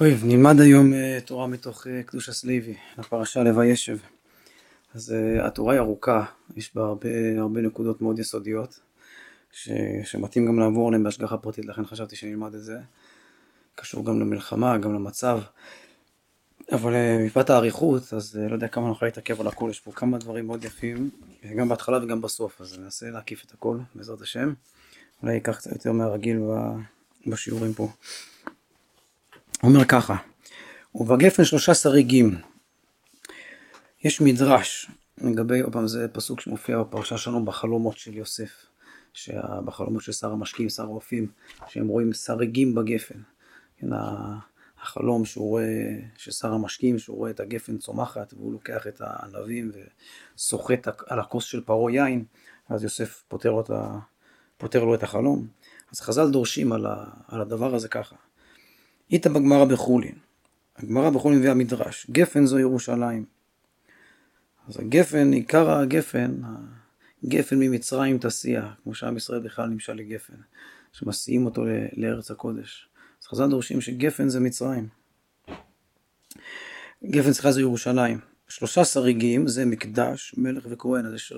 טוב, 0.00 0.24
נלמד 0.24 0.60
היום 0.60 0.92
אה, 0.92 1.18
תורה 1.24 1.46
מתוך 1.46 1.86
אה, 1.86 2.02
קדוש 2.02 2.28
הסליבי, 2.28 2.74
לפרשה 2.98 3.42
לוישב. 3.42 3.98
אז 4.94 5.14
uh, 5.14 5.46
התורה 5.46 5.72
היא 5.72 5.80
ארוכה, 5.80 6.24
יש 6.56 6.74
בה 6.74 6.82
הרבה, 6.82 7.08
הרבה 7.38 7.60
נקודות 7.60 8.02
מאוד 8.02 8.18
יסודיות, 8.18 8.80
ש, 9.52 9.68
שמתאים 10.04 10.46
גם 10.46 10.58
לעבור 10.58 10.88
עליהן 10.88 11.02
בהשגחה 11.02 11.36
פרטית, 11.36 11.64
לכן 11.64 11.84
חשבתי 11.84 12.16
שנלמד 12.16 12.54
את 12.54 12.62
זה. 12.62 12.78
קשור 13.74 14.04
גם 14.04 14.20
למלחמה, 14.20 14.78
גם 14.78 14.94
למצב. 14.94 15.40
אבל 16.72 16.92
מפאת 17.26 17.50
האריכות, 17.50 18.12
אז 18.12 18.36
לא 18.48 18.54
יודע 18.54 18.68
כמה 18.68 18.88
נוכל 18.88 19.06
להתעכב 19.06 19.40
על 19.40 19.46
הכל, 19.46 19.68
יש 19.70 19.80
פה 19.80 19.92
כמה 19.92 20.18
דברים 20.18 20.46
מאוד 20.46 20.64
יפים, 20.64 21.10
גם 21.56 21.68
בהתחלה 21.68 22.04
וגם 22.04 22.20
בסוף, 22.20 22.60
אז 22.60 22.78
ננסה 22.78 23.10
להקיף 23.10 23.44
את 23.44 23.52
הכל, 23.52 23.78
בעזרת 23.94 24.20
השם. 24.20 24.52
אולי 25.22 25.34
ייקח 25.34 25.56
קצת 25.56 25.72
יותר 25.72 25.92
מהרגיל 25.92 26.38
בשיעורים 27.26 27.74
פה. 27.74 27.88
אומר 29.62 29.84
ככה, 29.84 30.16
ובגפן 30.94 31.44
שלושה 31.44 31.74
שריגים. 31.74 32.40
יש 34.04 34.20
מדרש 34.20 34.90
לגבי, 35.18 35.60
עוד 35.60 35.72
פעם 35.72 35.86
זה 35.86 36.08
פסוק 36.08 36.40
שמופיע 36.40 36.78
בפרשה 36.78 37.18
שלנו 37.18 37.44
בחלומות 37.44 37.98
של 37.98 38.14
יוסף, 38.14 38.66
בחלומות 39.64 40.02
של 40.02 40.12
שר 40.12 40.32
המשקיעים, 40.32 40.68
שר 40.68 40.82
הרופאים, 40.82 41.26
שהם 41.68 41.88
רואים 41.88 42.12
שריגים 42.12 42.74
בגפן. 42.74 43.18
כן, 43.76 43.86
החלום 44.82 45.24
שהוא 45.24 45.48
רואה, 45.48 45.98
של 46.16 46.30
שר 46.30 46.52
המשקיעים, 46.52 46.98
שהוא 46.98 47.16
רואה 47.16 47.30
את 47.30 47.40
הגפן 47.40 47.78
צומחת 47.78 48.34
והוא 48.34 48.52
לוקח 48.52 48.86
את 48.86 49.00
הענבים 49.04 49.72
וסוחט 50.36 50.88
על 51.06 51.20
הכוס 51.20 51.44
של 51.44 51.60
פרעה 51.60 51.92
יין, 51.92 52.24
אז 52.68 52.82
יוסף 52.82 53.22
פותר, 53.28 53.50
אותה, 53.50 53.98
פותר 54.56 54.84
לו 54.84 54.94
את 54.94 55.02
החלום. 55.02 55.46
אז 55.92 56.00
חז"ל 56.00 56.30
דורשים 56.30 56.72
על, 56.72 56.86
ה, 56.86 57.04
על 57.28 57.40
הדבר 57.40 57.74
הזה 57.74 57.88
ככה. 57.88 58.16
איתא 59.10 59.28
בגמרא 59.28 59.64
בחולין. 59.64 60.14
הגמרא 60.76 61.10
בחולין 61.10 61.38
מביאה 61.38 61.54
מדרש, 61.54 62.06
גפן 62.10 62.46
זו 62.46 62.58
ירושלים. 62.58 63.24
אז 64.68 64.80
הגפן, 64.80 65.32
עיקר 65.32 65.70
הגפן, 65.70 66.40
הגפן 67.24 67.58
ממצרים 67.58 68.18
תסיע, 68.18 68.70
כמו 68.82 68.94
שעם 68.94 69.16
ישראל 69.16 69.40
בכלל 69.40 69.66
נמשל 69.66 69.92
לגפן, 69.92 70.34
שמסיעים 70.92 71.44
אותו 71.44 71.64
לארץ 71.96 72.30
הקודש. 72.30 72.88
אז 73.22 73.26
חז"ל 73.26 73.50
דורשים 73.50 73.80
שגפן 73.80 74.28
זה 74.28 74.40
מצרים. 74.40 74.88
גפן 77.04 77.32
סליחה 77.32 77.52
זה 77.52 77.60
ירושלים. 77.60 78.18
שלושה 78.48 78.84
שריגים 78.84 79.48
זה 79.48 79.64
מקדש, 79.64 80.34
מלך 80.38 80.66
וכהן, 80.70 81.06
אז 81.06 81.14
יש 81.14 81.32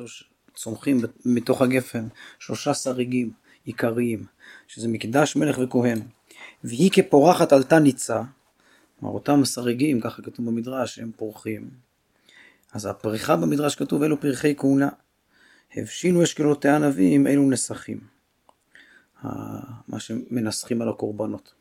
צומחים 0.54 1.00
מתוך 1.24 1.62
הגפן 1.62 2.06
שלושה 2.38 2.74
שריגים 2.74 3.30
עיקריים, 3.64 4.24
שזה 4.66 4.88
מקדש, 4.88 5.36
מלך 5.36 5.58
וכהן. 5.58 5.98
והיא 6.64 6.90
כפורחת 6.90 7.52
עלתה 7.52 7.78
ניצה, 7.78 8.22
כלומר 9.00 9.14
אותם 9.14 9.44
שריגים, 9.44 10.00
ככה 10.00 10.22
כתוב 10.22 10.46
במדרש, 10.46 10.98
הם 10.98 11.10
פורחים. 11.16 11.70
אז 12.72 12.86
הפריחה 12.86 13.36
במדרש 13.36 13.74
כתוב 13.74 14.02
אלו 14.02 14.20
פרחי 14.20 14.54
כהונה. 14.56 14.88
הבשילו 15.76 16.22
אשכלותי 16.22 16.68
ענבים, 16.68 17.26
אלו 17.26 17.50
נסכים. 17.50 18.00
מה 19.88 19.98
שמנסחים 19.98 20.82
על 20.82 20.88
הקורבנות. 20.88 21.54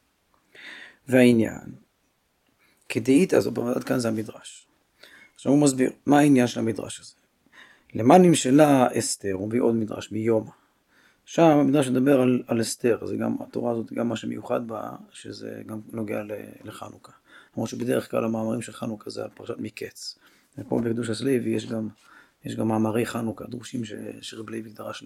והעניין, 1.07 1.75
כדאית, 2.89 3.33
אז 3.33 3.49
עד 3.75 3.83
כאן 3.83 3.99
זה 3.99 4.07
המדרש. 4.07 4.67
עכשיו 5.35 5.51
הוא 5.51 5.61
מסביר, 5.61 5.91
מה 6.05 6.19
העניין 6.19 6.47
של 6.47 6.59
המדרש 6.59 6.99
הזה? 6.99 7.13
למה 7.93 8.17
נמשלה 8.17 8.87
אסתר, 8.99 9.33
הוא 9.33 9.47
מביא 9.47 9.61
עוד 9.61 9.75
מדרש, 9.75 10.11
מיומא. 10.11 10.51
שם 11.31 11.43
המדרש 11.43 11.87
מדבר 11.87 12.21
על, 12.21 12.43
על 12.47 12.61
אסתר, 12.61 13.05
זה 13.05 13.17
גם, 13.17 13.35
התורה 13.39 13.71
הזאת, 13.71 13.93
גם 13.93 14.09
מה 14.09 14.15
שמיוחד 14.15 14.67
בה, 14.67 14.91
שזה 15.11 15.61
גם 15.65 15.81
נוגע 15.91 16.21
לחנוכה. 16.63 17.11
למרות 17.55 17.69
שבדרך 17.69 18.11
כלל 18.11 18.25
המאמרים 18.25 18.61
של 18.61 18.71
חנוכה 18.71 19.09
זה 19.09 19.23
פרשת 19.33 19.55
מקץ. 19.57 20.19
ופה 20.57 20.81
בקדוש 20.83 21.09
הסליבי 21.09 21.49
יש 21.49 21.65
גם, 21.65 21.89
יש 22.45 22.55
גם 22.55 22.67
מאמרי 22.67 23.05
חנוכה, 23.05 23.45
דרושים 23.45 23.81
שרב 24.21 24.49
לוי 24.49 24.69
דרש 24.69 25.03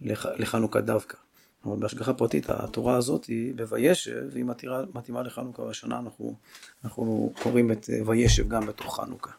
לח, 0.00 0.26
לחנוכה 0.26 0.80
דווקא. 0.80 1.16
אבל 1.64 1.76
בהשגחה 1.76 2.14
פרטית 2.14 2.50
התורה 2.50 2.96
הזאת 2.96 3.24
היא 3.24 3.54
בוישב, 3.54 4.22
והיא 4.32 4.44
מתאימה, 4.44 4.82
מתאימה 4.94 5.22
לחנוכה, 5.22 5.62
והשנה 5.62 5.98
אנחנו, 5.98 6.36
אנחנו 6.84 7.32
קוראים 7.42 7.72
את 7.72 7.90
וישב 8.06 8.48
גם 8.48 8.66
בתוך 8.66 9.00
חנוכה. 9.00 9.32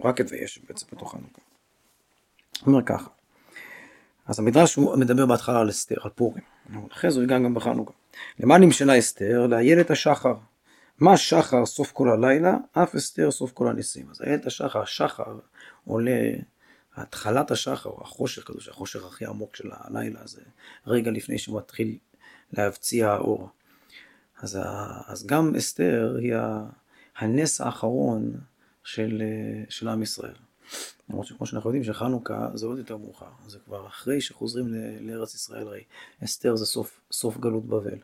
רק 0.00 0.20
את 0.20 0.26
וישב 0.30 0.60
בעצם 0.68 0.86
בתוך 0.92 1.12
חנוכה. 1.12 1.40
אומר 2.66 2.82
ככה, 2.82 3.08
אז 4.26 4.38
המדרש 4.38 4.74
הוא 4.74 4.96
מדבר 4.96 5.26
בהתחלה 5.26 5.60
על 5.60 5.70
אסתר, 5.70 5.96
על 6.00 6.10
פורים. 6.10 6.42
אחרי 6.92 7.10
זה 7.10 7.16
הוא 7.16 7.24
יגע 7.24 7.38
גם 7.38 7.54
בחנוכה. 7.54 7.92
למה 8.40 8.58
נמשלה 8.58 8.98
אסתר? 8.98 9.46
לאיילת 9.46 9.90
השחר. 9.90 10.34
מה 10.98 11.16
שחר 11.16 11.66
סוף 11.66 11.92
כל 11.92 12.08
הלילה? 12.08 12.56
אף 12.72 12.94
אסתר 12.94 13.30
סוף 13.30 13.52
כל 13.52 13.68
הניסים. 13.68 14.06
אז 14.10 14.22
איילת 14.22 14.46
השחר, 14.46 14.82
השחר 14.82 15.38
עולה, 15.84 16.30
התחלת 16.96 17.50
השחר, 17.50 17.90
החושך 18.00 18.42
כזה, 18.44 18.60
שהחושך 18.60 19.04
הכי 19.04 19.26
עמוק 19.26 19.56
של 19.56 19.70
הלילה, 19.72 20.20
זה 20.24 20.40
רגע 20.86 21.10
לפני 21.10 21.38
שהוא 21.38 21.58
מתחיל 21.58 21.98
להבציע 22.52 23.10
האור. 23.10 23.48
אז, 24.42 24.58
אז 25.06 25.26
גם 25.26 25.56
אסתר 25.56 26.16
היא 26.20 26.34
הנס 27.18 27.60
האחרון 27.60 28.32
של, 28.84 29.22
של 29.68 29.88
עם 29.88 30.02
ישראל. 30.02 30.34
למרות 31.10 31.26
שכמו 31.26 31.46
שאנחנו 31.46 31.70
יודעים 31.70 31.84
שחנוכה 31.84 32.48
זה 32.54 32.66
עוד 32.66 32.78
יותר 32.78 32.96
מאוחר, 32.96 33.26
זה 33.46 33.58
כבר 33.64 33.86
אחרי 33.86 34.20
שחוזרים 34.20 34.74
לארץ 35.00 35.34
ישראל 35.34 35.66
הרי 35.66 35.84
אסתר 36.24 36.56
זה 36.56 36.66
סוף, 36.66 37.00
סוף 37.12 37.38
גלות 37.38 37.66
בבל, 37.66 37.98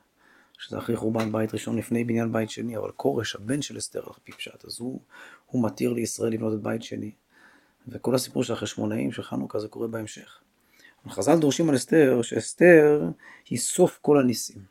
שזה 0.59 0.79
אחרי 0.79 0.97
חורבן 0.97 1.33
בית 1.33 1.55
ראשון 1.55 1.79
לפני 1.79 2.05
בניין 2.05 2.33
בית 2.33 2.51
שני, 2.51 2.77
אבל 2.77 2.91
כורש 2.97 3.37
הבן 3.37 3.63
של 3.63 3.79
אסתר 3.79 4.03
על 4.07 4.13
פי 4.25 4.33
פשט, 4.33 4.65
אז 4.65 4.81
הוא, 4.81 5.01
הוא 5.47 5.65
מתיר 5.65 5.93
לישראל 5.93 6.33
לבנות 6.33 6.55
את 6.55 6.63
בית 6.63 6.83
שני, 6.83 7.11
וכל 7.89 8.15
הסיפור 8.15 8.45
של 8.45 8.53
החשמונאים 8.53 9.13
של 9.13 9.23
חנוכה 9.23 9.59
זה 9.59 9.69
קורה 9.69 9.89
בהמשך. 9.89 10.41
חז"ל 11.09 11.39
דורשים 11.39 11.69
על 11.69 11.77
אסתר 11.77 12.23
שאסתר 12.23 13.11
היא 13.49 13.59
סוף 13.59 13.99
כל 14.03 14.21
הניסים, 14.21 14.63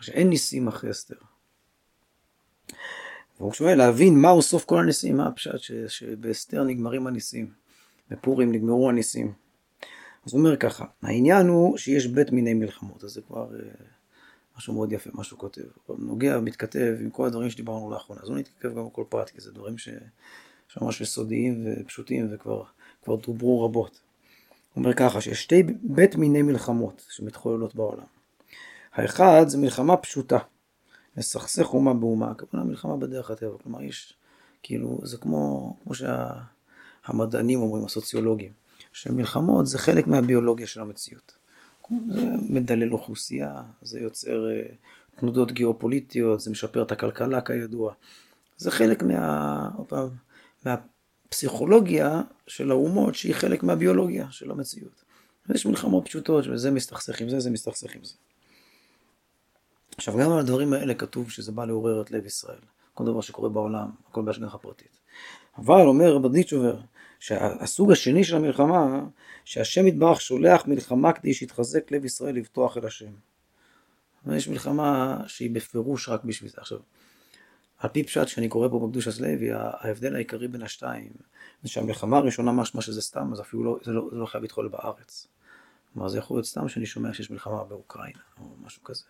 שאין 0.00 0.28
ניסים 0.28 0.68
אחרי 0.68 0.90
אסתר. 0.90 1.16
והוא 3.40 3.52
שואל 3.52 3.78
להבין 3.78 4.18
מהו 4.18 4.42
סוף 4.42 4.64
כל 4.64 4.78
הניסים, 4.78 5.16
מה 5.16 5.26
הפשט 5.26 5.58
שבאסתר 5.88 6.64
נגמרים 6.64 7.06
הניסים, 7.06 7.50
בפורים 8.10 8.52
נגמרו 8.52 8.88
הניסים. 8.88 9.32
אז 10.26 10.32
הוא 10.32 10.38
אומר 10.38 10.56
ככה, 10.56 10.84
העניין 11.02 11.46
הוא 11.46 11.76
שיש 11.76 12.06
בית 12.06 12.32
מיני 12.32 12.54
מלחמות, 12.54 13.04
אז 13.04 13.10
זה 13.10 13.20
כבר 13.20 13.48
אה, 13.54 13.70
משהו 14.58 14.74
מאוד 14.74 14.92
יפה, 14.92 15.10
מה 15.14 15.24
שהוא 15.24 15.38
כותב. 15.38 15.62
הוא 15.86 15.96
נוגע, 15.98 16.40
מתכתב 16.40 16.96
עם 17.00 17.10
כל 17.10 17.26
הדברים 17.26 17.50
שדיברנו 17.50 17.90
לאחרונה, 17.90 18.20
אז 18.22 18.28
הוא 18.28 18.38
נתכתב 18.38 18.74
גם 18.74 18.86
בכל 18.86 19.04
פרט, 19.08 19.30
כי 19.30 19.40
זה 19.40 19.52
דברים 19.52 19.78
ש... 19.78 19.88
שממש 20.68 21.00
יסודיים 21.00 21.66
ופשוטים 21.66 22.28
וכבר 22.34 23.16
דוברו 23.16 23.64
רבות. 23.64 24.00
הוא 24.74 24.82
אומר 24.82 24.94
ככה, 24.94 25.20
שיש 25.20 25.42
שתי 25.42 25.62
בית 25.82 26.16
מיני 26.16 26.42
מלחמות 26.42 27.06
שמתחוללות 27.10 27.74
בעולם. 27.74 28.04
האחד 28.92 29.44
זה 29.48 29.58
מלחמה 29.58 29.96
פשוטה. 29.96 30.38
לסכסך 31.16 31.74
אומה 31.74 31.94
באומה, 31.94 32.30
הכוונה 32.30 32.64
מלחמה 32.64 32.96
בדרך 32.96 33.30
הטבע, 33.30 33.56
כלומר 33.62 33.82
יש, 33.82 34.14
כאילו, 34.62 35.00
זה 35.02 35.16
כמו, 35.16 35.76
כמו 35.84 35.92
שהמדענים 35.94 37.60
אומרים, 37.60 37.84
הסוציולוגים, 37.84 38.52
שמלחמות 38.92 39.66
זה 39.66 39.78
חלק 39.78 40.06
מהביולוגיה 40.06 40.66
של 40.66 40.80
המציאות. 40.80 41.36
זה 42.08 42.26
מדלל 42.48 42.92
אוכלוסייה, 42.92 43.62
זה 43.82 44.00
יוצר 44.00 44.50
אה, 44.50 44.62
תנודות 45.16 45.52
גיאופוליטיות, 45.52 46.40
זה 46.40 46.50
משפר 46.50 46.82
את 46.82 46.92
הכלכלה 46.92 47.40
כידוע. 47.40 47.92
זה 48.56 48.70
חלק 48.70 49.02
מה... 49.02 49.68
פעם, 49.88 50.08
מהפסיכולוגיה 50.64 52.22
של 52.46 52.70
האומות 52.70 53.14
שהיא 53.14 53.34
חלק 53.34 53.62
מהביולוגיה 53.62 54.26
של 54.30 54.50
המציאות. 54.50 55.04
יש 55.54 55.66
מלחמות 55.66 56.04
פשוטות, 56.04 56.46
וזה 56.46 56.70
מסתכסך 56.70 57.20
עם 57.20 57.28
זה, 57.28 57.40
זה 57.40 57.50
מסתכסך 57.50 57.94
עם 57.94 58.04
זה. 58.04 58.14
עכשיו 59.96 60.16
גם 60.18 60.32
על 60.32 60.38
הדברים 60.38 60.72
האלה 60.72 60.94
כתוב 60.94 61.30
שזה 61.30 61.52
בא 61.52 61.64
לעורר 61.64 62.00
את 62.00 62.10
לב 62.10 62.26
ישראל. 62.26 62.60
כל 62.94 63.04
דבר 63.04 63.20
שקורה 63.20 63.48
בעולם, 63.48 63.90
הכל 64.08 64.22
בהשגחה 64.22 64.58
פרטית. 64.58 65.00
אבל 65.58 65.86
אומר 65.86 66.12
רבדיצ'ובר, 66.12 66.80
שהסוג 67.20 67.92
השני 67.92 68.24
של 68.24 68.36
המלחמה, 68.36 69.04
שהשם 69.44 69.86
יתברך 69.86 70.20
שולח 70.20 70.66
מלחמה 70.66 71.12
כדי 71.12 71.34
שיתחזק 71.34 71.90
לב 71.90 72.04
ישראל 72.04 72.34
לבטוח 72.34 72.76
אל 72.76 72.86
השם. 72.86 73.12
יש 74.32 74.48
מלחמה 74.48 75.18
שהיא 75.26 75.50
בפירוש 75.50 76.08
רק 76.08 76.24
בשביל 76.24 76.50
זה. 76.50 76.56
עכשיו, 76.60 76.78
על 77.78 77.90
פי 77.90 78.04
פשט 78.04 78.28
שאני 78.28 78.48
קורא 78.48 78.68
פה 78.68 78.86
בקדוש 78.86 79.08
הסלוי, 79.08 79.48
ההבדל 79.52 80.14
העיקרי 80.14 80.48
בין 80.48 80.62
השתיים, 80.62 81.12
זה 81.62 81.68
שהמלחמה 81.68 82.16
הראשונה 82.16 82.52
משמע 82.52 82.80
שזה 82.80 83.02
סתם, 83.02 83.32
אז 83.32 83.40
אפילו 83.40 83.64
לא, 83.64 83.78
זה 83.84 83.92
לא, 83.92 84.08
זה 84.10 84.16
לא 84.16 84.26
חייב 84.26 84.42
להתחולל 84.42 84.68
בארץ. 84.68 85.26
כלומר 85.92 86.08
זה 86.08 86.18
יכול 86.18 86.36
להיות 86.36 86.46
סתם 86.46 86.68
שאני 86.68 86.86
שומע 86.86 87.14
שיש 87.14 87.30
מלחמה 87.30 87.64
באוקראינה, 87.64 88.20
או 88.40 88.44
משהו 88.64 88.84
כזה. 88.84 89.04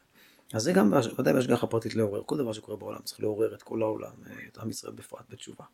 אז 0.52 0.62
זה 0.62 0.72
גם 0.72 0.92
ודאי 1.18 1.32
בהשגחה 1.32 1.66
פרטית 1.66 1.94
לעורר, 1.94 2.22
כל 2.26 2.36
דבר 2.36 2.52
שקורה 2.52 2.76
בעולם 2.76 2.98
צריך 3.04 3.20
לעורר 3.20 3.54
את 3.54 3.62
כל 3.62 3.82
העולם, 3.82 4.12
את 4.52 4.58
עם 4.58 4.70
ישראל 4.70 4.92
בפרט 4.92 5.24
בתשובה. 5.28 5.64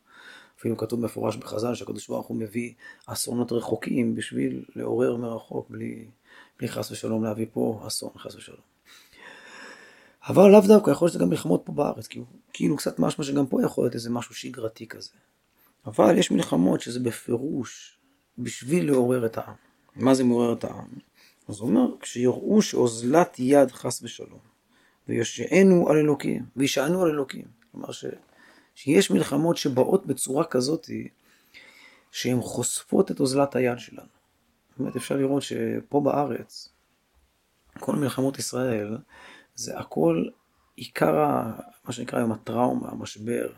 אפילו 0.59 0.77
כתוב 0.77 0.99
מפורש 0.99 1.35
בחז"ל 1.35 1.75
שהקדוש 1.75 2.07
ברוך 2.07 2.27
הוא 2.27 2.37
מביא 2.37 2.73
אסונות 3.05 3.51
רחוקים 3.51 4.15
בשביל 4.15 4.65
לעורר 4.75 5.15
מרחוק, 5.15 5.69
בלי, 5.69 6.07
בלי 6.59 6.67
חס 6.67 6.91
ושלום 6.91 7.23
להביא 7.23 7.45
פה 7.53 7.83
אסון, 7.87 8.09
חס 8.17 8.35
ושלום. 8.35 8.59
אבל 10.27 10.51
לאו 10.51 10.61
דווקא 10.67 10.91
יכול 10.91 11.05
להיות 11.05 11.13
שזה 11.13 11.23
גם 11.23 11.29
מלחמות 11.29 11.61
פה 11.65 11.71
בארץ, 11.71 12.07
כאילו, 12.07 12.25
כאילו 12.53 12.77
קצת 12.77 12.99
משמע 12.99 13.25
שגם 13.25 13.47
פה 13.47 13.63
יכול 13.63 13.83
להיות 13.83 13.95
איזה 13.95 14.09
משהו 14.09 14.35
שגרתי 14.35 14.87
כזה. 14.87 15.09
אבל 15.85 16.17
יש 16.17 16.31
מלחמות 16.31 16.81
שזה 16.81 16.99
בפירוש 16.99 17.97
בשביל 18.37 18.85
לעורר 18.85 19.25
את 19.25 19.37
העם. 19.37 19.55
מה 19.95 20.13
זה 20.13 20.23
מעורר 20.23 20.53
את 20.53 20.63
העם? 20.63 20.87
אז 21.47 21.59
הוא 21.59 21.69
אומר, 21.69 21.87
כשיראו 21.99 22.61
שאוזלת 22.61 23.35
יד 23.39 23.71
חס 23.71 24.03
ושלום, 24.03 24.52
ויושענו 25.07 25.89
על 25.89 25.97
אלוקים, 25.97 26.45
וישענו 26.55 27.03
על 27.03 27.09
אלוקים. 27.09 27.45
כלומר 27.71 27.91
ש, 27.91 28.05
שיש 28.75 29.11
מלחמות 29.11 29.57
שבאות 29.57 30.05
בצורה 30.05 30.45
כזאת, 30.45 30.89
שהן 32.11 32.41
חושפות 32.41 33.11
את 33.11 33.19
אוזלת 33.19 33.55
היד 33.55 33.79
שלנו. 33.79 34.07
באמת 34.77 34.95
אפשר 34.95 35.15
לראות 35.15 35.43
שפה 35.43 36.01
בארץ, 36.01 36.69
כל 37.79 37.95
מלחמות 37.95 38.39
ישראל, 38.39 38.97
זה 39.55 39.79
הכל 39.79 40.25
עיקר, 40.75 41.15
מה 41.85 41.91
שנקרא 41.91 42.19
היום 42.19 42.31
הטראומה, 42.31 42.89
המשבר, 42.89 43.53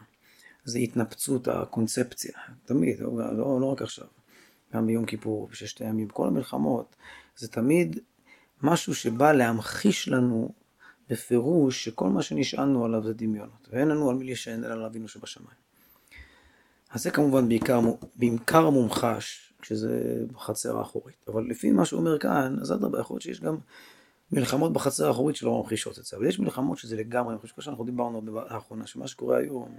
זה 0.64 0.80
התנפצות 0.80 1.48
הקונספציה, 1.48 2.34
תמיד, 2.66 3.00
לא, 3.00 3.38
לא, 3.38 3.62
לא 3.62 3.66
רק 3.66 3.82
עכשיו, 3.82 4.08
גם 4.74 4.88
ביום 4.88 5.06
כיפור, 5.06 5.48
בששת 5.48 5.82
הימים, 5.82 6.08
בכל 6.08 6.28
המלחמות, 6.28 6.96
זה 7.36 7.48
תמיד 7.48 8.00
משהו 8.62 8.96
שבא 8.96 9.32
להמחיש 9.32 10.08
לנו 10.08 10.50
בפירוש 11.10 11.84
שכל 11.84 12.10
מה 12.10 12.22
שנשענו 12.22 12.86
עליו 12.86 13.04
זה 13.04 13.14
דמיונות, 13.14 13.68
ואין 13.72 13.88
לנו 13.88 14.10
על 14.10 14.16
מי 14.16 14.26
להישען 14.26 14.64
אלא 14.64 14.74
על 14.74 14.86
אבינו 14.86 15.08
שבשמיים. 15.08 15.58
אז 16.90 17.04
זה 17.04 17.12
כמובן 17.12 17.48
בעיקר, 17.48 17.80
בעיקר 18.16 18.70
מומחש, 18.70 19.54
כשזה 19.62 20.24
בחצר 20.32 20.78
האחורית. 20.78 21.16
אבל 21.28 21.48
לפי 21.50 21.72
מה 21.72 21.86
שהוא 21.86 22.00
אומר 22.00 22.20
כאן, 22.20 22.56
אז 22.62 22.74
אדרבה, 22.74 23.00
יכול 23.00 23.14
להיות 23.14 23.22
שיש 23.22 23.42
גם 23.42 23.58
מלחמות 24.32 24.74
בחצר 24.74 25.08
האחורית 25.08 25.36
שלא 25.36 25.58
ממחישות 25.58 26.00
את 26.00 26.06
זה, 26.06 26.18
אבל 26.18 26.26
יש 26.26 26.40
מלחמות 26.40 26.78
שזה 26.78 26.96
לגמרי 26.96 27.34
ממחיש, 27.34 27.52
כמו 27.52 27.64
שאנחנו 27.64 27.84
דיברנו 27.84 28.22
לאחרונה, 28.22 28.88
שמה 28.88 29.08
שקורה 29.08 29.38
היום 29.38 29.76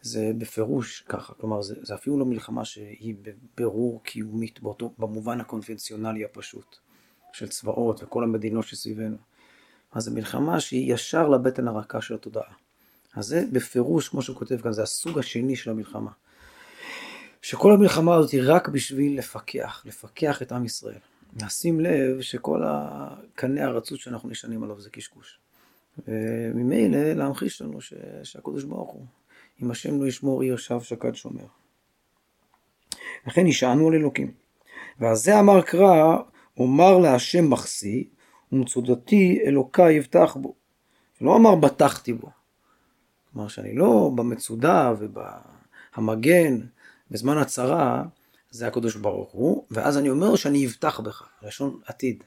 זה 0.00 0.32
בפירוש 0.38 1.04
ככה, 1.08 1.34
כלומר 1.34 1.62
זה, 1.62 1.74
זה 1.82 1.94
אפילו 1.94 2.18
לא 2.18 2.24
מלחמה 2.24 2.64
שהיא 2.64 3.14
בבירור 3.22 4.02
קיומית 4.02 4.60
באותו, 4.60 4.92
במובן 4.98 5.40
הקונבנציונלי 5.40 6.24
הפשוט 6.24 6.76
של 7.32 7.48
צבאות 7.48 8.02
וכל 8.02 8.24
המדינות 8.24 8.64
שסביבנו. 8.64 9.16
אז 9.92 10.04
זו 10.04 10.12
מלחמה 10.12 10.60
שהיא 10.60 10.94
ישר 10.94 11.28
לבטן 11.28 11.68
הרכה 11.68 12.00
של 12.00 12.14
התודעה. 12.14 12.52
אז 13.14 13.26
זה 13.26 13.44
בפירוש, 13.52 14.08
כמו 14.08 14.22
שהוא 14.22 14.36
כותב 14.36 14.60
כאן, 14.60 14.72
זה 14.72 14.82
הסוג 14.82 15.18
השני 15.18 15.56
של 15.56 15.70
המלחמה. 15.70 16.10
שכל 17.42 17.72
המלחמה 17.72 18.14
הזאת 18.14 18.30
היא 18.30 18.42
רק 18.44 18.68
בשביל 18.68 19.18
לפקח, 19.18 19.82
לפקח 19.86 20.42
את 20.42 20.52
עם 20.52 20.64
ישראל. 20.64 20.98
נשים 21.36 21.80
לב 21.80 22.20
שכל 22.20 22.62
הקנה 22.66 23.64
הרצות 23.64 24.00
שאנחנו 24.00 24.28
נשענים 24.28 24.62
עליו 24.62 24.80
זה 24.80 24.90
קשקוש. 24.90 25.38
וממילא 26.08 27.12
להמחיש 27.12 27.62
לנו 27.62 27.80
ש... 27.80 27.94
שהקדוש 28.22 28.64
ברוך 28.64 28.90
הוא, 28.90 29.06
אם 29.62 29.70
השם 29.70 30.00
לא 30.00 30.06
ישמור 30.06 30.42
עיר 30.42 30.56
שב 30.56 30.80
שקד 30.80 31.14
שומר. 31.14 31.44
לכן 33.26 33.46
נשענו 33.46 33.88
על 33.88 33.94
אלוקים. 33.94 34.32
ועל 35.00 35.14
זה 35.14 35.40
אמר 35.40 35.62
קרא, 35.62 36.16
אומר 36.56 36.98
להשם 36.98 37.50
מחסי, 37.50 38.08
ומצודתי 38.52 39.40
אלוקיי 39.46 39.94
יבטח 39.94 40.36
בו. 40.36 40.54
לא 41.20 41.36
אמר 41.36 41.54
בטחתי 41.54 42.12
בו. 42.12 42.30
כלומר 43.32 43.48
שאני 43.48 43.74
לא 43.74 44.10
במצודה 44.14 44.92
ובמגן, 44.98 46.60
בזמן 47.10 47.38
הצרה, 47.38 48.04
זה 48.50 48.66
הקדוש 48.66 48.96
ברוך 48.96 49.30
הוא, 49.30 49.64
ואז 49.70 49.98
אני 49.98 50.10
אומר 50.10 50.36
שאני 50.36 50.66
אבטח 50.66 51.00
בך, 51.00 51.28
לשון 51.42 51.80
עתיד. 51.86 52.24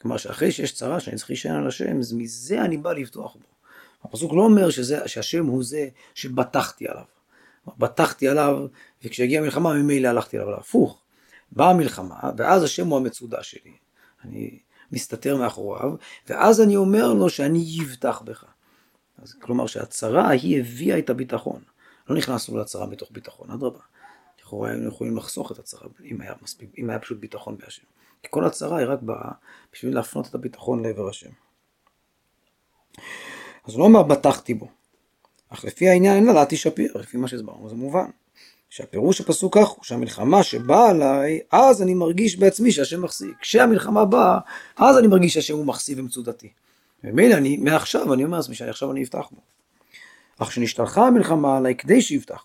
כלומר 0.00 0.16
שאחרי 0.16 0.52
שיש 0.52 0.74
צרה 0.74 1.00
שאני 1.00 1.16
צריך 1.16 1.30
להישען 1.30 1.54
על 1.54 1.66
השם, 1.66 1.98
אז 1.98 2.12
מזה 2.12 2.60
אני 2.60 2.76
בא 2.76 2.92
לבטוח 2.92 3.34
בו. 3.34 3.46
הפסוק 4.04 4.32
לא 4.32 4.42
אומר 4.42 4.70
שזה, 4.70 5.08
שהשם 5.08 5.46
הוא 5.46 5.64
זה 5.64 5.88
שבטחתי 6.14 6.88
עליו. 6.88 7.04
בטחתי 7.78 8.28
עליו, 8.28 8.66
וכשהגיעה 9.04 9.42
המלחמה 9.42 9.74
ממילא 9.74 10.08
הלכתי 10.08 10.38
עליו, 10.38 10.54
הפוך. 10.54 11.02
באה 11.52 11.70
המלחמה, 11.70 12.20
ואז 12.36 12.62
השם 12.62 12.86
הוא 12.86 12.96
המצודה 12.96 13.42
שלי. 13.42 13.72
אני 14.24 14.58
מסתתר 14.92 15.36
מאחוריו, 15.36 15.94
ואז 16.28 16.60
אני 16.60 16.76
אומר 16.76 17.12
לו 17.14 17.30
שאני 17.30 17.78
אבטח 17.82 18.22
בך. 18.22 18.44
אז 19.18 19.34
כלומר 19.42 19.66
שהצרה 19.66 20.28
היא 20.28 20.60
הביאה 20.60 20.98
את 20.98 21.10
הביטחון. 21.10 21.62
לא 22.08 22.16
נכנסנו 22.16 22.58
לצרה 22.58 22.86
מתוך 22.86 23.08
ביטחון, 23.12 23.50
אדרבה. 23.50 23.80
לכאורה 24.40 24.70
היינו 24.70 24.88
יכולים 24.88 25.16
לחסוך 25.16 25.52
את 25.52 25.58
הצרה 25.58 25.88
אם 26.04 26.20
היה, 26.20 26.34
מספיק, 26.42 26.70
אם 26.78 26.90
היה 26.90 26.98
פשוט 26.98 27.18
ביטחון 27.18 27.58
בהשם. 27.58 27.82
כי 28.22 28.28
כל 28.30 28.44
הצרה 28.44 28.78
היא 28.78 28.86
רק 28.86 29.02
באה 29.02 29.32
בשביל 29.72 29.94
להפנות 29.94 30.26
את 30.26 30.34
הביטחון 30.34 30.82
לעבר 30.82 31.08
השם. 31.08 31.30
אז 33.64 33.74
הוא 33.74 33.80
לא 33.80 33.86
אמר 33.86 34.02
בטחתי 34.02 34.54
בו, 34.54 34.68
אך 35.48 35.64
לפי 35.64 35.88
העניין 35.88 36.16
אין 36.16 36.26
לדעתי 36.26 36.56
שפיר, 36.56 36.92
לפי 36.94 37.16
מה 37.16 37.28
שהסברנו 37.28 37.68
זה 37.68 37.74
מובן. 37.74 38.10
שהפירוש 38.70 39.20
הפסוק 39.20 39.58
כך 39.58 39.68
הוא 39.68 39.84
שהמלחמה 39.84 40.42
שבאה 40.42 40.90
עליי, 40.90 41.40
אז 41.52 41.82
אני 41.82 41.94
מרגיש 41.94 42.36
בעצמי 42.36 42.72
שהשם 42.72 43.02
מחזיק. 43.02 43.38
כשהמלחמה 43.40 44.04
באה, 44.04 44.38
אז 44.76 44.98
אני 44.98 45.06
מרגיש 45.06 45.34
שהשם 45.34 45.54
הוא 45.54 45.66
מחזיק 45.66 45.98
ומצודתי. 45.98 46.52
ומילא 47.04 47.34
אני, 47.34 47.56
מעכשיו 47.56 48.14
אני 48.14 48.24
אומר 48.24 48.36
לעצמי 48.36 48.54
שעכשיו 48.54 48.92
אני 48.92 49.02
אפתח 49.02 49.26
בו. 49.30 49.40
אך 50.38 50.48
כשנשתלחה 50.48 51.06
המלחמה 51.06 51.56
עליי 51.56 51.74
כדי 51.74 52.02
שיפתח 52.02 52.44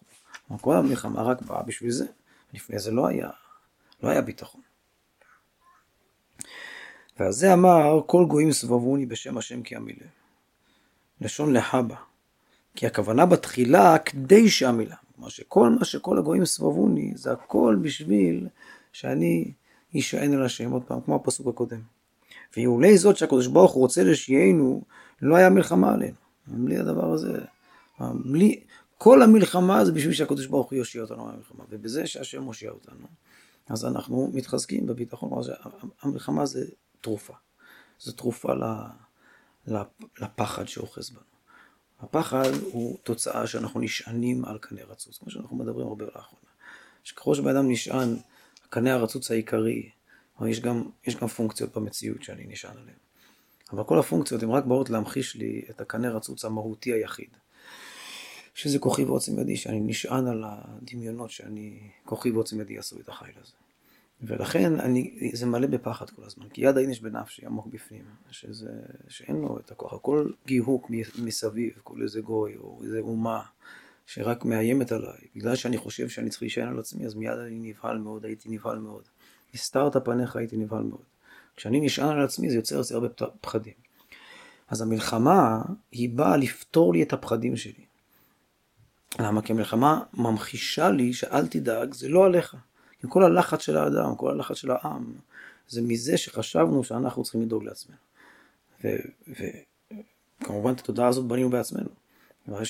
בו. 0.50 0.57
כל 0.57 0.75
המלחמה 0.75 1.21
רק 1.21 1.41
באה 1.41 1.63
בשביל 1.63 1.91
זה. 1.91 2.06
לפני 2.53 2.79
זה 2.79 2.91
לא 2.91 3.07
היה, 3.07 3.29
לא 4.03 4.09
היה 4.09 4.21
ביטחון. 4.21 4.62
ועל 7.19 7.31
זה 7.31 7.53
אמר 7.53 8.01
כל 8.06 8.25
גויים 8.25 8.51
סבבוני 8.51 9.06
בשם 9.06 9.38
השם 9.38 9.62
כי 9.63 9.75
המילה. 9.75 10.06
לשון 11.21 11.53
להבא. 11.53 11.95
כי 12.75 12.88
הכוונה 12.88 13.25
בתחילה 13.25 13.97
כדי 13.97 14.50
שהמילה. 14.50 14.95
כלומר 15.21 15.29
שכל 15.29 15.69
מה 15.69 15.85
שכל 15.85 16.18
הגויים 16.18 16.45
סבבוני 16.45 17.12
זה 17.15 17.31
הכל 17.31 17.77
בשביל 17.81 18.47
שאני 18.94 19.51
אשען 20.00 20.33
על 20.33 20.44
השם 20.44 20.71
עוד 20.71 20.83
פעם 20.83 21.01
כמו 21.01 21.15
הפסוק 21.15 21.47
הקודם. 21.47 21.81
ואילולי 22.56 22.97
זאת 22.97 23.18
שהקדוש 23.18 23.47
ברוך 23.47 23.71
הוא 23.71 23.81
רוצה 23.81 24.03
לשיינו 24.03 24.81
לא 25.21 25.35
היה 25.35 25.50
מלחמה 25.50 25.94
עלינו. 25.94 26.15
בלי 26.47 26.77
הדבר 26.77 27.13
הזה. 27.13 27.39
בלי, 28.00 28.63
כל 28.97 29.21
המלחמה 29.21 29.85
זה 29.85 29.91
בשביל 29.91 30.13
שהקדוש 30.13 30.45
ברוך 30.45 30.69
הוא 30.69 30.77
יושיע 30.77 31.01
אותנו 31.01 31.25
מהמלחמה, 31.25 31.63
ובזה 31.69 32.07
שהשם 32.07 32.41
מושיע 32.41 32.71
אותנו, 32.71 33.07
אז 33.69 33.85
אנחנו 33.85 34.31
מתחזקים 34.33 34.85
בביטחון, 34.85 35.41
המלחמה 36.01 36.45
זה 36.45 36.65
תרופה, 37.01 37.33
זו 38.00 38.12
תרופה 38.12 38.53
לפחד 40.21 40.68
שאוחז 40.68 41.09
בנו. 41.09 41.31
הפחד 42.01 42.50
הוא 42.71 42.98
תוצאה 43.03 43.48
שאנחנו 43.48 43.80
נשענים 43.80 44.45
על 44.45 44.57
קנה 44.57 44.81
רצוץ, 44.90 45.18
כמו 45.18 45.31
שאנחנו 45.31 45.56
מדברים 45.56 45.87
הרבה 45.87 46.06
לאחרונה. 46.06 46.45
שככל 47.04 47.35
שבן 47.35 47.56
אדם 47.56 47.71
נשען, 47.71 48.16
הקנה 48.66 48.94
הרצוץ 48.94 49.31
העיקרי, 49.31 49.90
אבל 50.40 50.47
יש 50.47 50.59
גם, 50.59 50.83
יש 51.07 51.16
גם 51.16 51.28
פונקציות 51.28 51.78
במציאות 51.78 52.23
שאני 52.23 52.45
נשען 52.47 52.78
עליהן. 52.78 52.97
אבל 53.71 53.83
כל 53.83 53.99
הפונקציות 53.99 54.44
הן 54.44 54.49
רק 54.49 54.66
באות 54.66 54.90
להמחיש 54.90 55.35
לי 55.35 55.61
את 55.69 55.81
הקנה 55.81 56.09
רצוץ 56.09 56.45
המהותי 56.45 56.94
היחיד. 56.94 57.30
שזה 58.54 58.80
כוחי 58.80 59.04
ועוצם 59.04 59.40
ידי, 59.40 59.57
שאני 59.57 59.80
נשען 59.80 60.28
על 60.28 60.44
הדמיונות 60.47 61.31
שאני, 61.31 61.80
כוחי 62.06 62.31
ועוצם 62.31 62.61
ידי 62.61 62.78
עשו 62.78 62.99
את 62.99 63.09
החיל 63.09 63.35
הזה. 63.42 63.60
ולכן 64.23 64.80
אני, 64.80 65.31
זה 65.33 65.45
מלא 65.45 65.68
בפחד 65.68 66.09
כל 66.09 66.23
הזמן, 66.25 66.49
כי 66.49 66.61
יד 66.61 66.78
האינש 66.78 66.99
בנפשי 66.99 67.45
עמוק 67.45 67.68
בפנים, 67.68 68.04
שזה, 68.31 68.69
שאין 69.07 69.35
לו 69.35 69.59
את 69.59 69.71
הכוח, 69.71 69.94
הכל 69.94 70.30
גיהוק 70.45 70.92
מסביב, 71.19 71.73
כל 71.83 72.01
איזה 72.01 72.21
גוי 72.21 72.56
או 72.57 72.80
איזה 72.83 72.99
אומה 72.99 73.42
שרק 74.06 74.45
מאיימת 74.45 74.92
עליי, 74.92 75.19
בגלל 75.35 75.56
שאני 75.56 75.78
חושב 75.78 76.09
שאני 76.09 76.30
צריך 76.30 76.42
להישען 76.42 76.68
על 76.68 76.80
עצמי, 76.80 77.06
אז 77.06 77.16
מיד 77.16 77.37
אני 77.37 77.59
נבהל 77.59 77.97
מאוד, 77.97 78.25
הייתי 78.25 78.49
נבהל 78.49 78.80
מאוד. 78.80 79.04
הסתרת 79.54 80.06
פניך 80.06 80.35
הייתי 80.35 80.57
נבהל 80.57 80.83
מאוד. 80.83 81.01
כשאני 81.56 81.80
נשען 81.80 82.09
על 82.09 82.23
עצמי 82.23 82.49
זה 82.49 82.56
יוצר 82.56 82.81
אצלי 82.81 82.95
הרבה 82.95 83.07
פחדים. 83.42 83.73
אז 84.68 84.81
המלחמה 84.81 85.61
היא 85.92 86.09
באה 86.09 86.37
לפתור 86.37 86.94
לי 86.94 87.04
את 87.04 87.13
הפחדים 87.13 87.57
שלי. 87.57 87.85
למה? 89.19 89.42
כי 89.42 89.54
המלחמה 89.54 90.04
ממחישה 90.13 90.90
לי 90.90 91.13
שאל 91.13 91.47
תדאג, 91.47 91.94
זה 91.94 92.09
לא 92.09 92.25
עליך. 92.25 92.56
כי 93.02 93.08
כל 93.10 93.24
הלחץ 93.24 93.62
של 93.62 93.78
האדם, 93.78 94.16
כל 94.16 94.31
הלחץ 94.31 94.56
של 94.56 94.72
העם, 94.72 95.14
זה 95.68 95.81
מזה 95.81 96.18
שחשבנו 96.18 96.84
שאנחנו 96.84 97.24
צריכים 97.24 97.42
לדאוג 97.42 97.64
לעצמנו. 97.64 97.98
וכמובן 100.42 100.74
את 100.74 100.80
התודעה 100.80 101.08
הזאת 101.08 101.26
בנינו 101.26 101.50
בעצמנו. 101.50 101.90
נראה 102.48 102.64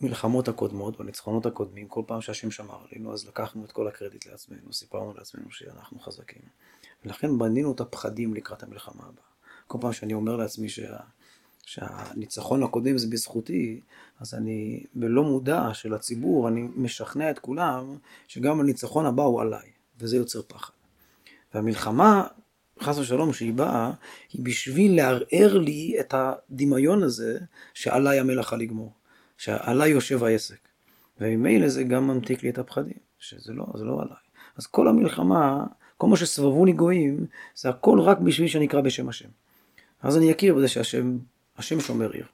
שבמלחמות 0.00 0.48
הקודמות, 0.48 0.98
בניצחונות 0.98 1.46
הקודמים, 1.46 1.88
כל 1.88 2.02
פעם 2.06 2.20
שהשם 2.20 2.50
שמר 2.50 2.78
עלינו, 2.90 3.12
אז 3.12 3.26
לקחנו 3.26 3.64
את 3.64 3.72
כל 3.72 3.88
הקרדיט 3.88 4.26
לעצמנו, 4.26 4.72
סיפרנו 4.72 5.14
לעצמנו 5.18 5.50
שאנחנו 5.50 5.98
חזקים. 5.98 6.42
ולכן 7.04 7.38
בנינו 7.38 7.72
את 7.72 7.80
הפחדים 7.80 8.34
לקראת 8.34 8.62
המלחמה 8.62 9.02
הבאה. 9.02 9.24
כל 9.66 9.78
פעם 9.80 9.92
שאני 9.92 10.14
אומר 10.14 10.36
לעצמי 10.36 10.68
שה... 10.68 10.96
שהניצחון 11.66 12.62
הקודם 12.62 12.98
זה 12.98 13.06
בזכותי, 13.06 13.80
אז 14.20 14.34
אני 14.34 14.84
בלא 14.94 15.24
מודע 15.24 15.68
של 15.72 15.94
הציבור, 15.94 16.48
אני 16.48 16.68
משכנע 16.76 17.30
את 17.30 17.38
כולם 17.38 17.96
שגם 18.28 18.60
הניצחון 18.60 19.06
הבא 19.06 19.22
הוא 19.22 19.40
עליי, 19.40 19.68
וזה 19.98 20.16
יוצר 20.16 20.42
פחד. 20.42 20.72
והמלחמה 21.54 22.26
חס 22.80 22.98
ושלום, 22.98 23.32
שהיא 23.32 23.52
באה, 23.52 23.92
היא 24.32 24.44
בשביל 24.44 24.96
לערער 24.96 25.58
לי 25.58 25.96
את 26.00 26.14
הדמיון 26.16 27.02
הזה 27.02 27.38
שעליי 27.74 28.20
המלאכה 28.20 28.56
לגמור, 28.56 28.92
שעליי 29.38 29.90
יושב 29.90 30.24
העסק. 30.24 30.58
וממילא 31.20 31.68
זה 31.68 31.82
גם 31.82 32.06
ממתיק 32.06 32.42
לי 32.42 32.50
את 32.50 32.58
הפחדים, 32.58 32.98
שזה 33.18 33.52
לא, 33.52 33.66
זה 33.74 33.84
לא 33.84 34.02
עליי. 34.02 34.16
אז 34.56 34.66
כל 34.66 34.88
המלחמה, 34.88 35.64
כל 35.96 36.06
מה 36.06 36.16
שסבבו 36.16 36.64
לי 36.64 36.72
גויים, 36.72 37.26
זה 37.54 37.68
הכל 37.68 38.00
רק 38.00 38.18
בשביל 38.18 38.48
שאני 38.48 38.66
אקרא 38.66 38.80
בשם 38.80 39.08
השם. 39.08 39.28
אז 40.02 40.16
אני 40.16 40.32
אכיר 40.32 40.54
בזה 40.54 40.68
שהשם, 40.68 41.18
השם 41.58 41.80
שומר 41.80 42.10
עיר. 42.10 42.26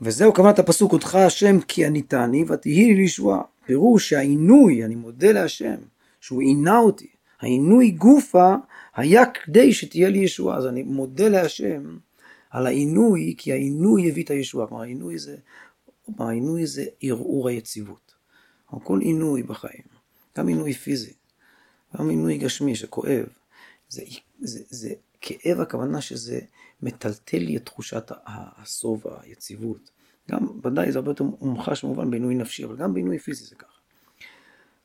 וזהו 0.00 0.34
כוונת 0.34 0.58
הפסוק, 0.58 0.92
אותך 0.92 1.14
השם 1.14 1.60
כי 1.60 1.86
עניתני 1.86 2.44
ותהי 2.48 2.84
לי 2.86 2.94
לישועה. 2.94 3.42
פירוש 3.66 4.08
שהעינוי, 4.08 4.84
אני 4.84 4.94
מודה 4.94 5.32
להשם, 5.32 5.76
שהוא 6.20 6.40
עינה 6.40 6.78
אותי, 6.78 7.10
העינוי 7.40 7.90
גופה 7.90 8.54
היה 8.94 9.26
כדי 9.26 9.72
שתהיה 9.72 10.08
לי 10.08 10.18
ישועה. 10.18 10.56
אז 10.56 10.66
אני 10.66 10.82
מודה 10.82 11.28
להשם 11.28 11.98
על 12.50 12.66
העינוי, 12.66 13.34
כי 13.38 13.52
העינוי 13.52 14.10
הביא 14.10 14.24
את 14.24 14.30
הישועה. 14.30 14.66
כלומר, 14.66 14.82
העינוי 14.82 15.18
זה, 15.18 15.36
העינוי 16.18 16.66
זה 16.66 16.84
ערעור 17.02 17.48
היציבות. 17.48 18.14
כל 18.84 19.00
עינוי 19.00 19.42
בחיים, 19.42 19.82
גם 20.38 20.48
עינוי 20.48 20.72
פיזי, 20.72 21.12
גם 21.96 22.10
עינוי 22.10 22.38
גשמי 22.38 22.74
שכואב, 22.74 23.26
זה, 23.88 24.02
זה, 24.40 24.60
זה 24.68 24.94
כאב 25.20 25.60
הכוונה 25.60 26.00
שזה 26.00 26.40
מטלטל 26.82 27.38
לי 27.38 27.56
את 27.56 27.66
תחושת 27.66 28.12
הסוב, 28.26 29.02
היציבות. 29.20 29.90
גם, 30.30 30.46
ודאי 30.62 30.92
זה 30.92 30.98
הרבה 30.98 31.10
יותר 31.10 31.24
מומחש 31.24 31.84
במובן 31.84 32.10
בעינוי 32.10 32.34
נפשי, 32.34 32.64
אבל 32.64 32.76
גם 32.76 32.94
בעינוי 32.94 33.18
פיזי 33.18 33.44
זה 33.44 33.54
ככה. 33.54 33.78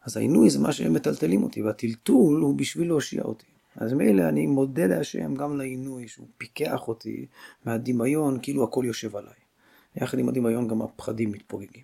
אז 0.02 0.18
העינוי 0.18 0.50
זה 0.50 0.60
מה 0.60 0.72
שהם 0.72 0.94
מטלטלים 0.94 1.44
אותי, 1.44 1.62
והטלטול 1.62 2.42
הוא 2.42 2.56
בשביל 2.58 2.88
להושיע 2.88 3.24
אותי. 3.24 3.46
אז 3.76 3.94
מילא 3.94 4.30
אני 4.30 4.46
מודה 4.46 4.88
להשם 4.88 5.36
גם 5.36 5.58
לעינוי 5.58 6.08
שהוא 6.08 6.28
פיקח 6.38 6.88
אותי 6.88 7.26
מהדמיון, 7.66 8.40
כאילו 8.42 8.64
הכל 8.64 8.84
יושב 8.88 9.16
עליי. 9.16 9.34
יחד 9.96 10.20
עם 10.20 10.30
הדמיון 10.30 10.68
גם 10.68 10.82
הפחדים 10.82 11.32
מתפוגגים. 11.32 11.84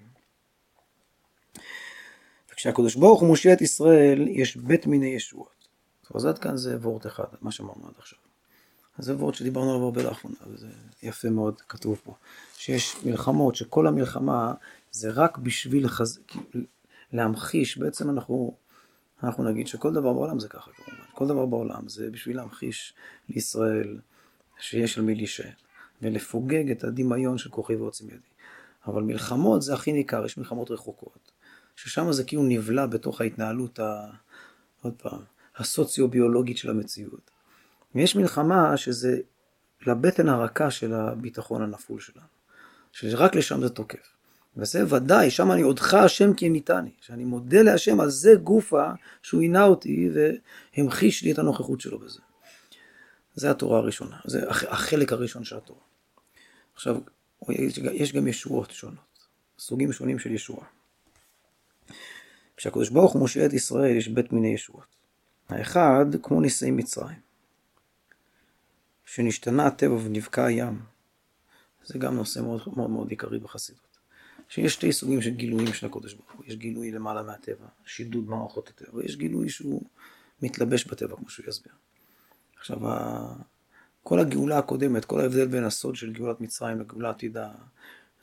וכשהקדוש 2.52 2.96
ברוך 2.96 3.20
הוא 3.22 3.28
מושיע 3.28 3.54
את 3.54 3.62
ישראל, 3.62 4.28
יש 4.28 4.58
בית 4.58 4.88
מיני 4.88 5.08
ישועות. 5.08 5.68
אז 6.16 6.26
עד 6.26 6.40
כאן 6.40 6.58
זה 6.58 6.78
וורט 6.78 7.06
אחד, 7.06 7.24
מה 7.42 7.52
שאמרנו 7.52 7.88
עד 7.88 7.94
עכשיו. 7.98 8.20
זה 9.02 9.16
וורט 9.16 9.36
שדיברנו 9.36 9.70
עליו 9.70 9.84
הרבה 9.84 10.04
לאחרונה, 10.04 10.36
וזה 10.48 10.68
יפה 11.04 11.30
מאוד 11.30 11.62
כתוב 11.62 12.02
פה. 12.04 12.16
שיש 12.58 12.96
מלחמות, 13.06 13.56
שכל 13.56 13.88
המלחמה 13.88 14.54
זה 14.92 15.12
רק 15.12 15.38
בשביל 15.38 15.86
לחז... 15.86 16.20
להמחיש, 17.14 17.78
בעצם 17.78 18.10
אנחנו, 18.10 18.58
אנחנו 19.24 19.44
נגיד 19.44 19.68
שכל 19.68 19.94
דבר 19.94 20.14
בעולם 20.14 20.40
זה 20.40 20.48
ככה 20.48 20.72
כמובן, 20.72 21.04
כל 21.14 21.28
דבר 21.28 21.46
בעולם 21.46 21.90
זה 21.90 22.10
בשביל 22.12 22.38
להמחיש 22.38 22.94
לישראל 23.30 24.00
שיש 24.60 24.98
על 24.98 25.04
מי 25.04 25.16
להישען, 25.16 25.54
ולפוגג 26.02 26.72
את 26.72 26.84
הדמיון 26.84 27.38
של 27.38 27.50
כוחי 27.50 27.76
ועוצם 27.76 28.06
ידי. 28.08 28.18
אבל 28.88 29.04
מלחמות 29.04 29.62
זה 29.62 29.74
הכי 29.74 29.94
ניכר, 29.94 30.26
יש 30.26 30.38
מלחמות 30.38 30.72
רחוקות, 30.72 31.32
ששם 31.76 32.12
זה 32.12 32.24
כאילו 32.24 32.44
נבלע 32.44 32.86
בתוך 32.86 33.22
ההתנהלות, 33.22 33.80
ה... 33.80 34.08
עוד 34.82 34.94
פעם, 34.98 35.20
הסוציו-ביולוגית 35.58 36.58
של 36.58 36.70
המציאות. 36.70 37.32
ויש 37.96 38.16
מלחמה 38.16 38.78
שזה 38.78 39.20
לבטן 39.88 40.30
הרכה 40.30 40.72
של 40.72 40.94
הביטחון 40.94 41.62
הנפול 41.62 42.00
שלנו, 42.00 42.26
שרק 42.92 43.36
לשם 43.36 43.62
זה 43.62 43.70
תוקף. 43.70 44.12
וזה 44.58 44.96
ודאי, 44.96 45.32
שם 45.32 45.52
אני 45.52 45.62
עודך 45.62 45.94
השם 45.94 46.34
כי 46.34 46.50
ניתני, 46.50 46.92
שאני 47.02 47.24
מודה 47.24 47.62
להשם 47.62 48.00
על 48.00 48.10
זה 48.10 48.36
גופה 48.44 48.90
שהוא 49.22 49.42
עינה 49.42 49.64
אותי 49.64 50.10
והמחיש 50.78 51.24
לי 51.24 51.32
את 51.32 51.40
הנוכחות 51.40 51.82
שלו 51.82 52.00
בזה. 52.00 52.20
זה 53.36 53.52
התורה 53.52 53.78
הראשונה, 53.78 54.18
זה 54.26 54.50
החלק 54.50 55.14
הראשון 55.14 55.44
של 55.44 55.58
התורה. 55.58 55.82
עכשיו, 56.74 56.98
יש 57.94 58.14
גם 58.14 58.28
ישועות 58.28 58.72
שונות, 58.72 59.28
סוגים 59.60 59.94
שונים 59.94 60.20
של 60.20 60.32
ישועה. 60.32 60.66
כשהקדוש 62.58 62.90
ברוך 62.90 63.14
הוא 63.14 63.20
מושיע 63.20 63.46
את 63.46 63.54
ישראל 63.54 63.96
יש 63.96 64.08
בית 64.08 64.32
מיני 64.32 64.54
ישועות. 64.54 64.96
האחד, 65.50 66.06
כמו 66.24 66.42
נישאי 66.42 66.72
מצרים, 66.72 67.20
שנשתנה 69.14 69.68
הטבע 69.68 69.94
ונבקע 69.94 70.46
הים. 70.46 70.80
זה 71.84 72.00
גם 72.00 72.16
נושא 72.16 72.40
מאוד 72.40 72.62
מאוד, 72.76 72.90
מאוד 72.90 73.10
עיקרי 73.10 73.40
בחסידות. 73.40 73.98
שיש 74.50 74.74
שתי 74.74 74.94
סוגים 74.94 75.22
של 75.22 75.30
גילויים 75.30 75.74
של 75.74 75.86
הקודש 75.86 76.14
ברוך 76.14 76.32
הוא. 76.32 76.46
יש 76.46 76.56
גילוי 76.56 76.92
למעלה 76.92 77.24
מהטבע, 77.24 77.66
שידוד 77.86 78.30
מערכות 78.30 78.70
הטבע, 78.70 78.98
ויש 78.98 79.16
גילוי 79.16 79.50
שהוא 79.50 79.82
מתלבש 80.42 80.88
בטבע, 80.88 81.16
כמו 81.16 81.30
שהוא 81.30 81.46
יסביר. 81.50 81.74
עכשיו, 82.58 82.78
כל 84.04 84.20
הגאולה 84.20 84.58
הקודמת, 84.58 85.06
כל 85.06 85.22
ההבדל 85.22 85.48
בין 85.48 85.64
הסוד 85.64 85.96
של 85.96 86.14
גאולת 86.14 86.42
מצרים 86.42 86.80
לגאולה 86.80 87.10
עתידה, 87.10 87.52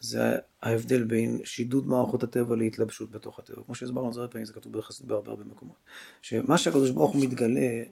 זה 0.00 0.36
ההבדל 0.62 1.04
בין 1.04 1.38
שידוד 1.44 1.86
מערכות 1.86 2.22
הטבע 2.22 2.56
להתלבשות 2.56 3.10
בתוך 3.10 3.38
הטבע. 3.38 3.62
כמו 3.66 3.74
שהסברנו 3.74 4.08
את 4.08 4.14
זה 4.14 4.20
הרבה 4.20 4.32
פעמים, 4.32 4.46
זה 4.46 4.52
כתוב 4.52 4.72
בחסידות 4.72 5.08
בהרבה 5.08 5.30
הרבה 5.30 5.44
מקומות. 5.44 5.76
שמה 6.22 6.58
שהקדוש 6.58 6.90
ברוך 6.90 7.12
הוא 7.12 7.24
מתגלה, 7.24 7.82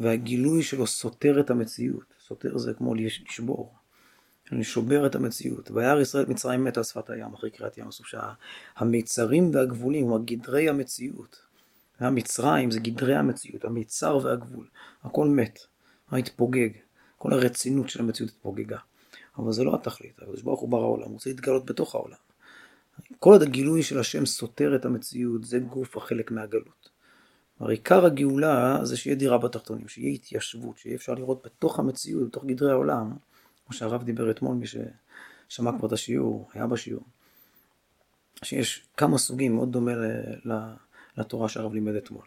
והגילוי 0.00 0.62
שלו 0.62 0.86
סותר 0.86 1.40
את 1.40 1.50
המציאות. 1.50 2.14
סותר 2.26 2.58
זה 2.58 2.74
כמו 2.74 2.94
לשבור. 2.94 3.74
אני 4.52 4.64
שובר 4.64 5.06
את 5.06 5.14
המציאות. 5.14 5.70
וירא 5.70 6.00
ישראל 6.00 6.24
מצרים 6.28 6.64
מת 6.64 6.76
על 6.76 6.84
שפת 6.84 7.10
הים, 7.10 7.34
אחרי 7.34 7.50
קריאת 7.50 7.78
ים 7.78 7.88
הסוף, 7.88 8.06
שהמיצרים 8.06 9.50
והגבולים, 9.54 10.06
כלומר 10.06 10.24
גדרי 10.24 10.68
המציאות. 10.68 11.40
המצרים 12.00 12.70
זה 12.70 12.80
גדרי 12.80 13.16
המציאות, 13.16 13.64
המיצר 13.64 14.18
והגבול, 14.22 14.66
הכל 15.02 15.28
מת, 15.28 15.58
התפוגג, 16.12 16.68
כל 17.18 17.32
הרצינות 17.32 17.88
של 17.88 18.00
המציאות 18.00 18.32
התפוגגה. 18.32 18.78
אבל 19.38 19.52
זה 19.52 19.64
לא 19.64 19.74
התכלית, 19.74 20.18
הקדוש 20.18 20.42
ברוך 20.42 20.60
הוא 20.60 20.68
ברא 20.68 20.82
העולם, 20.82 21.04
הוא 21.04 21.12
רוצה 21.12 21.30
להתגלות 21.30 21.66
בתוך 21.66 21.94
העולם. 21.94 22.16
כל 23.18 23.32
עוד 23.32 23.42
הגילוי 23.42 23.82
של 23.82 23.98
השם 23.98 24.26
סותר 24.26 24.76
את 24.76 24.84
המציאות, 24.84 25.44
זה 25.44 25.58
גוף 25.58 25.96
החלק 25.96 26.30
מהגלות. 26.30 26.89
כלומר, 27.60 27.70
עיקר 27.70 28.04
הגאולה 28.04 28.78
זה 28.82 28.96
שיהיה 28.96 29.16
דירה 29.16 29.38
בתחתונים, 29.38 29.88
שיהיה 29.88 30.10
התיישבות, 30.10 30.78
שיהיה 30.78 30.96
אפשר 30.96 31.14
לראות 31.14 31.42
בתוך 31.44 31.78
המציאות, 31.78 32.28
בתוך 32.28 32.44
גדרי 32.44 32.70
העולם, 32.70 33.12
כמו 33.66 33.76
שהרב 33.76 34.02
דיבר 34.02 34.30
אתמול, 34.30 34.56
מי 34.56 34.66
ששמע 34.66 35.78
כבר 35.78 35.88
את 35.88 35.92
השיעור, 35.92 36.50
היה 36.54 36.66
בשיעור, 36.66 37.04
שיש 38.42 38.86
כמה 38.96 39.18
סוגים, 39.18 39.54
מאוד 39.54 39.72
דומה 39.72 39.92
לתורה 41.16 41.48
שהרב 41.48 41.72
לימד 41.74 41.94
אתמול, 41.94 42.22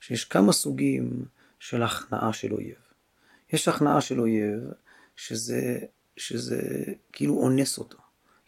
שיש 0.00 0.24
כמה 0.24 0.52
סוגים 0.52 1.24
של 1.58 1.82
הכנעה 1.82 2.32
של 2.32 2.52
אויב. 2.52 2.78
יש 3.52 3.68
הכנעה 3.68 4.00
של 4.00 4.20
אויב, 4.20 4.60
שזה, 5.16 5.78
שזה 6.16 6.84
כאילו 7.12 7.34
אונס 7.34 7.78
אותו, 7.78 7.98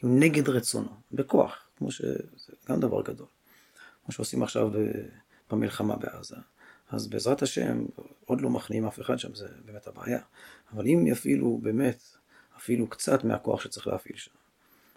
נגד 0.02 0.48
רצונו, 0.48 0.90
בכוח, 1.12 1.68
כמו 1.76 1.90
שזה 1.90 2.52
גם 2.68 2.80
דבר 2.80 3.02
גדול. 3.02 3.26
כמו 4.04 4.12
שעושים 4.12 4.42
עכשיו 4.42 4.72
במלחמה 5.50 5.96
בעזה. 5.96 6.36
אז 6.90 7.06
בעזרת 7.06 7.42
השם, 7.42 7.84
עוד 8.24 8.40
לא 8.40 8.50
מכניעים 8.50 8.86
אף 8.86 9.00
אחד 9.00 9.18
שם, 9.18 9.34
זה 9.34 9.48
באמת 9.64 9.86
הבעיה. 9.86 10.20
אבל 10.72 10.86
אם 10.86 11.06
יפעילו 11.06 11.58
באמת, 11.62 12.02
אפילו 12.56 12.86
קצת 12.86 13.24
מהכוח 13.24 13.60
שצריך 13.60 13.86
להפעיל 13.86 14.16
שם, 14.16 14.30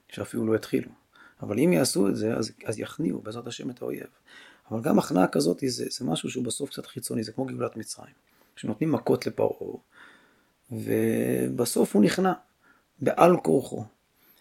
שאפילו 0.10 0.46
לא 0.46 0.56
יתחילו. 0.56 0.90
אבל 1.42 1.60
אם 1.60 1.74
יעשו 1.74 2.10
את 2.10 2.16
זה, 2.16 2.34
אז, 2.34 2.52
אז 2.66 2.80
יכניעו 2.80 3.22
בעזרת 3.22 3.48
השם 3.48 3.70
את 3.70 3.82
האויב. 3.82 4.08
אבל 4.72 4.82
גם 4.82 5.00
הכנעה 5.00 5.28
כזאת 5.28 5.64
זה, 5.68 5.86
זה 5.90 6.06
משהו 6.06 6.30
שהוא 6.30 6.44
בסוף 6.44 6.70
קצת 6.70 6.86
חיצוני, 6.86 7.24
זה 7.24 7.32
כמו 7.32 7.46
גאולת 7.46 7.76
מצרים. 7.76 8.14
שנותנים 8.56 8.92
מכות 8.92 9.28
לפרעה, 9.28 9.78
ובסוף 10.72 11.96
הוא 11.96 12.04
נכנע, 12.04 12.34
בעל 13.00 13.38
כורחו. 13.38 13.86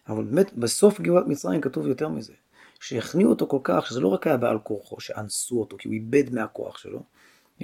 אבל 0.09 0.25
באמת, 0.25 0.52
בסוף 0.52 1.00
גאולת 1.00 1.26
מצרים 1.26 1.61
כתוב 1.61 1.87
יותר 1.87 2.09
מזה. 2.09 2.33
שהכניעו 2.80 3.30
אותו 3.30 3.46
כל 3.46 3.58
כך, 3.62 3.87
שזה 3.87 4.00
לא 4.00 4.08
רק 4.08 4.26
היה 4.26 4.37
בעל 4.37 4.58
כורחו, 4.58 5.00
שאנסו 5.00 5.60
אותו, 5.60 5.76
כי 5.78 5.88
הוא 5.88 5.94
איבד 5.94 6.34
מהכוח 6.34 6.78
שלו, 6.78 7.02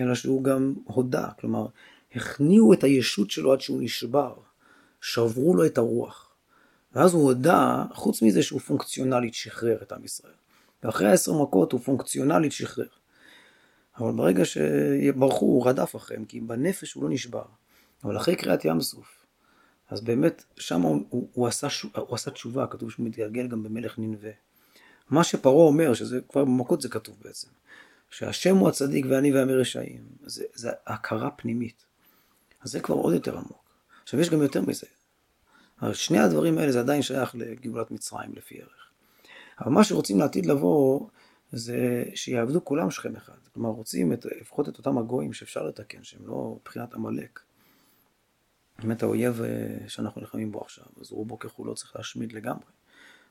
אלא 0.00 0.14
שהוא 0.14 0.44
גם 0.44 0.74
הודה, 0.84 1.28
כלומר, 1.40 1.66
הכניעו 2.14 2.72
את 2.72 2.84
הישות 2.84 3.30
שלו 3.30 3.52
עד 3.52 3.60
שהוא 3.60 3.82
נשבר, 3.82 4.34
שברו 5.00 5.56
לו 5.56 5.66
את 5.66 5.78
הרוח. 5.78 6.34
ואז 6.92 7.14
הוא 7.14 7.22
הודה, 7.22 7.84
חוץ 7.94 8.22
מזה 8.22 8.42
שהוא 8.42 8.60
פונקציונלית 8.60 9.34
שחרר 9.34 9.82
את 9.82 9.92
עם 9.92 10.04
ישראל. 10.04 10.32
ואחרי 10.82 11.08
העשר 11.08 11.42
מכות 11.42 11.72
הוא 11.72 11.80
פונקציונלית 11.80 12.52
שחרר. 12.52 12.86
אבל 13.98 14.12
ברגע 14.12 14.42
שברחו 14.44 15.46
הוא 15.46 15.68
רדף 15.68 15.96
אחריהם, 15.96 16.24
כי 16.24 16.40
בנפש 16.40 16.92
הוא 16.92 17.04
לא 17.04 17.10
נשבר. 17.10 17.44
אבל 18.04 18.16
אחרי 18.16 18.36
קריאת 18.36 18.64
ים 18.64 18.80
סוף, 18.80 19.26
אז 19.90 20.00
באמת 20.00 20.44
שם 20.56 20.82
הוא, 20.82 21.06
הוא, 21.08 21.28
הוא, 21.32 21.46
עשה, 21.46 21.66
הוא 21.94 22.14
עשה 22.14 22.30
תשובה, 22.30 22.66
כתוב 22.66 22.90
שהוא 22.90 23.06
מתגלגל 23.06 23.48
גם 23.48 23.62
במלך 23.62 23.98
ננבה. 23.98 24.30
מה 25.10 25.24
שפרעה 25.24 25.66
אומר, 25.66 25.94
שזה 25.94 26.20
כבר 26.28 26.44
במכות 26.44 26.80
זה 26.80 26.88
כתוב 26.88 27.16
בעצם, 27.24 27.48
שהשם 28.10 28.56
הוא 28.56 28.68
הצדיק 28.68 29.06
ואני 29.08 29.32
ועמי 29.32 29.54
רשעים, 29.54 30.04
זה, 30.26 30.44
זה 30.54 30.70
הכרה 30.86 31.30
פנימית. 31.30 31.84
אז 32.60 32.70
זה 32.70 32.80
כבר 32.80 32.94
עוד 32.94 33.14
יותר 33.14 33.36
עמוק. 33.38 33.64
עכשיו 34.02 34.20
יש 34.20 34.30
גם 34.30 34.42
יותר 34.42 34.62
מזה. 34.62 34.86
שני 35.92 36.18
הדברים 36.18 36.58
האלה 36.58 36.72
זה 36.72 36.80
עדיין 36.80 37.02
שייך 37.02 37.34
לגאולת 37.34 37.90
מצרים 37.90 38.32
לפי 38.34 38.60
ערך. 38.60 38.90
אבל 39.60 39.72
מה 39.72 39.84
שרוצים 39.84 40.18
לעתיד 40.18 40.46
לבוא, 40.46 41.08
זה 41.52 42.04
שיעבדו 42.14 42.64
כולם 42.64 42.90
שכם 42.90 43.16
אחד. 43.16 43.38
כלומר, 43.54 43.68
רוצים 43.68 44.12
את, 44.12 44.26
לפחות 44.40 44.68
את 44.68 44.78
אותם 44.78 44.98
הגויים 44.98 45.32
שאפשר 45.32 45.62
לתקן, 45.62 46.04
שהם 46.04 46.26
לא 46.26 46.56
מבחינת 46.60 46.94
עמלק. 46.94 47.40
באמת 48.78 49.02
האויב 49.02 49.42
אה, 49.42 49.88
שאנחנו 49.88 50.20
נלחמים 50.20 50.52
בו 50.52 50.60
עכשיו, 50.60 50.84
אז 51.00 51.10
רובו 51.10 51.38
ככולו 51.38 51.74
צריך 51.74 51.96
להשמיד 51.96 52.32
לגמרי. 52.32 52.64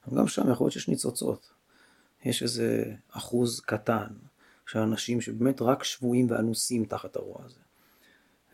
אבל 0.07 0.17
גם 0.17 0.27
שם 0.27 0.51
יכול 0.51 0.65
להיות 0.65 0.73
שיש 0.73 0.87
ניצוצות. 0.87 1.53
יש 2.25 2.43
איזה 2.43 2.93
אחוז 3.11 3.59
קטן 3.59 4.07
של 4.67 4.79
אנשים 4.79 5.21
שבאמת 5.21 5.61
רק 5.61 5.83
שבויים 5.83 6.27
ואנוסים 6.29 6.85
תחת 6.85 7.15
הרוע 7.15 7.37
הזה. 7.45 7.59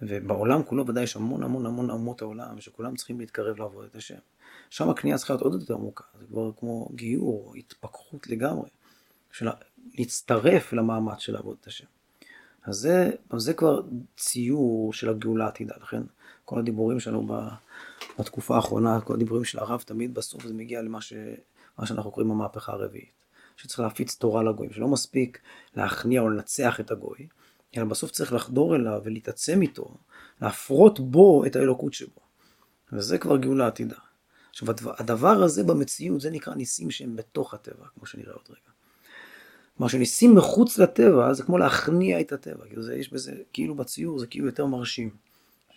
ובעולם 0.01 0.63
כולו 0.63 0.87
ודאי 0.87 1.03
יש 1.03 1.15
המון 1.15 1.43
המון 1.43 1.65
המון 1.65 1.89
אומות 1.89 2.21
העולם 2.21 2.61
שכולם 2.61 2.95
צריכים 2.95 3.19
להתקרב 3.19 3.59
לעבוד 3.59 3.85
את 3.85 3.95
השם. 3.95 4.15
שם 4.69 4.89
הקנייה 4.89 5.17
צריכה 5.17 5.33
להיות 5.33 5.41
עוד 5.41 5.61
יותר 5.61 5.73
עמוקה, 5.73 6.03
זה 6.19 6.25
כבר 6.27 6.51
כמו 6.59 6.89
גיור, 6.95 7.53
התפכחות 7.57 8.27
לגמרי, 8.27 8.69
של 9.31 9.47
להצטרף 9.93 10.73
למאמץ 10.73 11.19
של 11.19 11.33
לעבוד 11.33 11.57
את 11.61 11.67
השם. 11.67 11.85
אז 12.63 12.75
זה, 12.75 13.11
זה 13.37 13.53
כבר 13.53 13.81
ציור 14.17 14.93
של 14.93 15.09
הגאולה 15.09 15.45
העתידה, 15.45 15.75
לכן 15.81 16.01
כל 16.45 16.59
הדיבורים 16.59 16.99
שלנו 16.99 17.27
בתקופה 18.19 18.55
האחרונה, 18.55 19.01
כל 19.01 19.13
הדיבורים 19.13 19.45
של 19.45 19.59
הרב, 19.59 19.83
תמיד 19.85 20.13
בסוף 20.13 20.45
זה 20.45 20.53
מגיע 20.53 20.81
למה 20.81 21.01
ש, 21.01 21.13
שאנחנו 21.85 22.11
קוראים 22.11 22.31
המהפכה 22.31 22.71
הרביעית. 22.71 23.20
שצריך 23.57 23.79
להפיץ 23.79 24.15
תורה 24.15 24.43
לגויים, 24.43 24.73
שלא 24.73 24.87
מספיק 24.87 25.39
להכניע 25.75 26.21
או 26.21 26.29
לנצח 26.29 26.79
את 26.79 26.91
הגוי, 26.91 27.27
אלא 27.77 27.85
בסוף 27.85 28.11
צריך 28.11 28.33
לחדור 28.33 28.75
אליו 28.75 29.01
ולהתעצם 29.03 29.61
איתו, 29.61 29.97
להפרות 30.41 30.99
בו 30.99 31.45
את 31.45 31.55
האלוקות 31.55 31.93
שבו. 31.93 32.21
וזה 32.93 33.17
כבר 33.17 33.37
גאולה 33.37 33.67
עתידה. 33.67 33.95
עכשיו, 34.49 34.67
הדבר 34.97 35.43
הזה 35.43 35.63
במציאות, 35.63 36.21
זה 36.21 36.29
נקרא 36.29 36.53
ניסים 36.53 36.91
שהם 36.91 37.15
בתוך 37.15 37.53
הטבע, 37.53 37.85
כמו 37.95 38.05
שנראה 38.05 38.33
עוד 38.33 38.45
רגע. 38.49 38.71
כלומר, 39.77 39.89
שניסים 39.89 40.35
מחוץ 40.35 40.77
לטבע, 40.77 41.33
זה 41.33 41.43
כמו 41.43 41.57
להכניע 41.57 42.21
את 42.21 42.31
הטבע. 42.31 42.65
כאילו, 42.67 42.83
זה, 42.83 42.95
יש 42.95 43.13
בזה, 43.13 43.33
כאילו 43.53 43.75
בציור, 43.75 44.19
זה 44.19 44.27
כאילו 44.27 44.45
יותר 44.45 44.65
מרשים, 44.65 45.09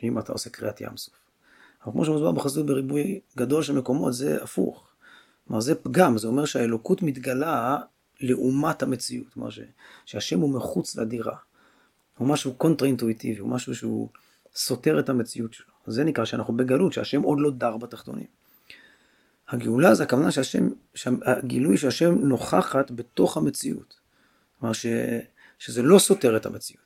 אם 0.02 0.18
אתה 0.18 0.32
עושה 0.32 0.50
קריאת 0.50 0.80
ים 0.80 0.96
סוף. 0.96 1.14
אבל 1.84 1.92
כמו 1.92 2.04
שמוסבר 2.04 2.32
בחסידות 2.32 2.66
בריבוי 2.66 3.20
גדול 3.36 3.62
של 3.62 3.72
מקומות, 3.72 4.14
זה 4.14 4.42
הפוך. 4.42 4.83
כלומר, 5.46 5.60
זה 5.60 5.74
פגם, 5.74 6.18
זה 6.18 6.28
אומר 6.28 6.44
שהאלוקות 6.44 7.02
מתגלה 7.02 7.78
לעומת 8.20 8.82
המציאות. 8.82 9.28
כלומר, 9.28 9.48
שהשם 10.06 10.40
הוא 10.40 10.50
מחוץ 10.54 10.96
לדירה. 10.96 11.36
הוא 12.18 12.28
משהו 12.28 12.54
קונטרה 12.54 12.88
אינטואיטיבי, 12.88 13.40
הוא 13.40 13.48
משהו 13.48 13.74
שהוא 13.74 14.08
סותר 14.54 14.98
את 14.98 15.08
המציאות 15.08 15.52
שלו. 15.52 15.66
זה 15.86 16.04
נקרא 16.04 16.24
שאנחנו 16.24 16.56
בגלות, 16.56 16.92
שהשם 16.92 17.22
עוד 17.22 17.38
לא 17.40 17.50
דר 17.50 17.76
בתחתונים. 17.76 18.26
הגאולה 19.48 19.94
זה 19.94 20.02
הכוונה 20.02 20.30
שהשם, 20.30 20.68
הגילוי 21.24 21.76
שהשם 21.76 22.14
נוכחת 22.14 22.90
בתוך 22.90 23.36
המציאות. 23.36 23.94
כלומר 24.60 24.72
ש, 24.72 24.86
שזה 25.58 25.82
לא 25.82 25.98
סותר 25.98 26.36
את 26.36 26.46
המציאות. 26.46 26.84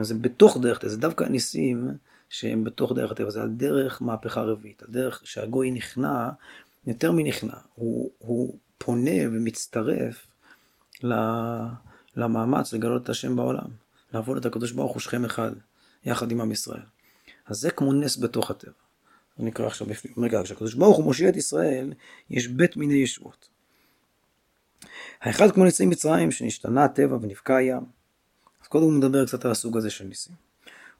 זה 0.00 0.14
בתוך 0.14 0.58
דרך 0.62 0.78
טבע, 0.78 0.90
זה 0.90 0.96
דווקא 0.96 1.24
ניסים 1.24 1.88
שהם 2.28 2.64
בתוך 2.64 2.92
דרך 2.92 3.10
הטבע, 3.10 3.30
זה 3.30 3.42
על 3.42 3.48
דרך 3.48 4.02
מהפכה 4.02 4.40
רביעית, 4.42 4.82
על 4.82 4.88
דרך 4.90 5.20
שהגוי 5.24 5.70
נכנע, 5.70 6.30
יותר 6.86 7.12
מנכנע, 7.12 7.56
הוא, 7.74 8.10
הוא 8.18 8.58
פונה 8.78 9.10
ומצטרף 9.26 10.26
למאמץ 12.16 12.72
לגלות 12.72 13.02
את 13.02 13.08
השם 13.08 13.36
בעולם. 13.36 13.68
לעבוד 14.12 14.36
את 14.36 14.46
הקדוש 14.46 14.72
ברוך 14.72 14.92
הוא 14.92 15.00
שכם 15.00 15.24
אחד, 15.24 15.52
יחד 16.04 16.30
עם 16.30 16.40
עם 16.40 16.52
ישראל. 16.52 16.82
אז 17.46 17.56
זה 17.56 17.70
כמו 17.70 17.92
נס 17.92 18.18
בתוך 18.18 18.50
הטבע. 18.50 18.72
אני 19.40 19.50
אקרא 19.50 19.66
עכשיו 19.66 19.86
בפנים. 19.86 20.14
רגע, 20.24 20.42
כשהקדוש 20.44 20.74
ברוך 20.74 20.96
הוא 20.96 21.04
מושיע 21.04 21.28
את 21.28 21.36
ישראל, 21.36 21.92
יש 22.30 22.48
בית 22.48 22.76
מיני 22.76 22.94
ישועות. 22.94 23.48
האחד 25.20 25.50
כמו 25.50 25.64
ניסי 25.64 25.86
מצרים, 25.86 26.30
שנשתנה 26.30 26.84
הטבע 26.84 27.16
ונבקע 27.22 27.56
הים. 27.56 27.82
אז 28.62 28.68
קודם 28.68 28.84
הוא 28.84 28.92
מדבר 28.92 29.26
קצת 29.26 29.44
על 29.44 29.50
הסוג 29.50 29.76
הזה 29.76 29.90
של 29.90 30.04
ניסים. 30.04 30.34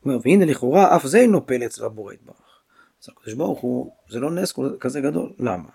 הוא 0.00 0.12
אומר, 0.12 0.22
והנה 0.24 0.44
לכאורה 0.44 0.96
אף 0.96 1.06
זה 1.06 1.18
אינו 1.18 1.46
פלא 1.46 1.66
אצל 1.66 1.84
הבורא 1.84 2.12
יתברך. 2.12 2.45
אז 3.08 3.12
הקדוש 3.16 3.34
ברוך 3.34 3.60
הוא, 3.60 3.92
זה 4.08 4.20
לא 4.20 4.30
נס 4.30 4.54
כזה 4.80 5.00
גדול. 5.00 5.32
למה? 5.38 5.68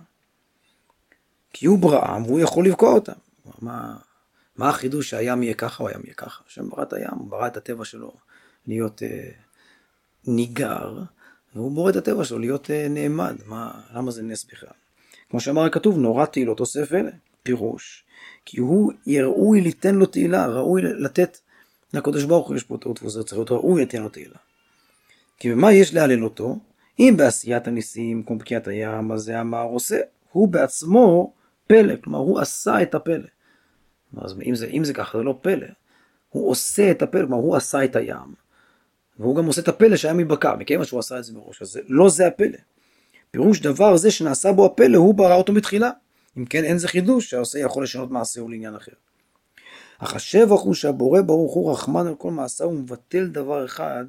כי 1.54 1.66
הוא 1.66 1.80
בראם 1.80 2.26
והוא 2.26 2.40
יכול 2.40 2.66
לבקוע 2.66 2.94
אותם. 2.94 3.14
מה, 3.62 3.98
מה 4.56 4.70
החידוש 4.70 5.10
שהים 5.10 5.44
יהיה 5.44 5.54
ככה 5.54 5.84
או 5.84 5.90
הים 5.90 6.02
יהיה 6.04 6.14
ככה? 6.14 6.44
השם 6.48 6.70
ברא 6.70 6.84
את 6.84 6.94
הים, 6.94 7.14
הוא 7.18 7.30
ברא 7.30 7.48
את 7.48 7.58
הטבע 7.58 7.86
שלו 7.86 8.14
להיות 8.68 9.04
אה, 9.04 9.30
ניגר, 10.28 11.00
והוא 11.56 11.72
בורא 11.72 11.90
את 11.90 11.96
הטבע 11.96 12.24
שלו 12.24 12.40
להיות 12.40 12.72
אה, 12.72 12.88
נעמד. 12.90 13.36
מה, 13.46 13.72
למה 13.94 14.12
זה 14.12 14.24
נס 14.24 14.46
בכלל? 14.46 14.74
כמו 15.30 15.40
שאמר 15.40 15.66
הכתוב, 15.66 15.98
נורא 15.98 16.26
תהילות 16.26 16.60
אוסף 16.60 16.94
אלה. 16.94 17.12
פירוש, 17.44 18.04
כי 18.46 18.60
הוא 18.60 18.94
ראוי 19.22 19.62
ליתן 19.62 19.96
לו 19.96 20.06
תהילה, 20.06 20.48
ראוי 20.48 20.82
לתת 20.82 21.38
לקדוש 21.94 22.24
ברוך 22.24 22.48
הוא, 22.48 22.56
יש 22.56 22.64
פה 22.64 22.78
טעות 22.82 23.04
וזה 23.04 23.24
צריך 23.24 23.34
להיות 23.34 23.52
ראוי 23.52 23.82
לתת 23.82 24.00
לו 24.00 24.10
תהילה. 24.10 24.38
כי 25.40 25.52
במה 25.52 25.74
יש 25.74 25.94
להלל 25.94 26.24
אותו? 26.24 26.60
אם 27.02 27.14
בעשיית 27.18 27.68
הניסים, 27.68 28.24
כמו 28.24 28.38
בקיעת 28.38 28.68
הים, 28.68 29.12
אז 29.12 29.22
זה 29.22 29.42
אמר 29.42 29.64
עושה. 29.64 30.00
הוא 30.32 30.48
בעצמו 30.48 31.34
פלא, 31.68 31.94
כלומר 32.04 32.20
הוא 32.20 32.40
עשה 32.40 32.82
את 32.82 32.96
הפלא. 32.96 33.28
אז 34.18 34.36
אם 34.46 34.56
זה, 34.56 34.68
אם 34.68 34.84
זה 34.84 34.94
ככה 34.94 35.18
זה 35.18 35.24
לא 35.24 35.40
פלא. 35.42 35.68
הוא 36.30 36.50
עושה 36.50 36.92
את 36.92 37.02
הפלא, 37.02 37.22
כלומר 37.22 37.38
הוא 37.38 37.56
עשה 37.56 37.84
את 37.84 37.96
הים, 37.96 38.34
והוא 39.20 39.36
גם 39.36 39.46
עושה 39.46 39.62
את 39.62 39.68
הפלא 39.68 39.98
שהים 39.98 40.20
ייבקע, 40.20 40.56
מכיוון 40.56 40.86
שהוא 40.86 41.00
עשה 41.00 41.20
את 41.20 41.24
זה 41.24 41.34
מראש, 41.34 41.62
אז 41.62 41.80
לא 41.88 42.10
זה 42.10 42.28
הפלא. 42.28 42.58
פירוש 43.32 43.62
דבר 43.62 43.98
זה 43.98 44.12
שנעשה 44.12 44.52
בו 44.52 44.66
הפלא, 44.66 44.98
הוא 44.98 45.16
ברא 45.16 45.36
אותו 45.36 45.54
בתחילה. 45.54 45.92
אם 46.38 46.46
כן, 46.46 46.64
אין 46.64 46.78
זה 46.78 46.88
חידוש 46.88 47.30
שהעושה 47.30 47.60
יכול 47.60 47.84
לשנות 47.84 48.12
מעשהו 48.12 48.50
לעניין 48.50 48.76
אחר. 48.76 48.92
אך 50.00 50.16
השבח 50.16 50.60
הוא 50.62 50.74
שהבורא 50.74 51.22
ברוך 51.22 51.54
הוא 51.54 51.72
רחמן 51.72 52.08
על 52.08 52.16
כל 52.16 52.32
מעשה 52.32 52.66
ומבטל 52.66 53.28
דבר 53.28 53.66
אחד 53.66 54.06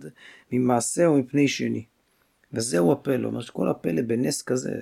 ממעשהו 0.52 1.18
מפני 1.18 1.48
שני. 1.48 1.85
וזהו 2.52 2.92
הפלא, 2.92 3.26
אומר 3.26 3.40
שכל 3.40 3.68
הפלא 3.68 4.02
בנס 4.02 4.42
כזה, 4.42 4.80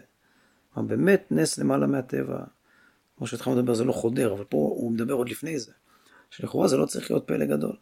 באמת 0.77 1.27
נס 1.31 1.59
למעלה 1.59 1.87
מהטבע, 1.87 2.45
כמו 3.17 3.27
שהתחלנו 3.27 3.57
לדבר 3.57 3.75
זה 3.75 3.85
לא 3.85 3.93
חודר, 3.93 4.33
אבל 4.33 4.45
פה 4.45 4.57
הוא 4.57 4.93
מדבר 4.93 5.15
עוד 5.15 5.29
לפני 5.29 5.59
זה, 5.59 5.73
שלכאורה 6.31 6.69
זה 6.69 6.77
לא 6.77 6.87
צריך 6.87 7.11
להיות 7.11 7.27
פלא 7.27 7.45
גדול. 7.47 7.77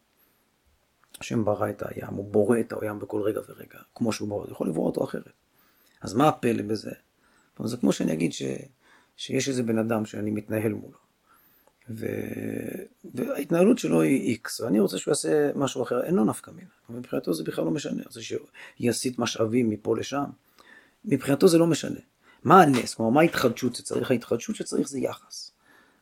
השם 1.20 1.44
ברא 1.44 1.70
את 1.70 1.82
הים, 1.86 2.14
הוא 2.14 2.32
בורא 2.32 2.60
את 2.60 2.72
הים 2.80 2.98
בכל 2.98 3.22
רגע 3.22 3.40
ורגע, 3.48 3.78
כמו 3.94 4.12
שהוא 4.12 4.28
בורא, 4.28 4.44
הוא 4.44 4.52
יכול 4.52 4.68
לברוא 4.68 4.86
אותו 4.86 5.04
אחרת. 5.04 5.32
אז 6.00 6.14
מה 6.14 6.28
הפלא 6.28 6.62
בזה? 6.62 6.92
זה 7.64 7.76
כמו 7.76 7.92
שאני 7.92 8.12
אגיד 8.12 8.32
ש, 8.32 8.42
שיש 9.16 9.48
איזה 9.48 9.62
בן 9.62 9.78
אדם 9.78 10.04
שאני 10.04 10.30
מתנהל 10.30 10.72
מולו, 10.72 10.98
ו... 11.90 12.06
וההתנהלות 13.14 13.78
שלו 13.78 14.00
היא 14.00 14.20
איקס, 14.20 14.60
ואני 14.60 14.80
רוצה 14.80 14.98
שהוא 14.98 15.12
יעשה 15.12 15.50
משהו 15.54 15.82
אחר, 15.82 16.04
אין 16.04 16.14
לו 16.14 16.24
נפקא 16.24 16.50
מינה, 16.50 16.70
מבחינתו 16.90 17.34
זה 17.34 17.44
בכלל 17.44 17.64
לא 17.64 17.70
משנה, 17.70 18.02
רוצה 18.06 18.20
שיסיט 18.20 19.18
משאבים 19.18 19.70
מפה 19.70 19.96
לשם, 19.96 20.24
מבחינתו 21.04 21.48
זה 21.48 21.58
לא 21.58 21.66
משנה. 21.66 22.00
מה 22.44 22.62
הנס? 22.62 22.94
כלומר, 22.94 23.10
מה 23.10 23.20
ההתחדשות 23.20 23.74
שצריך? 23.74 24.10
ההתחדשות 24.10 24.56
שצריך 24.56 24.88
זה 24.88 24.98
יחס. 24.98 25.50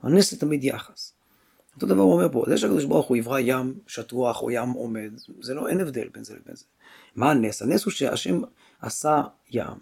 הנס 0.02 0.30
זה 0.30 0.40
תמיד 0.40 0.64
יחס. 0.64 1.12
אותו 1.74 1.86
דבר 1.86 2.02
הוא 2.02 2.12
אומר 2.12 2.32
פה, 2.32 2.44
זה 2.48 2.58
שהקדוש 2.58 2.84
ברוך 2.84 3.06
הוא 3.06 3.16
יברא 3.16 3.38
ים 3.38 3.74
שטוח 3.86 4.42
או 4.42 4.50
ים 4.50 4.70
עומד, 4.70 5.10
זה 5.40 5.54
לא, 5.54 5.68
אין 5.68 5.80
הבדל 5.80 6.08
בין 6.14 6.24
זה 6.24 6.34
לבין 6.34 6.56
זה. 6.56 6.64
מה 7.16 7.30
הנס? 7.30 7.62
הנס 7.62 7.84
הוא 7.84 7.92
שהשם 7.92 8.40
עשה 8.80 9.22
ים, 9.50 9.78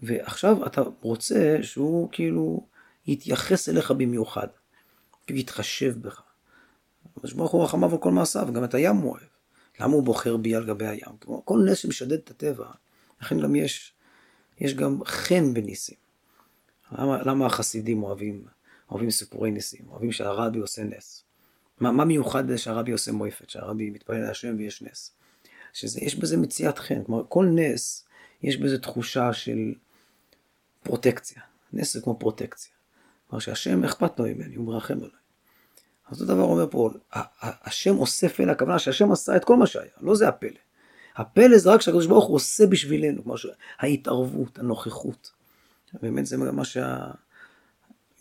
ועכשיו 0.00 0.66
אתה 0.66 0.82
רוצה 1.00 1.58
שהוא 1.62 2.08
כאילו 2.12 2.66
יתייחס 3.06 3.68
אליך 3.68 3.90
במיוחד, 3.90 4.46
כאילו 5.30 5.40
יתחשב 5.40 5.94
בך. 6.00 6.22
הקדוש 7.16 7.32
ברוך 7.32 7.52
הוא 7.52 7.64
רחמיו 7.64 7.92
על 7.92 7.98
כל 7.98 8.10
מעשיו, 8.10 8.46
וגם 8.48 8.64
את 8.64 8.74
הים 8.74 8.96
הוא 8.96 9.10
אוהב. 9.10 9.22
למה 9.80 9.94
הוא 9.94 10.02
בוחר 10.02 10.36
בי 10.36 10.54
על 10.54 10.66
גבי 10.66 10.86
הים? 10.86 11.16
כמו 11.20 11.44
כל 11.44 11.58
נס 11.70 11.78
שמשדד 11.78 12.12
את 12.12 12.30
הטבע, 12.30 12.66
לכן 13.22 13.40
גם 13.40 13.54
יש 13.54 13.92
יש 14.60 14.74
גם 14.74 15.04
חן 15.04 15.54
בניסים. 15.54 15.96
למה, 16.92 17.22
למה 17.22 17.46
החסידים 17.46 18.02
אוהבים, 18.02 18.44
אוהבים 18.90 19.10
סיפורי 19.10 19.50
ניסים, 19.50 19.88
אוהבים 19.88 20.12
שהרבי 20.12 20.58
עושה 20.58 20.82
נס? 20.84 21.24
מה, 21.80 21.92
מה 21.92 22.04
מיוחד 22.04 22.46
בזה 22.46 22.58
שהרבי 22.58 22.92
עושה 22.92 23.12
מויפת, 23.12 23.50
שהרבי 23.50 23.90
מתפלל 23.90 24.20
להשם 24.20 24.54
ויש 24.58 24.82
נס? 24.82 25.12
שיש 25.72 26.16
בזה 26.16 26.36
מציאת 26.36 26.78
חן, 26.78 27.04
כלומר 27.04 27.24
כל 27.28 27.46
נס 27.54 28.04
יש 28.42 28.56
בזה 28.56 28.78
תחושה 28.78 29.32
של 29.32 29.74
פרוטקציה. 30.82 31.42
נס 31.72 31.94
זה 31.94 32.00
כמו 32.00 32.18
פרוטקציה. 32.18 32.72
כלומר 33.26 33.40
שהשם 33.40 33.84
אכפת 33.84 34.18
לו 34.18 34.24
ממני, 34.24 34.54
הוא 34.54 34.66
מרחם 34.66 34.98
עליי. 34.98 35.19
אז 36.10 36.22
אותו 36.22 36.34
דבר 36.34 36.42
אומר 36.42 36.66
פה, 36.70 36.90
השם 37.40 37.98
אוסף 37.98 38.40
אל 38.40 38.50
הכוונה 38.50 38.78
שהשם 38.78 39.12
עשה 39.12 39.36
את 39.36 39.44
כל 39.44 39.56
מה 39.56 39.66
שהיה, 39.66 39.90
לא 40.00 40.14
זה 40.14 40.28
הפלא. 40.28 40.58
הפלא 41.16 41.58
זה 41.58 41.70
רק 41.70 41.80
שהקדוש 41.80 42.06
ברוך 42.06 42.24
הוא 42.24 42.36
עושה 42.36 42.66
בשבילנו, 42.66 43.22
כמו 43.22 43.34
שההתערבות, 43.38 44.58
הנוכחות. 44.58 45.32
באמת 46.02 46.26
זה 46.26 46.36
מה 46.36 46.64
שה... 46.64 47.10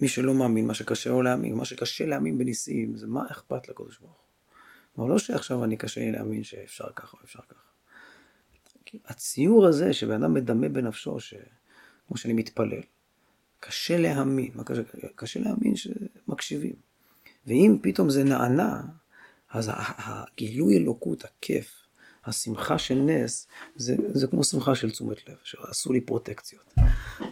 מי 0.02 0.08
שלא 0.08 0.34
מאמין, 0.34 0.68
מה 0.68 0.74
שקשה 0.74 1.10
לו 1.10 1.22
להאמין, 1.22 1.56
מה 1.56 1.66
שקשה 1.66 2.06
להאמין 2.06 2.38
בניסים, 2.38 2.98
זה 2.98 3.08
מה 3.08 3.26
אכפת 3.32 3.70
לקדוש 3.70 4.00
ברוך 4.00 4.12
הוא. 4.12 5.04
אבל 5.04 5.10
לא 5.10 5.20
שעכשיו 5.20 5.64
אני 5.64 5.78
קשה 5.78 6.02
לי 6.02 6.12
להאמין 6.12 6.44
שאפשר 6.44 6.86
ככה 6.96 7.18
או 7.18 7.24
אפשר 7.24 7.40
ככה. 7.50 7.70
הציור 9.06 9.68
הזה 9.68 9.94
שבן 9.94 10.24
אדם 10.24 10.34
מדמה 10.34 10.70
בנפשו, 10.70 11.20
ש... 11.20 11.34
כמו 12.08 12.18
שאני 12.18 12.34
מתפלל, 12.34 12.82
קשה 13.60 13.98
להאמין, 13.98 14.52
קשה? 14.66 14.82
קשה 15.16 15.40
להאמין 15.40 15.76
שמקשיבים. 15.76 16.89
ואם 17.48 17.78
פתאום 17.82 18.10
זה 18.10 18.24
נענה, 18.24 18.82
אז 19.52 19.72
הגילוי 19.76 20.78
אלוקות, 20.78 21.24
הכיף, 21.24 21.80
השמחה 22.26 22.78
של 22.78 22.96
נס, 22.96 23.48
זה, 23.76 23.96
זה 24.14 24.28
כמו 24.28 24.44
שמחה 24.44 24.76
של 24.76 24.92
תשומת 24.92 25.30
לב, 25.30 25.36
שעשו 25.44 25.94
לי 25.94 26.02
פרוטקציות. 26.02 26.74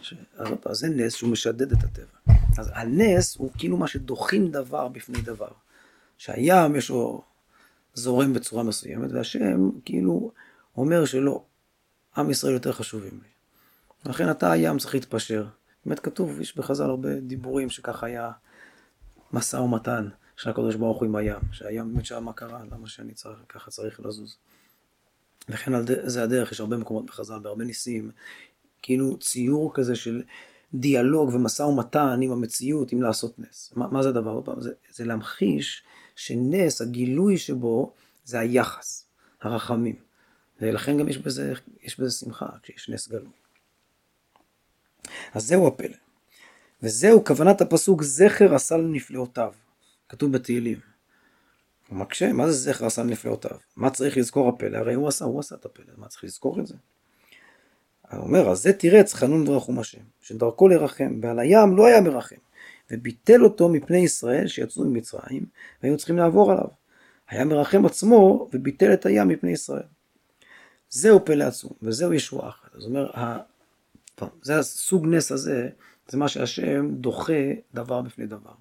ש... 0.01 0.13
אז, 0.37 0.77
זה 0.77 0.89
נס 0.89 1.15
שהוא 1.15 1.29
משדד 1.29 1.71
את 1.71 1.83
הטבע. 1.83 2.33
אז 2.57 2.71
הנס 2.73 3.35
הוא 3.35 3.51
כאילו 3.57 3.77
מה 3.77 3.87
שדוחים 3.87 4.51
דבר 4.51 4.87
בפני 4.87 5.21
דבר. 5.21 5.51
שהים 6.17 6.75
יש 6.75 6.89
לו 6.89 7.23
זורם 7.93 8.33
בצורה 8.33 8.63
מסוימת, 8.63 9.11
והשם 9.11 9.69
כאילו 9.85 10.31
אומר 10.77 11.05
שלא, 11.05 11.43
עם 12.17 12.29
ישראל 12.29 12.53
יותר 12.53 12.71
חשובים 12.71 13.19
לי. 13.23 13.29
לכן 14.05 14.31
אתה 14.31 14.51
הים 14.51 14.77
צריך 14.77 14.93
להתפשר. 14.93 15.45
באמת 15.85 15.99
כתוב, 15.99 16.41
יש 16.41 16.57
בחז"ל 16.57 16.83
הרבה 16.83 17.19
דיבורים 17.19 17.69
שככה 17.69 18.05
היה 18.05 18.31
משא 19.33 19.57
ומתן 19.57 20.09
של 20.35 20.49
הקדוש 20.49 20.75
ברוך 20.75 20.97
הוא 20.97 21.05
עם 21.05 21.15
הים, 21.15 21.39
שהים 21.51 21.93
באמת 21.93 22.05
שאל 22.05 22.19
מה 22.19 22.33
קרה, 22.33 22.63
למה 22.71 22.87
שאני 22.87 23.13
צריך, 23.13 23.37
ככה 23.49 23.71
צריך 23.71 23.99
לזוז. 23.99 24.37
וכן 25.49 25.73
על 25.73 25.85
זה 26.03 26.23
הדרך, 26.23 26.51
יש 26.51 26.59
הרבה 26.59 26.77
מקומות 26.77 27.05
בחז"ל, 27.05 27.39
בהרבה 27.39 27.63
ניסים, 27.63 28.11
כאילו 28.81 29.17
ציור 29.19 29.71
כזה 29.73 29.95
של 29.95 30.23
דיאלוג 30.73 31.29
ומשא 31.33 31.63
ומתן 31.63 32.19
עם 32.21 32.31
המציאות, 32.31 32.91
עם 32.91 33.01
לעשות 33.01 33.39
נס. 33.39 33.73
מה, 33.75 33.87
מה 33.87 34.03
זה 34.03 34.09
הדבר? 34.09 34.61
זה, 34.61 34.71
זה 34.91 35.05
להמחיש 35.05 35.83
שנס, 36.15 36.81
הגילוי 36.81 37.37
שבו, 37.37 37.93
זה 38.25 38.39
היחס, 38.39 39.05
הרחמים. 39.41 39.95
ולכן 40.61 40.97
גם 40.97 41.09
יש 41.09 41.17
בזה, 41.17 41.53
יש 41.81 41.99
בזה 41.99 42.11
שמחה, 42.11 42.47
כשיש 42.63 42.89
נס 42.89 43.07
גלוי. 43.07 43.31
אז 45.33 45.47
זהו 45.47 45.67
הפלא. 45.67 46.06
וזהו 46.83 47.23
כוונת 47.25 47.61
הפסוק 47.61 48.03
זכר 48.03 48.55
עשה 48.55 48.77
לנפלאותיו. 48.77 49.53
כתוב 50.09 50.31
בתהילים. 50.31 50.79
הוא 51.89 51.97
מקשה, 51.97 52.33
מה 52.33 52.47
זה 52.47 52.53
זכר 52.53 52.85
עשה 52.85 53.03
לנפלאותיו? 53.03 53.57
מה 53.75 53.89
צריך 53.89 54.17
לזכור 54.17 54.49
הפלא? 54.49 54.77
הרי 54.77 54.93
הוא 54.93 55.07
עשה, 55.07 55.25
הוא 55.25 55.39
עשה 55.39 55.55
את 55.55 55.65
הפלא, 55.65 55.93
מה 55.97 56.07
צריך 56.07 56.23
לזכור 56.23 56.59
את 56.59 56.67
זה? 56.67 56.75
הוא 58.11 58.19
אומר, 58.19 58.49
אז 58.49 58.61
זה 58.61 58.73
תירץ 58.73 59.13
חנון 59.13 59.47
ורחום 59.47 59.79
השם, 59.79 60.01
שדרכו 60.21 60.67
לרחם, 60.67 61.19
ועל 61.21 61.39
הים 61.39 61.77
לא 61.77 61.85
היה 61.85 62.01
מרחם, 62.01 62.35
וביטל 62.91 63.43
אותו 63.43 63.69
מפני 63.69 63.97
ישראל 63.97 64.47
שיצאו 64.47 64.85
ממצרים, 64.85 65.45
והיו 65.83 65.97
צריכים 65.97 66.17
לעבור 66.17 66.51
עליו. 66.51 66.67
היה 67.29 67.45
מרחם 67.45 67.85
עצמו, 67.85 68.49
וביטל 68.53 68.93
את 68.93 69.05
הים 69.05 69.27
מפני 69.27 69.51
ישראל. 69.51 69.83
זהו 70.89 71.25
פלא 71.25 71.43
עצום, 71.43 71.71
וזהו 71.81 72.13
ישועה 72.13 72.49
אחת. 72.49 72.69
זאת 72.77 72.87
אומרת, 72.89 73.09
זה 74.41 74.59
הסוג 74.59 75.05
נס 75.07 75.31
הזה, 75.31 75.69
זה 76.07 76.17
מה 76.17 76.27
שהשם 76.27 76.95
דוחה 76.95 77.33
דבר 77.73 78.01
בפני 78.01 78.25
דבר. 78.27 78.53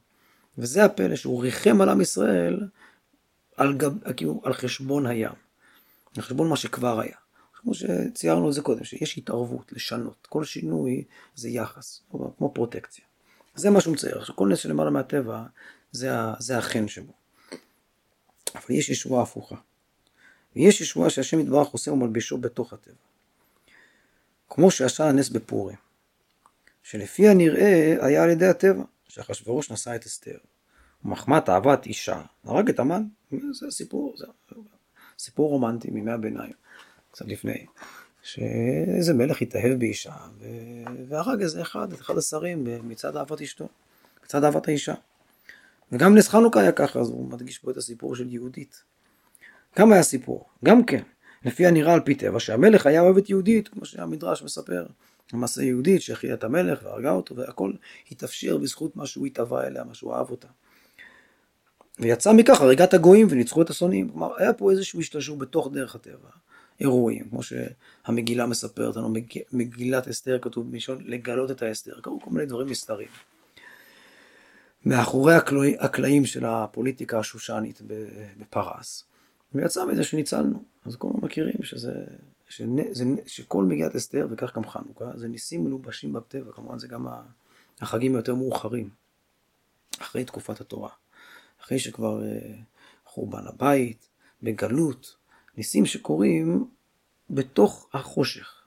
וזה 0.59 0.85
הפלא 0.85 1.17
שהוא 1.17 1.43
ריחם 1.43 1.81
על 1.81 1.89
עם 1.89 2.01
ישראל 2.01 2.69
על, 3.57 3.77
גב, 3.77 4.13
כאילו, 4.13 4.41
על 4.45 4.53
חשבון 4.53 5.07
הים, 5.07 5.33
על 6.17 6.23
חשבון 6.23 6.49
מה 6.49 6.57
שכבר 6.57 7.01
היה. 7.01 7.17
כמו 7.55 7.75
שציירנו 7.75 8.49
את 8.49 8.55
זה 8.55 8.63
קודם, 8.63 8.85
שיש 8.85 9.19
התערבות, 9.19 9.73
לשנות. 9.73 10.27
כל 10.29 10.45
שינוי 10.45 11.05
זה 11.35 11.49
יחס, 11.49 12.03
כמו 12.11 12.53
פרוטקציה. 12.55 13.05
זה 13.55 13.71
מה 13.71 13.81
שהוא 13.81 13.95
מצייר. 13.95 14.19
עכשיו, 14.19 14.37
כל 14.37 14.49
נס 14.49 14.59
שלמעלה 14.59 14.91
מהטבע, 14.91 15.43
זה, 15.93 16.11
זה 16.39 16.59
החן 16.59 16.89
שבו. 16.89 17.13
אבל 18.55 18.65
יש 18.71 18.89
ישועה 18.89 19.23
הפוכה. 19.23 19.57
ויש 20.57 20.81
ישועה 20.81 21.11
שהשם 21.11 21.41
יתברך 21.41 21.69
עושה 21.69 21.93
ומלבישו 21.93 22.39
בתוך 22.39 22.73
הטבע. 22.73 22.95
כמו 24.51 24.71
שעשה 24.71 25.09
הנס 25.09 25.29
בפורים, 25.29 25.77
שלפי 26.88 27.29
הנראה 27.29 27.96
היה 28.01 28.22
על 28.22 28.31
ידי 28.31 28.46
הטבע, 28.46 28.83
שאחשוורוש 29.09 29.72
נשא 29.72 29.96
את 29.96 30.07
אסתר, 30.07 30.38
ומחמת 31.05 31.49
אהבת 31.49 31.87
אישה, 31.87 32.22
הרג 32.44 32.68
את 32.68 32.79
המן, 32.79 33.03
זה 33.53 33.70
סיפור, 33.70 34.14
זה 34.18 34.27
סיפור 35.18 35.51
רומנטי 35.51 35.90
מימי 35.90 36.12
הביניים, 36.12 36.53
קצת 37.11 37.27
לפני, 37.27 37.66
שאיזה 38.22 39.14
מלך 39.14 39.42
התאהב 39.42 39.79
באישה, 39.79 40.12
והרג 41.09 41.42
איזה 41.42 41.62
אחד, 41.62 41.92
את 41.92 42.01
אחד 42.01 42.18
השרים 42.18 42.66
מצד 42.88 43.16
אהבת 43.16 43.40
אשתו, 43.40 43.68
מצד 44.25 44.44
אהבת 44.44 44.68
האישה. 44.68 44.94
וגם 45.92 46.14
נס 46.14 46.29
חנוכה 46.29 46.61
היה 46.61 46.72
ככה, 46.72 47.01
אז 47.01 47.09
הוא 47.09 47.31
מדגיש 47.31 47.59
פה 47.59 47.70
את 47.70 47.77
הסיפור 47.77 48.16
של 48.16 48.33
יהודית. 48.33 48.83
גם 49.79 49.92
היה 49.92 50.03
סיפור, 50.03 50.49
גם 50.64 50.85
כן, 50.85 51.03
לפי 51.44 51.66
הנראה 51.66 51.94
על 51.94 52.01
פי 52.01 52.14
טבע, 52.14 52.40
שהמלך 52.40 52.87
היה 52.87 53.01
אוהב 53.01 53.16
את 53.16 53.31
יהודית, 53.31 53.68
כמו 53.68 53.85
שהמדרש 53.85 54.42
מספר, 54.42 54.87
המעשה 55.33 55.62
יהודית 55.62 56.03
שהכילה 56.03 56.35
את 56.35 56.45
המלך 56.45 56.79
והרגה 56.83 57.11
אותו, 57.11 57.37
והכל 57.37 57.73
התאפשר 58.11 58.57
בזכות 58.57 58.97
מה 58.97 59.07
שהוא 59.07 59.27
התאווה 59.27 59.67
אליה, 59.67 59.85
מה 59.85 59.95
שהוא 59.95 60.15
אהב 60.15 60.31
אותה. 60.31 60.49
ויצא 61.99 62.33
מכך 62.33 62.61
הריגת 62.61 62.95
הגויים 62.95 63.27
וניצחו 63.31 63.62
את 63.62 63.71
השונאים. 63.71 64.09
כלומר, 64.09 64.33
היה 64.39 64.53
פה 64.53 64.71
איזשהו 64.71 65.01
השתלשלות 65.01 65.39
בתוך 65.39 65.71
דרך 65.73 65.95
הטבע. 65.95 66.29
אירועים, 66.81 67.29
כמו 67.31 67.41
שהמגילה 67.43 68.47
מספרת 68.47 68.97
לנו, 68.97 69.09
מג... 69.09 69.39
מגילת 69.53 70.09
אסתר 70.09 70.39
כתוב 70.43 70.69
במישון 70.69 70.99
לגלות 71.05 71.51
את 71.51 71.62
האסתר, 71.62 72.01
קרו 72.01 72.21
כל 72.21 72.31
מיני 72.31 72.47
דברים 72.47 72.67
מסתרים. 72.67 73.09
מאחורי 74.85 75.35
הקלעים 75.79 76.27
של 76.27 76.45
הפוליטיקה 76.45 77.19
השושנית 77.19 77.83
בפרס, 78.39 79.05
ויצא 79.55 79.85
מזה 79.85 80.05
שניצלנו. 80.05 80.62
אז 80.85 80.97
כולם 80.97 81.15
מכירים 81.23 81.62
שזה, 81.62 81.93
שנה, 82.57 82.83
זה, 82.90 83.05
שכל 83.27 83.64
מגילת 83.64 83.97
אסתר, 83.97 84.29
וכך 84.31 84.57
גם 84.57 84.69
חנוכה, 84.69 85.05
זה 85.14 85.29
ניסים 85.29 85.64
מלובשים 85.64 86.12
בטבע, 86.12 86.53
כמובן 86.53 86.79
זה 86.79 86.88
גם 86.88 87.07
החגים 87.81 88.14
היותר 88.14 88.35
מאוחרים, 88.35 88.90
אחרי 89.99 90.25
תקופת 90.25 90.61
התורה. 90.61 90.90
אחרי 91.62 91.79
שכבר 91.79 92.25
אה, 92.25 92.55
חורבן 93.05 93.47
הבית, 93.47 94.09
בגלות, 94.42 95.16
ניסים 95.57 95.87
שקורים 95.87 96.71
בתוך 97.31 97.88
החושך. 97.92 98.62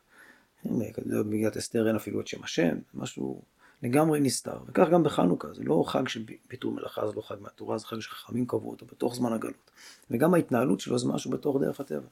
במגילת 1.06 1.58
אסתר 1.58 1.88
אין 1.88 1.96
אפילו 1.96 2.22
את 2.22 2.28
שם 2.28 2.44
השם, 2.44 2.78
משהו 2.94 3.42
לגמרי 3.84 4.20
נסתר. 4.20 4.58
וכך 4.68 4.88
גם 4.92 5.04
בחנוכה, 5.04 5.54
זה 5.54 5.64
לא 5.64 5.84
חג 5.88 6.08
של 6.08 6.24
ביטול 6.50 6.74
מלאכה, 6.74 7.08
זה 7.08 7.14
לא 7.16 7.22
חג 7.22 7.36
מהתורה, 7.40 7.78
זה 7.78 7.86
חג 7.86 8.00
שחכמים 8.00 8.46
קבעו 8.46 8.70
אותו 8.70 8.86
בתוך 8.86 9.16
זמן 9.16 9.34
הגלות. 9.34 9.72
וגם 10.12 10.34
ההתנהלות 10.34 10.80
שלו 10.80 11.00
זה 11.00 11.08
משהו 11.08 11.32
בתוך 11.32 11.58
דרך 11.62 11.80
הטבע. 11.80 12.08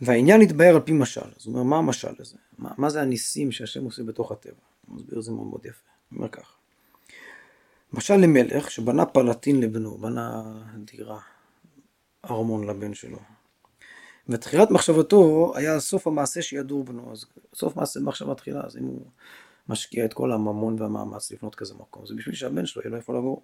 והעניין 0.00 0.42
יתבהר 0.42 0.74
על 0.74 0.80
פי 0.80 0.92
משל, 0.92 1.30
זאת 1.36 1.46
אומרת, 1.46 1.64
מה 1.64 1.76
המשל 1.76 2.14
הזה? 2.18 2.36
מה, 2.58 2.70
מה 2.78 2.90
זה 2.90 3.02
הניסים 3.02 3.52
שהשם 3.52 3.84
עושה 3.84 4.02
בתוך 4.02 4.32
הטבע? 4.32 4.54
הוא 4.86 4.96
מסביר 4.96 5.18
את 5.18 5.22
זה 5.22 5.32
מאוד 5.32 5.46
מאוד 5.46 5.66
יפה. 5.66 5.88
הוא 6.10 6.16
אומר 6.16 6.28
ככה. 6.28 6.52
משל 7.92 8.16
למלך 8.16 8.70
שבנה 8.70 9.06
פלטין 9.06 9.60
לבנו, 9.60 9.98
בנה 9.98 10.42
דירה, 10.76 11.18
ארמון 12.24 12.66
לבן 12.66 12.94
שלו. 12.94 13.18
ותחילת 14.28 14.70
מחשבתו 14.70 15.52
היה 15.56 15.80
סוף 15.80 16.06
המעשה 16.06 16.42
שידור 16.42 16.84
בנו, 16.84 17.12
אז 17.12 17.24
סוף 17.54 17.76
מעשה 17.76 18.00
מחשבה 18.00 18.34
תחילה, 18.34 18.60
אז 18.64 18.76
אם 18.76 18.84
הוא 18.84 19.06
משקיע 19.68 20.04
את 20.04 20.14
כל 20.14 20.32
הממון 20.32 20.82
והמאמץ 20.82 21.32
לבנות 21.32 21.54
כזה 21.54 21.74
מקום, 21.74 22.06
זה 22.06 22.14
בשביל 22.14 22.34
שהבן 22.34 22.66
שלו 22.66 22.82
יהיה 22.82 22.90
לו 22.90 22.96
איפה 22.96 23.18
לגור. 23.18 23.42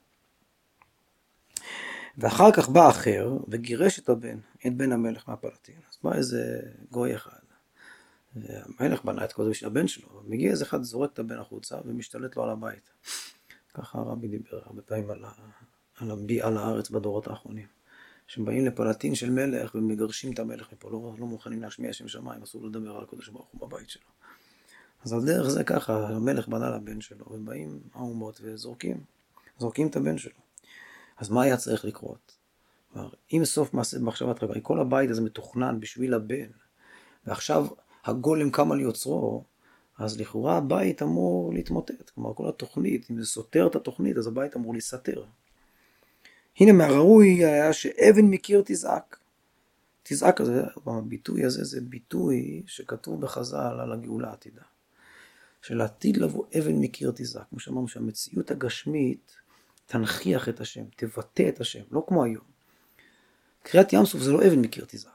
ואחר 2.19 2.53
כך 2.53 2.69
בא 2.69 2.91
אחר 2.91 3.37
וגירש 3.49 3.99
את 3.99 4.09
הבן, 4.09 4.39
את 4.67 4.77
בן 4.77 4.93
המלך 4.93 5.29
מהפלטין. 5.29 5.75
אז 5.91 5.99
בא 6.03 6.15
איזה 6.15 6.61
גוי 6.91 7.15
אחד, 7.15 7.31
והמלך 8.37 9.05
בנה 9.05 9.25
את 9.25 9.33
כל 9.33 9.45
זה 9.45 9.51
בשביל 9.51 9.71
הבן 9.71 9.89
שלו, 9.89 10.23
מגיע 10.27 10.51
איזה 10.51 10.65
אחד, 10.65 10.83
זורק 10.83 11.13
את 11.13 11.19
הבן 11.19 11.39
החוצה 11.39 11.79
ומשתלט 11.85 12.37
לו 12.37 12.43
על 12.43 12.51
הבית. 12.51 12.91
ככה 13.75 13.99
הרבי 13.99 14.29
דיבר 14.29 14.61
הרבה 14.65 14.83
פעמים 14.83 15.11
על, 15.11 15.25
ה, 15.25 15.31
על 15.97 16.11
הביאה 16.11 16.51
לארץ 16.51 16.91
בדורות 16.91 17.27
האחרונים. 17.27 17.67
שבאים 18.27 18.67
לפלטין 18.67 19.15
של 19.15 19.31
מלך 19.31 19.75
ומגרשים 19.75 20.33
את 20.33 20.39
המלך 20.39 20.73
מפה, 20.73 20.91
לא, 20.91 21.15
לא 21.19 21.27
מוכנים 21.27 21.63
להשמיע 21.63 21.93
שם 21.93 22.09
שמיים, 22.09 22.43
אסור 22.43 22.67
לדבר 22.67 22.97
על 22.97 23.05
הקדוש 23.05 23.29
ברוך 23.29 23.49
הוא 23.53 23.69
בבית 23.69 23.91
שלו. 23.91 24.09
אז 25.05 25.13
על 25.13 25.25
דרך 25.27 25.49
זה 25.49 25.65
ככה, 25.65 26.09
המלך 26.09 26.49
בנה 26.49 26.71
לבן 26.71 27.01
שלו, 27.01 27.27
ובאים 27.31 27.81
האומות 27.95 28.41
וזורקים, 28.43 29.05
זורקים 29.59 29.87
את 29.87 29.97
הבן 29.97 30.19
שלו. 30.19 30.42
אז 31.23 31.31
מה 31.31 31.43
היה 31.43 31.57
צריך 31.57 31.85
לקרות? 31.85 32.37
כלומר, 32.93 33.09
אם 33.33 33.45
סוף 33.45 33.75
מעשה 33.75 33.99
במחשבת 33.99 34.43
רגע, 34.43 34.61
כל 34.61 34.81
הבית 34.81 35.11
הזה 35.11 35.21
מתוכנן 35.21 35.81
בשביל 35.81 36.15
הבן, 36.15 36.51
ועכשיו 37.27 37.67
הגולם 38.05 38.51
קם 38.51 38.73
על 38.73 38.81
יוצרו, 38.81 39.45
אז 39.99 40.21
לכאורה 40.21 40.57
הבית 40.57 41.03
אמור 41.03 41.53
להתמוטט. 41.55 42.11
כלומר, 42.11 42.35
כל 42.35 42.49
התוכנית, 42.49 43.11
אם 43.11 43.19
זה 43.19 43.27
סותר 43.27 43.67
את 43.67 43.77
התוכנית, 43.77 44.17
אז 44.17 44.27
הבית 44.27 44.57
אמור 44.57 44.73
להיסתר. 44.73 45.25
הנה 46.61 46.73
מהראוי 46.73 47.45
היה 47.45 47.73
שאבן 47.73 48.25
מקיר 48.25 48.63
תזעק. 48.65 49.19
תזעק, 50.03 50.41
הזה, 50.41 50.63
הביטוי 50.87 51.45
הזה 51.45 51.65
זה 51.65 51.81
ביטוי 51.81 52.63
שכתוב 52.67 53.21
בחז"ל 53.21 53.81
על 53.81 53.93
הגאולה 53.93 54.31
העתידה. 54.31 54.63
שלעתיד 55.63 56.17
לבוא 56.17 56.45
אבן 56.59 56.77
מקיר 56.77 57.13
תזעק. 57.15 57.49
כמו 57.51 57.61
שאמרנו 57.61 57.89
שהמציאות 57.89 58.51
הגשמית 58.51 59.42
תנכיח 59.93 60.49
את 60.49 60.61
השם, 60.61 60.83
תבטא 60.97 61.49
את 61.49 61.61
השם, 61.61 61.81
לא 61.91 62.05
כמו 62.09 62.25
היום. 62.25 62.45
קריאת 63.63 63.93
ים 63.93 64.05
סוף 64.05 64.21
זה 64.21 64.33
לא 64.33 64.47
אבן 64.47 64.59
מקיר 64.59 64.85
תזעק. 64.89 65.13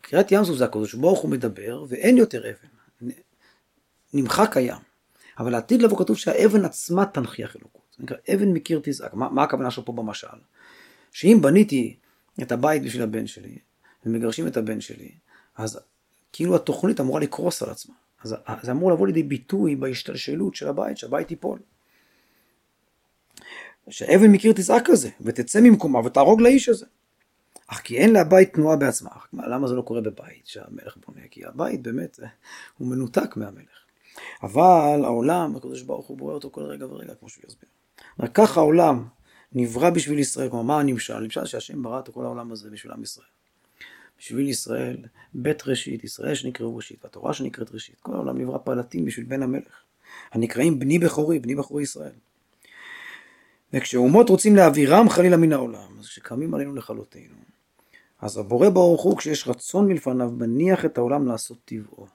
קריאת 0.00 0.32
ים 0.32 0.44
סוף 0.44 0.56
זה 0.56 0.64
הקדוש 0.64 0.94
ברוך 0.94 1.20
הוא 1.20 1.30
מדבר 1.30 1.84
ואין 1.88 2.16
יותר 2.16 2.42
אבן. 2.50 3.08
נמחק 4.14 4.56
הים. 4.56 4.76
אבל 5.38 5.52
לעתיד 5.52 5.82
לבוא 5.82 5.98
כתוב 5.98 6.16
שהאבן 6.16 6.64
עצמה 6.64 7.06
תנכיח 7.06 7.56
אלוקות. 7.56 7.82
זה 7.96 8.02
נקרא 8.02 8.16
אבן 8.34 8.48
מקיר 8.48 8.80
תזעק. 8.82 9.14
מה, 9.14 9.28
מה 9.28 9.42
הכוונה 9.42 9.70
שלו 9.70 9.84
פה 9.84 9.92
במשל? 9.92 10.26
שאם 11.12 11.38
בניתי 11.42 11.96
את 12.42 12.52
הבית 12.52 12.82
בשביל 12.82 13.02
הבן 13.02 13.26
שלי, 13.26 13.58
ומגרשים 14.06 14.46
את 14.46 14.56
הבן 14.56 14.80
שלי, 14.80 15.12
אז 15.56 15.80
כאילו 16.32 16.56
התוכנית 16.56 17.00
אמורה 17.00 17.20
לקרוס 17.20 17.62
על 17.62 17.70
עצמה. 17.70 17.94
אז 18.22 18.36
זה 18.62 18.72
אמור 18.72 18.92
לבוא 18.92 19.06
לידי 19.06 19.22
ביטוי 19.22 19.76
בהשתלשלות 19.76 20.54
של 20.54 20.68
הבית, 20.68 20.98
שהבית 20.98 21.30
ייפול. 21.30 21.58
שהאבן 23.90 24.32
מקיר 24.32 24.52
תזעק 24.52 24.82
כזה, 24.86 25.10
ותצא 25.20 25.60
ממקומה 25.60 25.98
ותהרוג 25.98 26.40
לאיש 26.40 26.68
הזה. 26.68 26.86
אך 27.66 27.80
כי 27.80 27.98
אין 27.98 28.12
לבית 28.12 28.54
תנועה 28.54 28.76
בעצמה. 28.76 29.10
למה 29.32 29.68
זה 29.68 29.74
לא 29.74 29.82
קורה 29.82 30.00
בבית 30.00 30.46
שהמלך 30.46 30.96
בונה? 31.06 31.20
כי 31.30 31.46
הבית 31.46 31.82
באמת 31.82 32.20
הוא 32.78 32.88
מנותק 32.88 33.36
מהמלך. 33.36 33.84
אבל 34.42 35.00
העולם, 35.04 35.56
הקדוש 35.56 35.82
ברוך 35.82 36.06
הוא 36.06 36.18
בורא 36.18 36.34
אותו 36.34 36.50
כל 36.50 36.62
רגע 36.62 36.86
ורגע, 36.86 37.14
כמו 37.14 37.28
שהוא 37.28 37.42
יסביר. 37.48 37.68
רק 38.20 38.30
ככה 38.34 38.60
העולם 38.60 39.04
נברא 39.52 39.90
בשביל 39.90 40.18
ישראל. 40.18 40.48
כלומר, 40.48 40.62
מה 40.62 40.80
הנמשל? 40.80 41.20
נמשל 41.20 41.44
שהשם 41.44 41.82
ברא 41.82 42.00
את 42.00 42.08
כל 42.08 42.24
העולם 42.24 42.52
הזה 42.52 42.70
בשביל 42.70 42.92
עם 42.92 43.02
ישראל. 43.02 43.26
בשביל 44.18 44.48
ישראל, 44.48 44.96
בית 45.34 45.66
ראשית, 45.66 46.04
ישראל 46.04 46.34
שנקראו 46.34 46.76
ראשית, 46.76 47.04
והתורה 47.04 47.34
שנקראת 47.34 47.70
ראשית. 47.72 47.96
כל 48.00 48.14
העולם 48.14 48.38
נברא 48.38 48.58
פלטים 48.58 49.04
בשביל 49.04 49.26
בן 49.26 49.42
המלך. 49.42 49.82
הנקראים 50.32 50.78
בני 50.78 50.98
בכורי, 50.98 51.38
בני 51.38 51.54
בכורי 51.54 51.82
ישראל. 51.82 52.12
וכשאומות 53.74 54.28
רוצים 54.28 54.56
להעבירם 54.56 55.08
חלילה 55.08 55.36
מן 55.36 55.52
העולם, 55.52 55.98
אז 55.98 56.06
כשקמים 56.06 56.54
עלינו 56.54 56.74
לכלותנו, 56.74 57.34
אז 58.20 58.38
הבורא 58.38 58.68
ברוך 58.68 59.02
הוא, 59.02 59.18
כשיש 59.18 59.48
רצון 59.48 59.88
מלפניו, 59.88 60.30
מניח 60.30 60.84
את 60.84 60.98
העולם 60.98 61.26
לעשות 61.26 61.58
טבעו. 61.64 62.06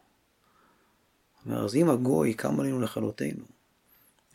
אז 1.51 1.75
אם 1.75 1.89
הגוי 1.89 2.33
קם 2.33 2.59
עלינו 2.59 2.81
לכלותנו, 2.81 3.43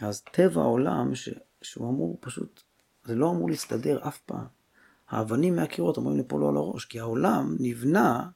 אז 0.01 0.23
טבע 0.33 0.63
העולם, 0.63 1.15
ש... 1.15 1.29
שהוא 1.63 1.91
אמור 1.91 2.19
פשוט, 2.21 2.63
זה 3.05 3.15
לא 3.15 3.31
אמור 3.31 3.51
להסתדר 3.51 4.09
אף 4.09 4.19
פעם. 4.19 4.47
האבנים 5.09 5.57
מהקירות 5.57 5.99
אמורים 5.99 6.17
ליפול 6.17 6.41
לו 6.41 6.49
על 6.49 6.57
הראש, 6.57 6.85
כי 6.85 7.01
העולם 7.01 7.57
נבנה, 7.61 8.29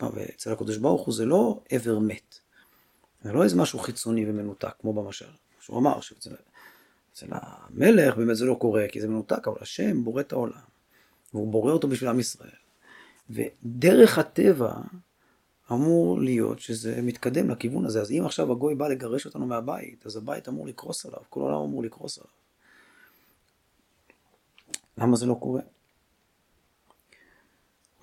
ואצל 0.00 0.52
הקדוש 0.52 0.76
ברוך 0.76 1.06
הוא 1.06 1.14
זה 1.14 1.26
לא 1.26 1.60
עבר 1.70 1.98
מת. 1.98 2.38
זה 3.22 3.32
לא 3.32 3.44
איזה 3.44 3.56
משהו 3.56 3.78
חיצוני 3.78 4.30
ומנותק, 4.30 4.72
כמו 4.80 4.92
במשל. 4.92 5.30
שהוא 5.60 5.78
אמר 5.78 6.00
שאצל 6.00 6.34
המלך 7.30 8.16
באמת 8.16 8.36
זה 8.36 8.44
לא 8.44 8.54
קורה, 8.54 8.84
כי 8.88 9.00
זה 9.00 9.08
מנותק, 9.08 9.48
אבל 9.48 9.56
השם 9.60 10.04
בורא 10.04 10.20
את 10.20 10.32
העולם. 10.32 10.60
והוא 11.34 11.52
בורא 11.52 11.72
אותו 11.72 11.88
בשביל 11.88 12.10
עם 12.10 12.20
ישראל. 12.20 12.50
ודרך 13.30 14.18
הטבע 14.18 14.72
אמור 15.72 16.20
להיות 16.20 16.60
שזה 16.60 17.02
מתקדם 17.02 17.50
לכיוון 17.50 17.86
הזה. 17.86 18.00
אז 18.00 18.12
אם 18.12 18.22
עכשיו 18.24 18.52
הגוי 18.52 18.74
בא 18.74 18.88
לגרש 18.88 19.26
אותנו 19.26 19.46
מהבית, 19.46 20.06
אז 20.06 20.16
הבית 20.16 20.48
אמור 20.48 20.66
לקרוס 20.66 21.06
עליו, 21.06 21.20
כל 21.30 21.40
העולם 21.40 21.60
אמור 21.60 21.82
לקרוס 21.82 22.18
עליו. 22.18 22.30
למה 24.98 25.16
זה 25.16 25.26
לא 25.26 25.34
קורה? 25.34 25.60
הוא 25.60 25.68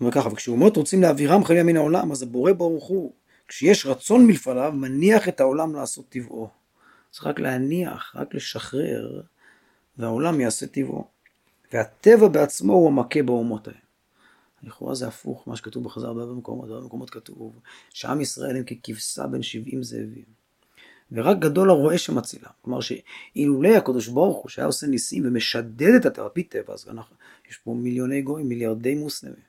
אומר 0.01 0.11
ככה, 0.11 0.29
וכשאומות 0.29 0.77
רוצים 0.77 1.01
להעבירם 1.01 1.43
חלילה 1.43 1.63
מן 1.63 1.77
העולם, 1.77 2.11
אז 2.11 2.23
הבורא 2.23 2.53
ברוך 2.53 2.85
הוא, 2.85 3.11
כשיש 3.47 3.85
רצון 3.85 4.27
מלפניו, 4.27 4.71
מניח 4.71 5.27
את 5.29 5.39
העולם 5.39 5.75
לעשות 5.75 6.09
טבעו. 6.09 6.49
צריך 7.15 7.27
רק 7.27 7.39
להניח, 7.39 8.15
רק 8.15 8.35
לשחרר, 8.35 9.21
והעולם 9.97 10.39
יעשה 10.39 10.67
טבעו. 10.67 11.07
והטבע 11.73 12.27
בעצמו 12.27 12.73
הוא 12.73 12.87
המכה 12.87 13.23
באומות 13.23 13.67
האלה. 13.67 13.79
לכאורה 14.63 14.95
זה 14.95 15.07
הפוך, 15.07 15.47
מה 15.47 15.55
שכתוב 15.55 15.83
בחז"ל 15.83 16.13
בהרבה 16.13 16.33
מקומות, 16.33 16.69
בהרבה 16.69 16.85
מקומות 16.85 17.09
כתוב 17.09 17.59
שעם 17.93 18.21
ישראל 18.21 18.57
הם 18.57 18.63
ככבשה 18.63 19.27
בין 19.27 19.41
שבעים 19.41 19.83
זאבים. 19.83 20.23
ורק 21.11 21.37
גדול 21.39 21.69
הרועה 21.69 21.97
שמצילה. 21.97 22.49
כלומר 22.61 22.79
שאילולא 22.81 23.69
הקדוש 23.69 24.07
ברוך 24.07 24.37
הוא 24.37 24.49
שהיה 24.49 24.65
עושה 24.65 24.87
ניסים 24.87 25.23
ומשדד 25.25 26.05
את 26.05 26.19
פי 26.33 26.43
טבע, 26.43 26.73
אז 26.73 26.87
אנחנו, 26.89 27.15
יש 27.49 27.57
פה 27.57 27.73
מיליוני 27.73 28.21
גויים, 28.21 28.49
מיליארדי 28.49 28.95
מוסלמים, 28.95 29.45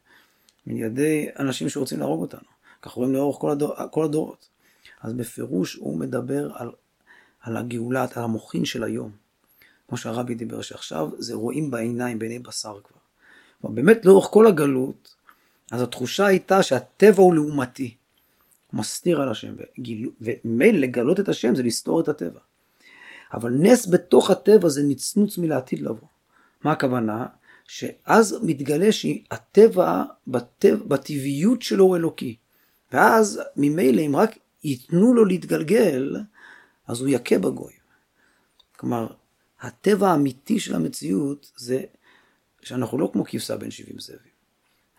מיליארדי 0.66 1.28
אנשים 1.38 1.68
שרוצים 1.68 1.98
להרוג 1.98 2.20
אותנו. 2.20 2.48
כך 2.82 2.90
רואים 2.90 3.12
לאורך 3.12 3.40
כל, 3.40 3.50
הדור, 3.50 3.74
כל 3.90 4.04
הדורות. 4.04 4.48
אז 5.00 5.12
בפירוש 5.12 5.74
הוא 5.74 5.98
מדבר 5.98 6.50
על, 6.54 6.70
על 7.46 7.56
הגאולה, 7.56 8.06
על 8.14 8.24
המוחין 8.24 8.64
של 8.64 8.84
היום. 8.84 9.10
כמו 9.88 9.98
שהרבי 9.98 10.34
דיבר, 10.34 10.60
שעכשיו 10.60 11.10
זה 11.18 11.34
רואים 11.34 11.70
בעיניים, 11.70 12.18
בעיני 12.18 12.38
בשר 12.38 12.80
כבר. 12.84 13.00
כלומר, 13.60 13.74
באמת 13.74 14.06
לאורך 14.06 14.26
כל 14.30 14.46
הגלות, 14.46 15.14
אז 15.72 15.82
התחושה 15.82 16.26
הייתה 16.26 16.62
שהטבע 16.62 17.22
הוא 17.22 17.34
לעומתי. 17.34 17.94
מסתיר 18.72 19.20
על 19.20 19.28
השם, 19.28 19.54
ומילא 20.20 20.78
לגלות 20.78 21.20
את 21.20 21.28
השם 21.28 21.54
זה 21.54 21.62
לסתור 21.62 22.00
את 22.00 22.08
הטבע. 22.08 22.40
אבל 23.34 23.50
נס 23.50 23.86
בתוך 23.86 24.30
הטבע 24.30 24.68
זה 24.68 24.82
נצנוץ 24.82 25.38
מלעתיד 25.38 25.80
לבוא. 25.80 26.08
מה 26.64 26.72
הכוונה? 26.72 27.26
שאז 27.68 28.38
מתגלה 28.42 28.92
שהטבע 28.92 30.02
בטבע, 30.26 30.84
בטבעיות 30.86 31.62
שלו 31.62 31.84
הוא 31.84 31.96
אלוקי. 31.96 32.36
ואז 32.92 33.40
ממילא 33.56 34.00
אם 34.00 34.16
רק 34.16 34.38
ייתנו 34.64 35.14
לו 35.14 35.24
להתגלגל, 35.24 36.16
אז 36.86 37.00
הוא 37.00 37.08
יכה 37.08 37.38
בגוי. 37.38 37.72
כלומר, 38.76 39.06
הטבע 39.60 40.10
האמיתי 40.10 40.60
של 40.60 40.74
המציאות 40.74 41.52
זה 41.56 41.84
שאנחנו 42.62 42.98
לא 42.98 43.10
כמו 43.12 43.24
כבשה 43.24 43.56
בין 43.56 43.70
70 43.70 43.98
זאבים. 43.98 44.36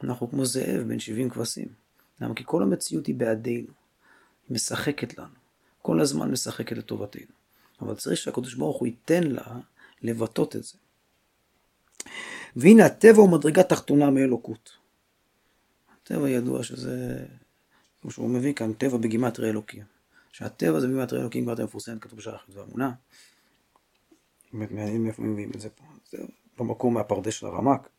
אנחנו 0.03 0.29
כמו 0.29 0.45
זאב 0.45 0.81
בין 0.87 0.99
70 0.99 1.29
כבשים. 1.29 1.67
למה? 2.21 2.35
כי 2.35 2.43
כל 2.45 2.63
המציאות 2.63 3.07
היא 3.07 3.15
בעדינו. 3.15 3.67
היא 4.47 4.55
משחקת 4.55 5.17
לנו. 5.17 5.35
כל 5.81 6.01
הזמן 6.01 6.31
משחקת 6.31 6.77
לטובתנו. 6.77 7.31
אבל 7.81 7.95
צריך 7.95 8.17
שהקדוש 8.17 8.53
ברוך 8.53 8.77
הוא 8.77 8.87
ייתן 8.87 9.23
לה 9.23 9.59
לבטאות 10.01 10.55
את 10.55 10.63
זה. 10.63 10.77
והנה 12.55 12.85
הטבע 12.85 13.17
הוא 13.17 13.29
מדרגה 13.29 13.63
תחתונה 13.63 14.09
מאלוקות. 14.09 14.71
הטבע 15.95 16.29
ידוע 16.29 16.63
שזה, 16.63 17.25
כמו 18.01 18.11
שהוא 18.11 18.29
מביא 18.29 18.53
כאן, 18.53 18.73
טבע 18.73 18.97
בגימטרי 18.97 19.49
אלוקים. 19.49 19.96
שהטבע 20.37 20.79
זה 20.79 20.87
בגימטרי 20.87 21.21
אלוקים, 21.21 21.43
כבר 21.43 21.63
מפורסמת, 21.63 22.01
כתוב 22.01 22.19
בשער 22.19 22.35
החטא 22.35 22.57
והאמונה. 22.57 22.91
באמת 24.53 24.71
מעניין 24.71 25.03
מאיפה 25.03 25.21
מביאים 25.21 25.51
את 25.55 25.59
זה 25.59 25.69
פה. 25.69 25.83
זה 26.11 26.17
במקום 26.59 26.93
מהפרדס 26.93 27.33
של 27.33 27.45
הרמק. 27.45 27.89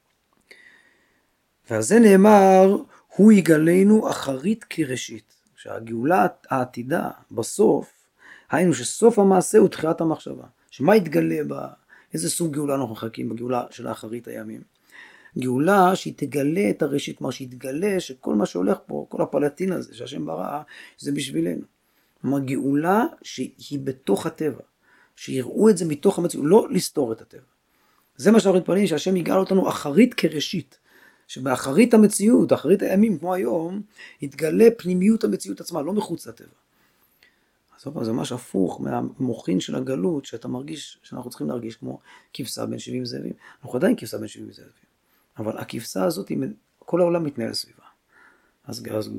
ועל 1.70 1.82
זה 1.82 1.98
נאמר, 1.98 2.76
הוא 3.16 3.32
יגלנו 3.32 4.10
אחרית 4.10 4.64
כראשית. 4.64 5.34
שהגאולה 5.56 6.26
העתידה 6.50 7.10
בסוף, 7.30 7.92
היינו 8.50 8.74
שסוף 8.74 9.18
המעשה 9.18 9.58
הוא 9.58 9.68
תחילת 9.68 10.00
המחשבה. 10.00 10.44
שמה 10.70 10.96
יתגלה 10.96 11.44
בה, 11.44 11.68
איזה 12.14 12.30
סוג 12.30 12.52
גאולה 12.52 12.74
אנחנו 12.74 12.92
מחכים 12.92 13.28
בגאולה 13.28 13.64
של 13.70 13.86
האחרית 13.86 14.28
הימים? 14.28 14.60
גאולה 15.38 15.96
שהיא 15.96 16.14
תגלה 16.16 16.70
את 16.70 16.82
הראשית, 16.82 17.18
כלומר 17.18 17.30
שיתגלה 17.30 18.00
שכל 18.00 18.34
מה 18.34 18.46
שהולך 18.46 18.78
פה, 18.86 19.06
כל 19.08 19.22
הפלטין 19.22 19.72
הזה 19.72 19.94
שהשם 19.94 20.26
ברא, 20.26 20.62
זה 20.98 21.12
בשבילנו. 21.12 21.77
כלומר 22.22 22.38
גאולה 22.38 23.04
שהיא 23.22 23.78
בתוך 23.84 24.26
הטבע, 24.26 24.62
שיראו 25.16 25.70
את 25.70 25.78
זה 25.78 25.84
מתוך 25.84 26.18
המציאות, 26.18 26.46
לא 26.48 26.66
לסתור 26.70 27.12
את 27.12 27.20
הטבע. 27.20 27.40
זה 28.16 28.30
מה 28.30 28.40
שאנחנו 28.40 28.60
מתפללים, 28.60 28.86
שהשם 28.86 29.16
יגאל 29.16 29.38
אותנו 29.38 29.68
אחרית 29.68 30.14
כראשית. 30.14 30.78
שבאחרית 31.28 31.94
המציאות, 31.94 32.52
אחרית 32.52 32.82
הימים 32.82 33.18
כמו 33.18 33.34
היום, 33.34 33.82
יתגלה 34.22 34.68
פנימיות 34.76 35.24
המציאות 35.24 35.60
עצמה, 35.60 35.82
לא 35.82 35.92
מחוץ 35.92 36.26
לטבע. 36.26 36.48
אז 37.78 37.86
עוד 37.86 37.94
פעם, 37.94 38.04
זה 38.04 38.12
ממש 38.12 38.32
הפוך 38.32 38.80
מהמוחין 38.80 39.60
של 39.60 39.74
הגלות, 39.74 40.24
שאתה 40.24 40.48
מרגיש, 40.48 40.98
שאנחנו 41.02 41.30
צריכים 41.30 41.48
להרגיש 41.48 41.76
כמו 41.76 41.98
כבשה 42.34 42.66
בין 42.66 42.78
70 42.78 43.04
זאבים. 43.04 43.32
אנחנו 43.62 43.78
עדיין 43.78 43.96
כבשה 43.96 44.18
בין 44.18 44.28
70 44.28 44.52
זאבים. 44.52 44.72
אבל 45.38 45.58
הכבשה 45.58 46.04
הזאת, 46.04 46.32
כל 46.78 47.00
העולם 47.00 47.24
מתנהל 47.24 47.52
סביבה. 47.52 47.77
אז, 48.68 48.82
אז 48.90 49.10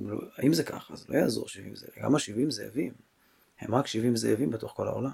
אם 0.43 0.53
זה 0.53 0.63
ככה, 0.63 0.93
אז 0.93 1.09
לא 1.09 1.17
יעזור 1.17 1.47
70 1.47 1.75
זאבים. 1.75 2.03
גם 2.03 2.15
ה-70 2.15 2.49
זאבים, 2.49 2.93
הם 3.59 3.75
רק 3.75 3.87
70 3.87 4.15
זאבים 4.15 4.49
בתוך 4.49 4.73
כל 4.75 4.87
העולם. 4.87 5.11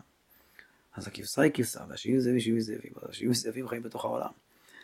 אז 0.94 1.08
הכבשה 1.08 1.42
היא 1.42 1.52
כבשה, 1.52 1.80
וה-70 1.90 2.20
זאבים 2.20 2.40
70 2.40 2.60
זאבים, 2.60 2.92
אז 3.02 3.10
ה-70 3.10 3.34
זאבים 3.34 3.68
חיים 3.68 3.84
בתוך 3.84 4.06
העולם. 4.06 4.30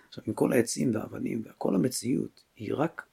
עכשיו, 0.10 0.24
עם 0.28 0.34
כל 0.34 0.54
העצים 0.54 0.96
והאבנים 0.96 1.44
וכל 1.46 1.76
המציאות, 1.76 2.42
היא 2.56 2.74
רק 2.74 3.06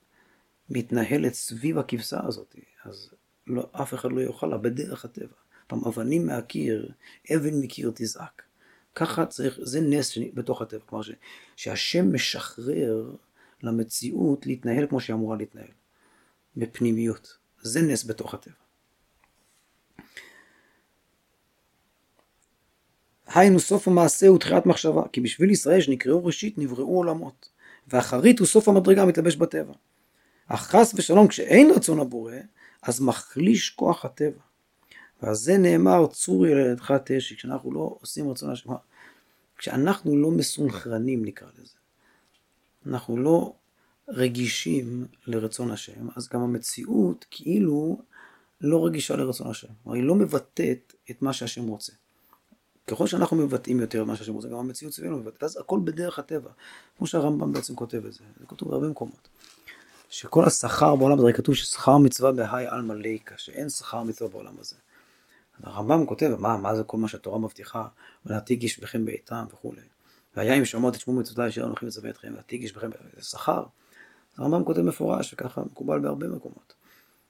מתנהלת 0.71 1.35
סביב 1.35 1.79
הכבשה 1.79 2.21
הזאת, 2.27 2.57
אז 2.85 3.11
לא, 3.47 3.69
אף 3.73 3.95
אחד 3.95 4.13
לא 4.13 4.21
יוכל 4.21 4.47
לה 4.47 4.59
בדרך 4.59 5.05
הטבע. 5.05 5.35
פעם 5.67 5.85
אבנים 5.85 6.27
מהקיר, 6.27 6.93
אבן 7.37 7.61
מקיר 7.61 7.93
תזעק. 7.95 8.43
ככה 8.95 9.27
צריך, 9.27 9.59
זה 9.63 9.81
נס 9.81 10.19
בתוך 10.35 10.63
הטבע, 10.63 10.85
כלומר 10.87 11.03
ש, 11.03 11.11
שהשם 11.57 12.15
משחרר 12.15 13.13
למציאות 13.63 14.47
להתנהל 14.47 14.87
כמו 14.87 15.01
שהיא 15.01 15.15
אמורה 15.15 15.37
להתנהל, 15.37 15.69
בפנימיות. 16.59 17.37
זה 17.63 17.83
נס 17.83 18.05
בתוך 18.05 18.35
הטבע. 18.35 18.55
היינו 23.27 23.61
סוף 23.61 23.89
המעשה 23.89 24.29
הוא 24.29 24.39
תחילת 24.39 24.67
מחשבה, 24.67 25.03
כי 25.13 25.21
בשביל 25.21 25.51
ישראל 25.51 25.81
שנקראו 25.81 26.25
ראשית 26.25 26.59
נבראו 26.59 26.97
עולמות, 26.97 27.49
ואחרית 27.89 28.39
הוא 28.39 28.47
סוף 28.47 28.69
המדרגה 28.69 29.03
המתלבש 29.03 29.37
בטבע. 29.37 29.73
אך 30.47 30.61
חס 30.61 30.95
ושלום 30.97 31.29
כשאין 31.29 31.71
רצון 31.71 32.01
הבורא, 32.01 32.35
אז 32.83 33.01
מחליש 33.01 33.71
כוח 33.71 34.05
הטבע. 34.05 34.41
ועל 35.23 35.35
זה 35.35 35.59
נאמר 35.59 36.07
צורי 36.07 36.55
לילדך 36.55 36.95
תשי, 37.05 37.37
כשאנחנו 37.37 37.73
לא 37.73 37.97
עושים 38.01 38.31
רצון 38.31 38.51
השם, 38.51 38.71
כשאנחנו 39.59 40.19
לא 40.19 40.31
מסונכרנים 40.31 41.25
נקרא 41.25 41.49
לזה, 41.59 41.77
אנחנו 42.87 43.17
לא 43.17 43.55
רגישים 44.09 45.07
לרצון 45.27 45.71
השם, 45.71 46.09
אז 46.17 46.29
גם 46.29 46.41
המציאות 46.41 47.25
כאילו 47.31 48.01
לא 48.61 48.87
רגישה 48.87 49.17
לרצון 49.17 49.51
השם, 49.51 49.69
היא 49.87 50.03
לא 50.03 50.15
מבטאת 50.15 50.95
את 51.11 51.23
מה 51.23 51.33
שהשם 51.33 51.67
רוצה. 51.67 51.93
ככל 52.87 53.07
שאנחנו 53.07 53.37
מבטאים 53.37 53.81
יותר 53.81 54.05
מה 54.05 54.17
שהשם 54.17 54.35
רוצה, 54.35 54.49
גם 54.49 54.57
המציאות 54.59 54.95
סביבנו 54.95 55.19
מבטאת, 55.19 55.43
אז 55.43 55.57
הכל 55.57 55.81
בדרך 55.85 56.19
הטבע, 56.19 56.51
כמו 56.99 57.07
שהרמב"ם 57.07 57.53
בעצם 57.53 57.75
כותב 57.75 58.07
את 58.07 58.13
זה, 58.13 58.25
זה 58.41 58.47
כתוב 58.47 58.71
בהרבה 58.71 58.89
מקומות. 58.89 59.29
שכל 60.11 60.45
השכר 60.45 60.97
בעולם, 60.97 61.21
זה 61.21 61.33
כתוב 61.33 61.55
ששכר 61.55 61.99
מצווה 61.99 62.33
בהאי 62.33 62.67
עלמא 62.67 62.93
ליקה, 62.93 63.35
שאין 63.39 63.69
שכר 63.69 64.03
מצווה 64.03 64.31
בעולם 64.31 64.55
הזה. 64.59 64.77
הרמב"ם 65.63 66.07
כותב, 66.07 66.37
מה, 66.39 66.57
מה 66.57 66.77
זה 66.77 66.85
כל 66.85 66.97
מה 66.97 67.09
שהתורה 67.09 67.39
מבטיחה, 67.39 67.87
ולהתיג 68.27 68.63
איש 68.63 68.81
בכם 68.81 69.05
בעיתם 69.05 69.45
וכולי. 69.53 69.83
והיה 70.37 70.55
אם 70.55 70.65
שמעות 70.65 70.95
את 70.95 71.01
שמו 71.01 71.21
מצוותיי 71.21 71.49
אשר 71.49 71.65
אנוכי 71.65 71.87
מצווה 71.87 72.11
אתכם, 72.11 72.35
להתיג 72.35 72.63
איש 72.63 72.73
בכם, 72.73 72.91
זה 73.17 73.25
שכר. 73.25 73.65
הרמב"ם 74.39 74.65
כותב 74.65 74.81
מפורש, 74.81 75.33
וככה 75.33 75.61
מקובל 75.61 75.99
בהרבה 75.99 76.29
מקומות, 76.29 76.73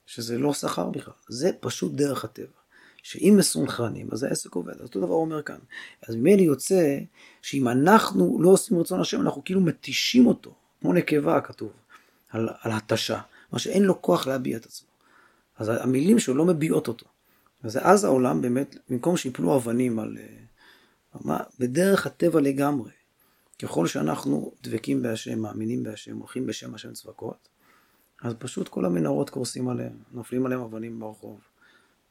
שזה 0.06 0.38
לא 0.38 0.52
שכר 0.52 0.90
בכלל, 0.90 1.14
זה 1.28 1.50
פשוט 1.60 1.92
דרך 1.92 2.24
הטבע. 2.24 2.58
שאם 3.02 3.34
מסונכרנים, 3.38 4.08
אז 4.12 4.22
העסק 4.22 4.54
עובד. 4.54 4.74
אז 4.74 4.82
אותו 4.82 5.00
דבר 5.00 5.14
הוא 5.14 5.20
אומר 5.20 5.42
כאן. 5.42 5.58
אז 6.08 6.14
ממילא 6.14 6.42
יוצא 6.42 6.98
שאם 7.42 7.68
אנחנו 7.68 8.42
לא 8.42 8.48
עושים 8.48 8.78
רצון 8.78 9.00
השם, 9.00 9.20
אנחנו 9.20 9.44
כאילו 9.44 9.60
מתישים 9.60 10.26
אותו, 10.26 10.54
כמו 10.80 10.92
נקבה 10.92 11.40
כתוב, 11.40 11.72
על, 12.30 12.48
על 12.60 12.72
התשה, 12.72 13.20
מה 13.52 13.58
שאין 13.58 13.82
לו 13.82 14.02
כוח 14.02 14.26
להביע 14.26 14.56
את 14.56 14.66
עצמו. 14.66 14.88
אז 15.58 15.68
המילים 15.68 16.18
שלו 16.18 16.34
לא 16.34 16.44
מביעות 16.44 16.88
אותו. 16.88 17.06
אז 17.64 18.04
העולם 18.04 18.42
באמת, 18.42 18.76
במקום 18.90 19.16
שיפלו 19.16 19.56
אבנים 19.56 19.98
על... 19.98 20.16
אה, 20.20 20.26
מה, 21.24 21.40
בדרך 21.58 22.06
הטבע 22.06 22.40
לגמרי, 22.40 22.90
ככל 23.62 23.86
שאנחנו 23.86 24.52
דבקים 24.62 25.02
בהשם, 25.02 25.38
מאמינים 25.38 25.82
בהשם, 25.82 26.16
הולכים 26.16 26.46
בשם 26.46 26.74
השם 26.74 26.92
צבקות, 26.92 27.48
אז 28.22 28.34
פשוט 28.38 28.68
כל 28.68 28.84
המנהרות 28.84 29.30
קורסים 29.30 29.68
עליהם, 29.68 29.96
נופלים 30.12 30.46
עליהם 30.46 30.60
אבנים 30.60 31.00
ברחוב. 31.00 31.40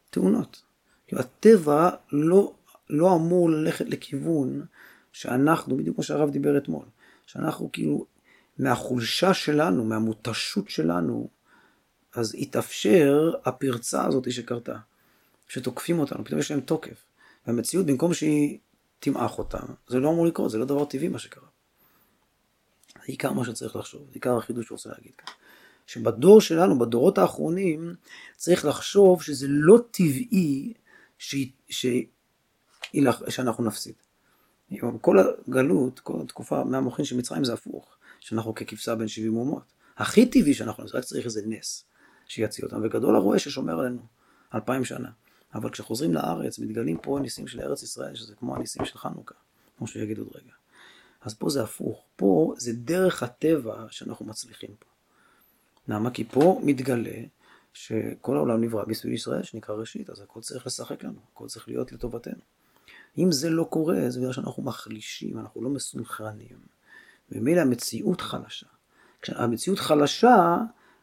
תאונות. 0.10 0.62
כאילו 1.08 1.22
הטבע 1.22 1.90
לא, 2.12 2.54
לא 2.90 3.16
אמור 3.16 3.50
ללכת 3.50 3.86
לכיוון 3.90 4.66
שאנחנו, 5.12 5.78
בדיוק 5.78 5.96
כמו 5.96 6.04
שהרב 6.04 6.30
דיבר 6.30 6.58
אתמול, 6.58 6.86
שאנחנו 7.26 7.70
כאילו, 7.72 8.06
מהחולשה 8.60 9.34
שלנו, 9.34 9.86
מהמותשות 9.86 10.70
שלנו, 10.70 11.30
אז 12.16 12.36
התאפשר 12.40 13.34
הפרצה 13.46 14.06
הזאת 14.06 14.32
שקרתה. 14.32 14.78
שתוקפים 15.48 16.00
אותנו, 16.00 16.26
פתאום 16.26 16.40
יש 16.40 16.52
להם 16.52 16.60
תוקף. 16.60 17.04
והמציאות, 17.48 17.86
במקום 17.86 18.14
שהיא 18.14 18.60
תמעך 19.00 19.38
אותם, 19.38 19.66
זה 19.88 20.00
לא 20.00 20.10
אמור 20.10 20.26
לקרות, 20.26 20.52
זה 20.52 20.58
לא 20.58 20.66
דבר 20.66 20.86
טבעי 20.86 21.08
מה 21.08 21.20
שקרה. 21.20 21.48
זה 22.96 23.04
עיקר 23.06 23.34
מה 23.34 23.46
שצריך 23.46 23.76
לחשוב, 23.76 24.02
זה 24.08 24.14
עיקר 24.14 24.38
החידוש 24.38 24.66
שהוא 24.66 24.76
רוצה 24.76 24.90
להגיד 24.90 25.12
כאן. 25.18 25.34
שבדור 25.88 26.42
שלנו, 26.42 26.80
בדורות 26.80 27.18
האחרונים, 27.18 27.96
צריך 28.36 28.66
לחשוב 28.66 29.24
שזה 29.24 29.48
לא 29.50 29.78
טבעי 29.92 30.74
ש... 31.18 31.36
ש... 31.70 31.86
שאנחנו 33.30 33.64
נפסיד. 33.64 33.94
כל 35.02 35.18
הגלות, 35.20 36.00
כל 36.00 36.22
התקופה 36.24 36.64
מהמוחין 36.64 37.06
של 37.06 37.18
מצרים 37.18 37.44
זה 37.44 37.54
הפוך, 37.54 37.98
שאנחנו 38.20 38.56
ככבשה 38.56 38.96
בין 38.96 39.08
70 39.08 39.38
אומות. 39.38 39.74
הכי 39.98 40.26
טבעי 40.26 40.54
שאנחנו 40.54 40.84
נפסיד, 40.84 40.98
רק 40.98 41.04
צריך 41.04 41.26
איזה 41.26 41.42
נס 41.46 41.86
שיציל 42.28 42.66
אותם, 42.66 42.82
וגדול 42.84 43.16
הרועה 43.16 43.40
ששומר 43.40 43.80
עלינו 43.80 44.02
אלפיים 44.56 44.86
שנה. 44.86 45.10
אבל 45.54 45.70
כשחוזרים 45.70 46.14
לארץ, 46.14 46.60
מתגלים 46.60 46.98
פה 46.98 47.20
ניסים 47.22 47.48
של 47.48 47.62
ארץ 47.62 47.84
ישראל, 47.84 48.16
שזה 48.16 48.36
כמו 48.36 48.56
הניסים 48.56 48.86
של 48.86 48.98
חנוכה, 48.98 49.36
כמו 49.78 49.88
שיגיד 49.88 50.18
עוד 50.18 50.28
רגע. 50.36 50.54
אז 51.22 51.34
פה 51.34 51.50
זה 51.50 51.64
הפוך, 51.64 52.04
פה 52.16 52.54
זה 52.58 52.74
דרך 52.74 53.24
הטבע 53.24 53.86
שאנחנו 53.90 54.26
מצליחים 54.26 54.70
פה. 54.80 54.86
למה? 55.88 56.12
כי 56.12 56.24
פה 56.24 56.62
מתגלה 56.64 57.24
שכל 57.74 58.36
העולם 58.36 58.62
נברא 58.62 58.86
בשביל 58.86 59.14
ישראל, 59.14 59.44
שנקרא 59.44 59.76
ראשית, 59.76 60.10
אז 60.10 60.22
הכל 60.22 60.42
צריך 60.42 60.68
לשחק 60.68 61.04
לנו, 61.04 61.20
הכל 61.34 61.48
צריך 61.48 61.68
להיות 61.68 61.92
לטובתנו. 61.92 62.42
אם 63.18 63.32
זה 63.32 63.50
לא 63.50 63.64
קורה, 63.64 64.10
זה 64.10 64.20
בגלל 64.20 64.34
שאנחנו 64.34 64.64
מחלישים, 64.64 65.40
אנחנו 65.40 65.62
לא 65.62 65.70
מסונכרנים. 65.70 66.58
ומילא 67.32 67.62
המציאות 67.62 68.22
חלשה. 68.22 68.68
כשהמציאות 69.22 69.80
חלשה, 69.80 70.58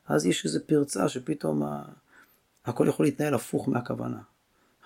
אז 0.06 0.26
יש 0.26 0.44
איזו 0.44 0.60
פרצה 0.66 1.08
שפתאום 1.08 1.62
הכל 2.64 2.86
יכול 2.88 3.06
להתנהל 3.06 3.34
הפוך 3.34 3.68
מהכוונה. 3.68 4.20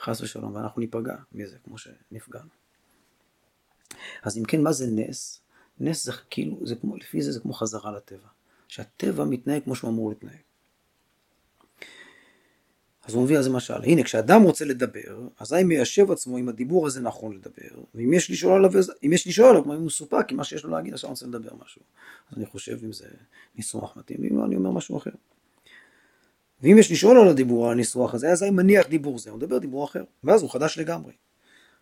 חס 0.01 0.21
ושלום, 0.21 0.55
ואנחנו 0.55 0.81
ניפגע 0.81 1.17
מזה, 1.33 1.57
כמו 1.65 1.79
שנפגענו. 1.79 2.49
אז 4.23 4.39
אם 4.39 4.45
כן, 4.45 4.63
מה 4.63 4.73
זה 4.73 4.87
נס? 4.91 5.41
נס 5.81 6.05
זה 6.05 6.13
כאילו, 6.31 6.67
זה 6.67 6.75
כמו, 6.75 6.97
לפי 6.97 7.23
זה 7.23 7.33
זה 7.33 7.41
כמו 7.41 7.53
חזרה 7.53 7.93
לטבע. 7.93 8.29
שהטבע 8.69 9.25
מתנהג 9.25 9.63
כמו 9.65 9.75
שהוא 9.75 9.91
אמור 9.91 10.09
להתנהג. 10.09 10.39
אז 13.05 13.15
הוא 13.15 13.25
מביא 13.25 13.37
על 13.37 13.43
זה 13.43 13.51
משל. 13.51 13.83
הנה, 13.83 14.03
כשאדם 14.03 14.43
רוצה 14.43 14.65
לדבר, 14.65 15.29
אזי 15.39 15.65
מיישב 15.65 16.11
עצמו 16.11 16.39
אם 16.39 16.49
הדיבור 16.49 16.87
הזה 16.87 17.01
נכון 17.01 17.35
לדבר, 17.35 17.83
ואם 17.95 18.13
יש 18.13 18.31
לשאול 18.31 18.53
עליו, 18.53 18.83
אם 19.07 19.13
יש 19.13 19.27
לשאול 19.27 19.49
עליו, 19.49 19.65
אם 19.65 19.71
הוא 19.71 19.87
מסופק 19.87 20.27
עם 20.31 20.37
מה 20.37 20.45
שיש 20.45 20.65
לו 20.65 20.71
להגיד, 20.71 20.95
עכשיו 20.95 21.09
אני 21.09 21.13
רוצה 21.13 21.27
לדבר 21.27 21.51
משהו. 21.65 21.83
אז 22.31 22.39
אני 22.39 22.47
חושב 22.47 22.79
אם 22.85 22.93
זה 22.93 23.07
ניסוח 23.57 23.97
מתאים, 23.97 24.19
ואם 24.23 24.39
לא, 24.39 24.45
אני 24.45 24.57
אומר 24.57 24.71
משהו 24.71 24.97
אחר. 24.97 25.11
ואם 26.63 26.79
יש 26.79 26.93
לשאול 26.93 27.19
על 27.19 27.29
הדיבור, 27.29 27.67
על 27.67 27.73
הניסוח 27.73 28.15
הזה, 28.15 28.33
אז 28.33 28.43
אני 28.43 28.51
מניח 28.51 28.87
דיבור 28.87 29.19
זה, 29.19 29.31
הוא 29.31 29.39
מדבר 29.39 29.59
דיבור 29.59 29.85
אחר, 29.85 30.05
ואז 30.25 30.43
הוא 30.43 30.51
חדש 30.51 30.79
לגמרי. 30.79 31.13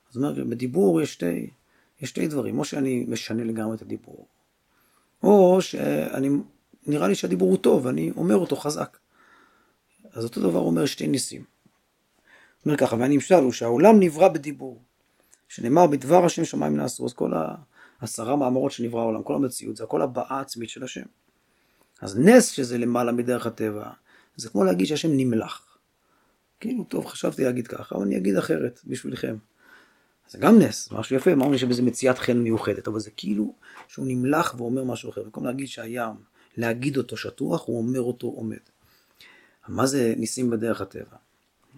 זאת 0.09 0.17
אומרת, 0.17 0.47
בדיבור 0.47 1.01
יש 1.01 1.12
שתי, 1.12 1.51
יש 2.01 2.09
שתי 2.09 2.29
דברים, 2.29 2.59
או 2.59 2.65
שאני 2.65 3.05
משנה 3.09 3.45
לגמרי 3.45 3.77
את 3.77 3.83
הדיבור, 3.83 4.27
או 5.23 5.59
שאני, 5.61 6.29
נראה 6.87 7.09
לי 7.09 7.15
שהדיבור 7.15 7.51
הוא 7.51 7.59
טוב, 7.59 7.87
ואני 7.87 8.12
אומר 8.17 8.37
אותו 8.37 8.57
חזק. 8.57 8.99
אז 10.12 10.25
אותו 10.25 10.41
דבר 10.41 10.59
אומר 10.59 10.87
שתי 10.87 11.09
ניסים. 11.09 11.45
אומר 12.67 12.77
ככה, 12.77 12.97
והנמשל 12.97 13.35
הוא 13.35 13.53
שהעולם 13.53 14.01
נברא 14.01 14.29
בדיבור, 14.29 14.83
שנאמר 15.49 15.87
בדבר 15.87 16.25
השם 16.25 16.45
שמיים 16.45 16.77
נעשו, 16.77 17.07
אז 17.07 17.12
כל 17.12 17.33
העשרה 18.01 18.37
מאמרות 18.37 18.73
שנברא 18.73 19.01
העולם, 19.01 19.23
כל 19.23 19.35
המציאות, 19.35 19.77
זה 19.77 19.85
הכל 19.85 20.03
הבעה 20.03 20.41
עצמית 20.41 20.71
של 20.71 20.85
השם. 20.85 21.05
אז 22.01 22.19
נס 22.19 22.51
שזה 22.51 22.79
למעלה 22.79 23.12
מדרך 23.12 23.47
הטבע, 23.47 23.91
זה 24.37 24.49
כמו 24.49 24.64
להגיד 24.64 24.87
שהשם 24.87 25.09
נמלח. 25.12 25.79
כאילו, 26.61 26.85
טוב, 26.85 27.07
חשבתי 27.07 27.44
להגיד 27.44 27.66
ככה, 27.66 27.94
אבל 27.94 28.05
אני 28.05 28.16
אגיד 28.16 28.37
אחרת 28.37 28.81
בשבילכם. 28.85 29.37
זה 30.29 30.38
גם 30.38 30.59
נס, 30.59 30.92
משהו 30.92 31.16
יפה, 31.16 31.33
אמרנו 31.33 31.59
שבזה 31.59 31.83
מציאת 31.83 32.18
חן 32.18 32.38
מיוחדת, 32.38 32.88
אבל 32.88 33.01
זה 33.01 33.11
כאילו 33.11 33.55
שהוא 33.88 34.07
נמלח 34.09 34.55
ואומר 34.59 34.85
משהו 34.85 35.11
אחר. 35.11 35.22
במקום 35.22 35.44
להגיד 35.44 35.68
שהים, 35.68 36.14
להגיד 36.57 36.96
אותו 36.96 37.16
שטוח, 37.16 37.66
הוא 37.66 37.79
אומר 37.79 38.01
אותו 38.01 38.27
עומד. 38.27 38.57
מה 39.68 39.87
זה 39.87 40.14
ניסים 40.16 40.51
בדרך 40.51 40.81
הטבע? 40.81 41.16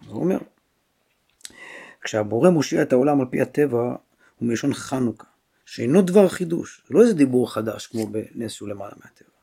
הוא 0.07 0.21
אומר, 0.21 0.38
כשהבורא 2.01 2.51
מושיע 2.51 2.83
את 2.83 2.92
העולם 2.92 3.21
על 3.21 3.27
פי 3.31 3.40
הטבע, 3.40 3.83
הוא 4.38 4.49
מלשון 4.49 4.75
חנוכה, 4.75 5.27
שאינו 5.66 6.03
דבר 6.03 6.29
חידוש, 6.29 6.83
לא 6.90 7.03
איזה 7.03 7.14
דיבור 7.14 7.53
חדש 7.53 7.87
כמו 7.87 8.07
בנס 8.07 8.53
שהוא 8.53 8.68
למעלה 8.68 8.92
מהטבע. 8.97 9.38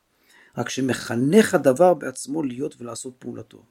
רק 0.56 0.68
שמחנך 0.68 1.54
הדבר 1.54 1.94
בעצמו 1.94 2.42
להיות 2.42 2.80
ולעשות 2.80 3.14
פעולתו. 3.18 3.62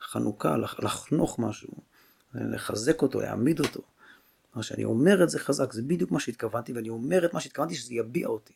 חנוכה, 0.00 0.56
לחנוך 0.56 1.38
משהו, 1.38 1.72
לחזק 2.34 3.02
אותו, 3.02 3.20
להעמיד 3.20 3.60
אותו. 3.60 3.82
מה 4.54 4.62
שאני 4.62 4.84
אומר 4.84 5.24
את 5.24 5.30
זה 5.30 5.38
חזק, 5.38 5.72
זה 5.72 5.82
בדיוק 5.82 6.10
מה 6.10 6.20
שהתכוונתי, 6.20 6.72
ואני 6.72 6.88
אומר 6.88 7.24
את 7.24 7.34
מה 7.34 7.40
שהתכוונתי 7.40 7.74
שזה 7.74 7.94
יביע 7.94 8.28
אותי. 8.28 8.52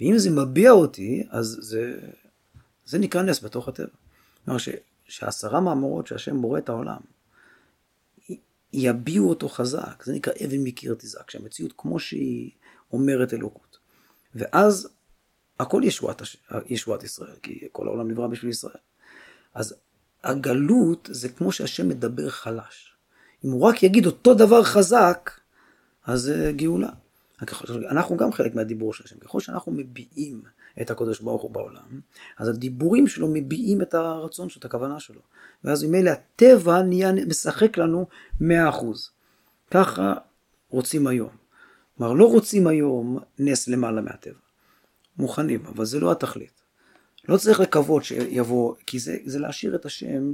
ואם 0.00 0.18
זה 0.18 0.30
מביע 0.30 0.70
אותי, 0.70 1.26
אז 1.30 1.58
זה, 1.60 1.98
זה 2.84 2.98
נקרא 2.98 3.22
נס 3.22 3.44
בתוך 3.44 3.68
הטבע. 3.68 3.86
כלומר, 4.44 4.60
שהעשרה 5.04 5.60
מאמרות 5.60 6.06
שהשם 6.06 6.42
בורא 6.42 6.58
את 6.58 6.68
העולם, 6.68 7.00
יביעו 8.72 9.28
אותו 9.28 9.48
חזק, 9.48 10.02
זה 10.04 10.12
נקרא 10.12 10.32
אבן 10.44 10.58
מקיר 10.64 10.94
תזעק, 10.98 11.30
שהמציאות 11.30 11.72
כמו 11.76 11.98
שהיא 11.98 12.50
אומרת 12.92 13.34
אלוקות. 13.34 13.78
ואז 14.34 14.88
הכל 15.60 15.82
ישועת, 15.84 16.22
ישועת 16.66 17.02
ישראל, 17.02 17.36
כי 17.42 17.68
כל 17.72 17.86
העולם 17.86 18.10
נברא 18.10 18.26
בשביל 18.26 18.50
ישראל. 18.50 18.74
אז 19.54 19.74
הגלות 20.24 21.08
זה 21.12 21.28
כמו 21.28 21.52
שהשם 21.52 21.88
מדבר 21.88 22.28
חלש. 22.28 22.94
אם 23.44 23.50
הוא 23.50 23.62
רק 23.62 23.82
יגיד 23.82 24.06
אותו 24.06 24.34
דבר 24.34 24.62
חזק, 24.62 25.30
אז 26.06 26.20
זה 26.20 26.52
גאולה. 26.56 26.88
אנחנו 27.90 28.16
גם 28.16 28.32
חלק 28.32 28.54
מהדיבור 28.54 28.94
של 28.94 29.04
השם. 29.04 29.18
ככל 29.18 29.40
שאנחנו 29.40 29.72
מביעים 29.72 30.42
את 30.80 30.90
הקודש 30.90 31.20
ברוך 31.20 31.42
הוא 31.42 31.50
בעולם, 31.50 32.00
אז 32.38 32.48
הדיבורים 32.48 33.06
שלו 33.06 33.28
מביעים 33.32 33.82
את 33.82 33.94
הרצון 33.94 34.48
שלו, 34.48 34.60
את 34.60 34.64
הכוונה 34.64 35.00
שלו. 35.00 35.20
ואז 35.64 35.84
ממילא 35.84 36.10
הטבע 36.10 36.82
נהיה 36.82 37.12
משחק 37.12 37.78
לנו 37.78 38.06
מאה 38.40 38.68
אחוז. 38.68 39.10
ככה 39.70 40.14
רוצים 40.70 41.06
היום. 41.06 41.30
כלומר, 41.96 42.12
לא 42.12 42.24
רוצים 42.24 42.66
היום 42.66 43.18
נס 43.38 43.68
למעלה 43.68 44.00
מהטבע. 44.00 44.41
מוכנים, 45.16 45.66
אבל 45.66 45.84
זה 45.84 46.00
לא 46.00 46.12
התכלית. 46.12 46.62
לא 47.28 47.36
צריך 47.36 47.60
לקוות 47.60 48.04
שיבוא, 48.04 48.74
כי 48.86 48.98
זה, 48.98 49.16
זה 49.24 49.38
להשאיר 49.38 49.74
את 49.74 49.84
השם 49.84 50.32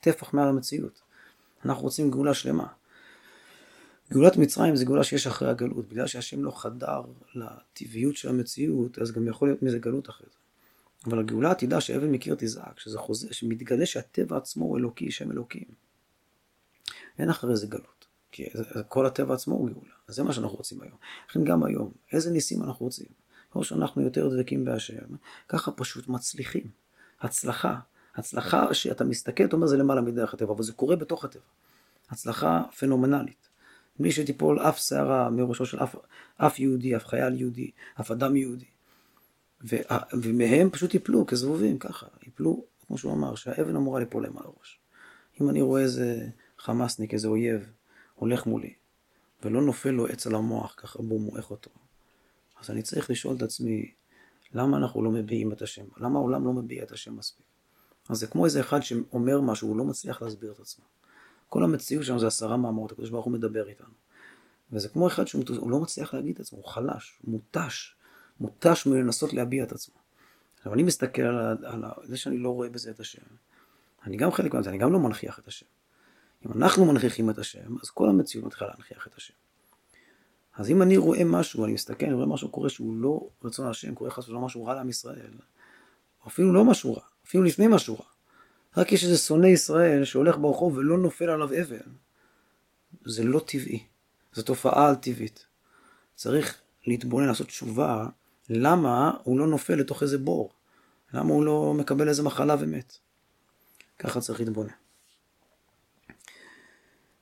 טפח 0.00 0.34
מעל 0.34 0.48
המציאות. 0.48 1.00
אנחנו 1.64 1.82
רוצים 1.82 2.10
גאולה 2.10 2.34
שלמה. 2.34 2.66
גאולת 4.12 4.36
מצרים 4.36 4.76
זה 4.76 4.84
גאולה 4.84 5.04
שיש 5.04 5.26
אחרי 5.26 5.50
הגלות, 5.50 5.88
בגלל 5.88 6.06
שהשם 6.06 6.44
לא 6.44 6.50
חדר 6.50 7.02
לטבעיות 7.34 8.16
של 8.16 8.28
המציאות, 8.28 8.98
אז 8.98 9.12
גם 9.12 9.28
יכול 9.28 9.48
להיות 9.48 9.62
מזה 9.62 9.78
גלות 9.78 10.08
אחרי 10.08 10.26
זה. 10.30 10.38
אבל 11.06 11.18
הגאולה 11.18 11.54
תדע 11.54 11.80
שאבן 11.80 12.10
מקיר 12.10 12.34
תזעק, 12.38 12.80
שזה 12.80 12.98
חוזה, 12.98 13.34
שמתגלה 13.34 13.86
שהטבע 13.86 14.36
עצמו 14.36 14.64
הוא 14.64 14.78
אלוקי, 14.78 15.10
שם 15.10 15.32
אלוקים. 15.32 15.64
אין 17.18 17.30
אחרי 17.30 17.56
זה 17.56 17.66
גלות, 17.66 18.06
כי 18.32 18.44
כל 18.88 19.06
הטבע 19.06 19.34
עצמו 19.34 19.54
הוא 19.54 19.70
גאולה, 19.70 19.90
אז 20.08 20.14
זה 20.14 20.22
מה 20.22 20.32
שאנחנו 20.32 20.56
רוצים 20.56 20.82
היום. 20.82 20.96
לכן 21.30 21.44
גם 21.44 21.64
היום, 21.64 21.92
איזה 22.12 22.30
ניסים 22.30 22.62
אנחנו 22.62 22.86
רוצים? 22.86 23.06
כמו 23.58 23.64
שאנחנו 23.64 24.02
יותר 24.02 24.28
דבקים 24.28 24.64
בהשם, 24.64 25.16
ככה 25.48 25.72
פשוט 25.72 26.08
מצליחים. 26.08 26.62
הצלחה, 27.20 27.78
הצלחה 28.14 28.74
שאתה 28.74 29.04
מסתכל, 29.04 29.44
אתה 29.44 29.56
אומר 29.56 29.66
זה 29.66 29.76
למעלה 29.76 30.00
מדרך 30.00 30.34
הטבע, 30.34 30.52
אבל 30.52 30.62
זה 30.62 30.72
קורה 30.72 30.96
בתוך 30.96 31.24
הטבע. 31.24 31.42
הצלחה 32.10 32.62
פנומנלית. 32.78 33.48
בלי 33.98 34.12
שתיפול 34.12 34.60
אף 34.60 34.78
שערה 34.78 35.30
מראשו 35.30 35.66
של 35.66 35.82
אף, 35.82 35.96
אף 36.36 36.58
יהודי, 36.58 36.96
אף 36.96 37.06
חייל 37.06 37.40
יהודי, 37.40 37.70
אף 38.00 38.10
אדם 38.10 38.36
יהודי. 38.36 38.64
ו, 39.70 39.76
ומהם 40.22 40.70
פשוט 40.70 40.94
יפלו 40.94 41.26
כזבובים, 41.26 41.78
ככה, 41.78 42.06
יפלו, 42.26 42.64
כמו 42.86 42.98
שהוא 42.98 43.12
אמר, 43.12 43.34
שהאבן 43.34 43.76
אמורה 43.76 44.00
ליפול 44.00 44.22
להם 44.22 44.38
על 44.38 44.44
הראש. 44.44 44.78
אם 45.40 45.50
אני 45.50 45.62
רואה 45.62 45.82
איזה 45.82 46.26
חמאסניק, 46.58 47.14
איזה 47.14 47.28
אויב, 47.28 47.70
הולך 48.14 48.46
מולי, 48.46 48.72
ולא 49.42 49.62
נופל 49.62 49.90
לו 49.90 50.06
עץ 50.06 50.26
על 50.26 50.34
המוח, 50.34 50.74
ככה 50.76 51.02
בום, 51.02 51.22
מועך 51.22 51.50
אותו. 51.50 51.70
אז 52.60 52.70
אני 52.70 52.82
צריך 52.82 53.10
לשאול 53.10 53.36
את 53.36 53.42
עצמי, 53.42 53.92
למה 54.52 54.76
אנחנו 54.76 55.02
לא 55.02 55.10
מביעים 55.10 55.52
את 55.52 55.62
השם? 55.62 55.84
למה 55.96 56.18
העולם 56.18 56.44
לא 56.44 56.52
מביע 56.52 56.82
את 56.82 56.92
השם 56.92 57.16
מספיק? 57.16 57.46
אז 58.08 58.18
זה 58.18 58.26
כמו 58.26 58.44
איזה 58.44 58.60
אחד 58.60 58.80
שאומר 58.80 59.40
משהו, 59.40 59.68
הוא 59.68 59.76
לא 59.76 59.84
מצליח 59.84 60.22
להסביר 60.22 60.52
את 60.52 60.60
עצמו. 60.60 60.84
כל 61.48 61.64
המציאות 61.64 62.04
שלנו 62.04 62.18
זה 62.18 62.26
עשרה 62.26 62.56
מאמרות, 62.56 62.92
הקדוש 62.92 63.10
ברוך 63.10 63.24
הוא 63.24 63.32
מדבר 63.32 63.68
איתנו. 63.68 63.94
וזה 64.72 64.88
כמו 64.88 65.06
אחד 65.06 65.26
שהוא 65.26 65.70
לא 65.70 65.80
מצליח 65.80 66.14
להגיד 66.14 66.34
את 66.34 66.40
עצמו, 66.40 66.58
הוא 66.58 66.66
חלש, 66.66 67.18
מותש, 67.24 67.96
מותש 68.40 68.86
מלנסות 68.86 69.32
להביע 69.32 69.64
את 69.64 69.72
עצמו. 69.72 69.94
עכשיו 70.56 70.74
אני 70.74 70.82
מסתכל 70.82 71.22
על, 71.22 71.64
על 71.64 71.84
זה 72.04 72.16
שאני 72.16 72.38
לא 72.38 72.50
רואה 72.50 72.68
בזה 72.68 72.90
את 72.90 73.00
השם. 73.00 73.22
אני 74.06 74.16
גם 74.16 74.32
חלק 74.32 74.54
מזה, 74.54 74.70
אני 74.70 74.78
גם 74.78 74.92
לא 74.92 74.98
מנכיח 74.98 75.38
את 75.38 75.48
השם. 75.48 75.66
אם 76.46 76.52
אנחנו 76.52 76.84
מנכיחים 76.84 77.30
את 77.30 77.38
השם, 77.38 77.78
אז 77.82 77.90
כל 77.90 78.08
המציאות 78.08 78.46
מתחילה 78.46 78.70
להנכיח 78.70 79.06
את 79.06 79.14
השם. 79.16 79.34
אז 80.58 80.70
אם 80.70 80.82
אני 80.82 80.96
רואה 80.96 81.24
משהו, 81.24 81.64
אני 81.64 81.72
מסתכל, 81.72 82.06
אני 82.06 82.14
רואה 82.14 82.26
משהו 82.26 82.48
קורה 82.48 82.68
שהוא 82.68 82.96
לא 82.96 83.28
רצון 83.44 83.66
השם, 83.66 83.94
קורה 83.94 84.10
חס 84.10 84.24
ושלום 84.24 84.44
משהו 84.44 84.64
רע 84.64 84.74
לעם 84.74 84.88
ישראל, 84.88 85.30
או 86.22 86.28
אפילו 86.28 86.52
לא 86.52 86.64
משהו 86.64 86.94
רע, 86.94 87.02
אפילו 87.26 87.44
לפני 87.44 87.66
משהו 87.68 87.94
רע. 87.94 88.04
רק 88.76 88.92
יש 88.92 89.04
איזה 89.04 89.16
שונא 89.16 89.46
ישראל 89.46 90.04
שהולך 90.04 90.38
ברחוב 90.38 90.76
ולא 90.76 90.98
נופל 90.98 91.30
עליו 91.30 91.48
אבן. 91.60 91.90
זה 93.04 93.24
לא 93.24 93.40
טבעי, 93.46 93.84
זו 94.32 94.42
תופעה 94.42 94.88
על 94.88 94.94
טבעית. 94.94 95.46
צריך 96.14 96.58
להתבונן, 96.86 97.26
לעשות 97.26 97.46
תשובה, 97.46 98.06
למה 98.50 99.12
הוא 99.22 99.38
לא 99.38 99.46
נופל 99.46 99.74
לתוך 99.74 100.02
איזה 100.02 100.18
בור? 100.18 100.52
למה 101.14 101.34
הוא 101.34 101.44
לא 101.44 101.74
מקבל 101.74 102.08
איזה 102.08 102.22
מחלה 102.22 102.56
ומת? 102.60 102.96
ככה 103.98 104.20
צריך 104.20 104.40
להתבונן. 104.40 104.72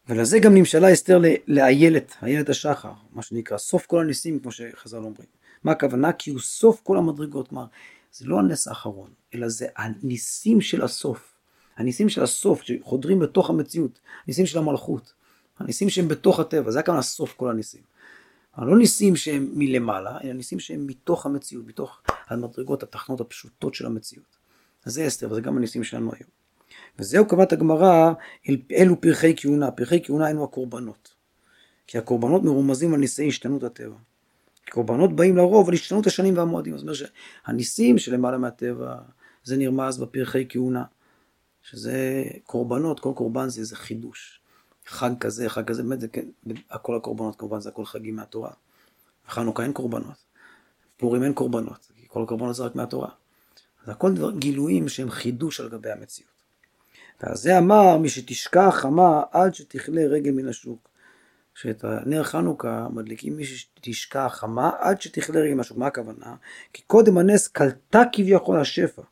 ולזה 0.09 0.39
גם 0.39 0.55
נמשלה 0.55 0.93
אסתר 0.93 1.21
לאיילת, 1.47 2.15
איילת 2.23 2.49
השחר, 2.49 2.93
מה 3.13 3.23
שנקרא, 3.23 3.59
סוף 3.59 3.87
כל 3.87 4.01
הניסים, 4.01 4.39
כמו 4.39 4.53
שחז"ל 4.53 4.97
אומרים. 4.97 5.29
מה 5.65 5.73
הכוונה? 5.73 6.13
כי 6.13 6.31
הוא 6.31 6.41
סוף 6.41 6.81
כל 6.83 6.99
המדרגות, 6.99 7.49
כלומר, 7.49 7.67
זה 8.13 8.27
לא 8.27 8.39
הנס 8.39 8.69
האחרון, 8.69 9.11
אלא 9.35 9.49
זה 9.49 9.67
הניסים 9.77 10.61
של 10.61 10.83
הסוף. 10.83 11.33
הניסים 11.77 12.09
של 12.09 12.23
הסוף, 12.23 12.63
שחודרים 12.63 13.19
בתוך 13.19 13.51
המציאות, 13.51 14.01
הניסים 14.27 14.47
של 14.47 14.59
המלכות, 14.59 15.13
הניסים 15.59 15.91
שהם 15.91 16.09
בתוך 16.09 16.41
הטבע, 16.41 16.71
זה 16.71 16.81
הכוונה 16.81 17.03
סוף 17.03 17.35
כל 17.37 17.51
הניסים. 17.51 17.83
לא 18.59 18.79
ניסים 18.79 19.17
שהם 19.17 19.51
מלמעלה, 19.55 20.19
אלא 20.25 20.33
ניסים 20.33 20.61
שהם 20.61 20.87
מתוך 20.87 21.27
המציאות, 21.27 21.67
מתוך 21.67 22.01
המדרגות 22.29 22.83
התחנות 22.83 23.21
הפשוטות 23.21 23.75
של 23.75 23.87
המציאות. 23.87 24.37
אז 24.85 24.93
זה 24.93 25.07
אסתר, 25.07 25.31
וזה 25.31 25.41
גם 25.41 25.57
הניסים 25.57 25.85
שלנו 25.85 26.13
היום. 26.13 26.31
וזהו 26.99 27.29
קבעת 27.29 27.53
הגמרא, 27.53 28.13
אל, 28.49 28.57
אלו 28.73 29.01
פרחי 29.01 29.35
כהונה, 29.37 29.71
פרחי 29.71 30.05
כהונה 30.05 30.31
אלו 30.31 30.45
הקורבנות. 30.45 31.15
כי 31.87 31.99
הקורבנות 31.99 32.43
מרומזים 32.45 32.95
על 32.95 33.01
ניסי 33.01 33.29
השתנות 33.29 33.63
הטבע. 33.63 33.97
קורבנות 34.71 35.17
באים 35.17 35.37
לרוב 35.37 35.69
על 35.69 35.75
השתנות 35.75 36.07
השנים 36.07 36.37
והמועדים. 36.37 36.79
זאת 36.79 36.83
אומרת 36.83 36.97
שהניסים 36.97 37.99
שלמעלה 37.99 38.39
מהטבע, 38.39 38.97
זה 39.45 39.57
נרמז 39.57 39.99
בפרחי 39.99 40.47
כהונה. 40.49 40.85
שזה 41.63 42.25
קורבנות, 42.45 43.01
כל 43.01 43.13
קורבן 43.17 43.49
זה 43.49 43.61
איזה 43.61 43.77
חידוש. 43.77 44.41
חג 44.87 45.11
כזה, 45.21 45.49
חג 45.49 45.65
כזה, 45.65 45.83
באמת 45.83 46.01
זה 46.01 46.09
כן, 46.09 46.27
כל 46.83 46.97
הקורבנות 46.97 47.37
כמובן 47.37 47.61
זה 47.61 47.69
הכל 47.69 47.85
חגים 47.85 48.17
מהתורה. 48.17 48.51
חנוכה 49.29 49.63
אין 49.63 49.73
קורבנות, 49.73 50.25
פורים 50.97 51.23
אין 51.23 51.33
קורבנות, 51.33 51.93
כל 52.07 52.23
הקורבנות 52.23 52.55
זה 52.55 52.63
רק 52.63 52.77
מהתורה. 52.77 53.09
זה 53.87 53.93
הכל 53.93 54.15
דבר, 54.15 54.31
גילויים 54.31 54.89
שהם 54.89 55.11
חידוש 55.11 55.61
על 55.61 55.69
גבי 55.69 55.91
המציאות. 55.91 56.36
ועל 57.23 57.37
זה 57.37 57.59
אמר 57.59 57.99
מי 57.99 58.09
שתשקע 58.09 58.71
חמה 58.71 59.23
עד 59.33 59.55
שתכלה 59.55 60.03
רגל 60.03 60.31
מן 60.31 60.49
השוק. 60.49 60.89
שאת 61.55 61.85
הנר 61.85 62.23
חנוכה 62.23 62.89
מדליקים 62.93 63.37
מי 63.37 63.45
שתשקע 63.45 64.29
חמה 64.29 64.71
עד 64.79 65.01
שתכלה 65.01 65.41
רגל 65.41 65.55
מן 65.55 65.61
השוק. 65.61 65.79
מה 65.79 65.87
הכוונה? 65.87 66.35
כי 66.73 66.83
קודם 66.87 67.19
הנס 67.19 67.49
קלטה 67.49 68.03
כביכול 68.13 68.61
השפע, 68.61 69.03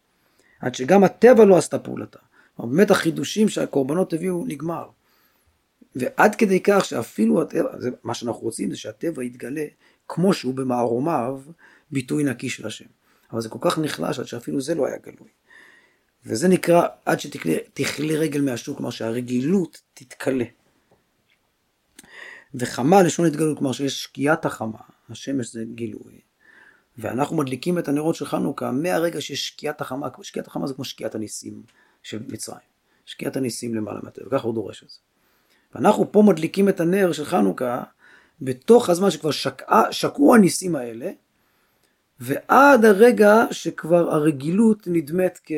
עד 0.60 0.74
שגם 0.74 1.04
הטבע 1.04 1.44
לא 1.44 1.56
עשתה 1.56 1.78
פעולתה. 1.78 2.18
באמת 2.58 2.90
החידושים 2.90 3.48
שהקורבנות 3.48 4.12
הביאו 4.12 4.44
נגמר. 4.46 4.88
ועד 5.96 6.34
כדי 6.34 6.60
כך 6.60 6.84
שאפילו 6.84 7.42
הטבע, 7.42 7.78
זה, 7.78 7.90
מה 8.04 8.14
שאנחנו 8.14 8.40
רוצים 8.40 8.70
זה 8.70 8.76
שהטבע 8.76 9.24
יתגלה 9.24 9.64
כמו 10.08 10.34
שהוא 10.34 10.54
במערומיו 10.54 11.40
ביטוי 11.90 12.24
נקי 12.24 12.48
של 12.48 12.66
השם. 12.66 12.84
אבל 13.32 13.40
זה 13.40 13.48
כל 13.48 13.58
כך 13.60 13.78
נחלש 13.78 14.18
עד 14.18 14.26
שאפילו 14.26 14.60
זה 14.60 14.74
לא 14.74 14.86
היה 14.86 14.96
גלוי. 14.98 15.28
וזה 16.26 16.48
נקרא 16.48 16.86
עד 17.04 17.20
שתכלה 17.20 18.14
רגל 18.14 18.40
מהשוק, 18.40 18.76
כלומר 18.76 18.90
שהרגילות 18.90 19.80
תתכלה. 19.94 20.44
וחמה 22.54 23.02
לשון 23.02 23.26
התגלות, 23.26 23.58
כלומר 23.58 23.72
שיש 23.72 24.02
שקיעת 24.02 24.46
החמה, 24.46 24.78
השמש 25.10 25.52
זה 25.52 25.64
גילוי. 25.74 26.20
ואנחנו 26.98 27.36
מדליקים 27.36 27.78
את 27.78 27.88
הנרות 27.88 28.14
של 28.14 28.26
חנוכה 28.26 28.70
מהרגע 28.70 29.20
שיש 29.20 29.48
שקיעת 29.48 29.80
החמה, 29.80 30.08
שקיעת 30.22 30.46
החמה 30.46 30.66
זה 30.66 30.74
כמו 30.74 30.84
שקיעת 30.84 31.14
הניסים 31.14 31.62
של 32.02 32.22
מצרים. 32.28 32.74
שקיעת 33.06 33.36
הניסים 33.36 33.74
למעלה 33.74 34.00
מהטבע, 34.02 34.30
ככה 34.30 34.46
הוא 34.46 34.54
דורש 34.54 34.82
את 34.82 34.88
זה. 34.88 34.96
ואנחנו 35.74 36.12
פה 36.12 36.22
מדליקים 36.22 36.68
את 36.68 36.80
הנר 36.80 37.12
של 37.12 37.24
חנוכה 37.24 37.82
בתוך 38.40 38.90
הזמן 38.90 39.10
שכבר 39.10 39.30
שקעה, 39.30 39.92
שקעו 39.92 40.34
הניסים 40.34 40.76
האלה, 40.76 41.10
ועד 42.20 42.84
הרגע 42.84 43.44
שכבר 43.50 44.14
הרגילות 44.14 44.86
נדמת 44.86 45.38
כ... 45.44 45.52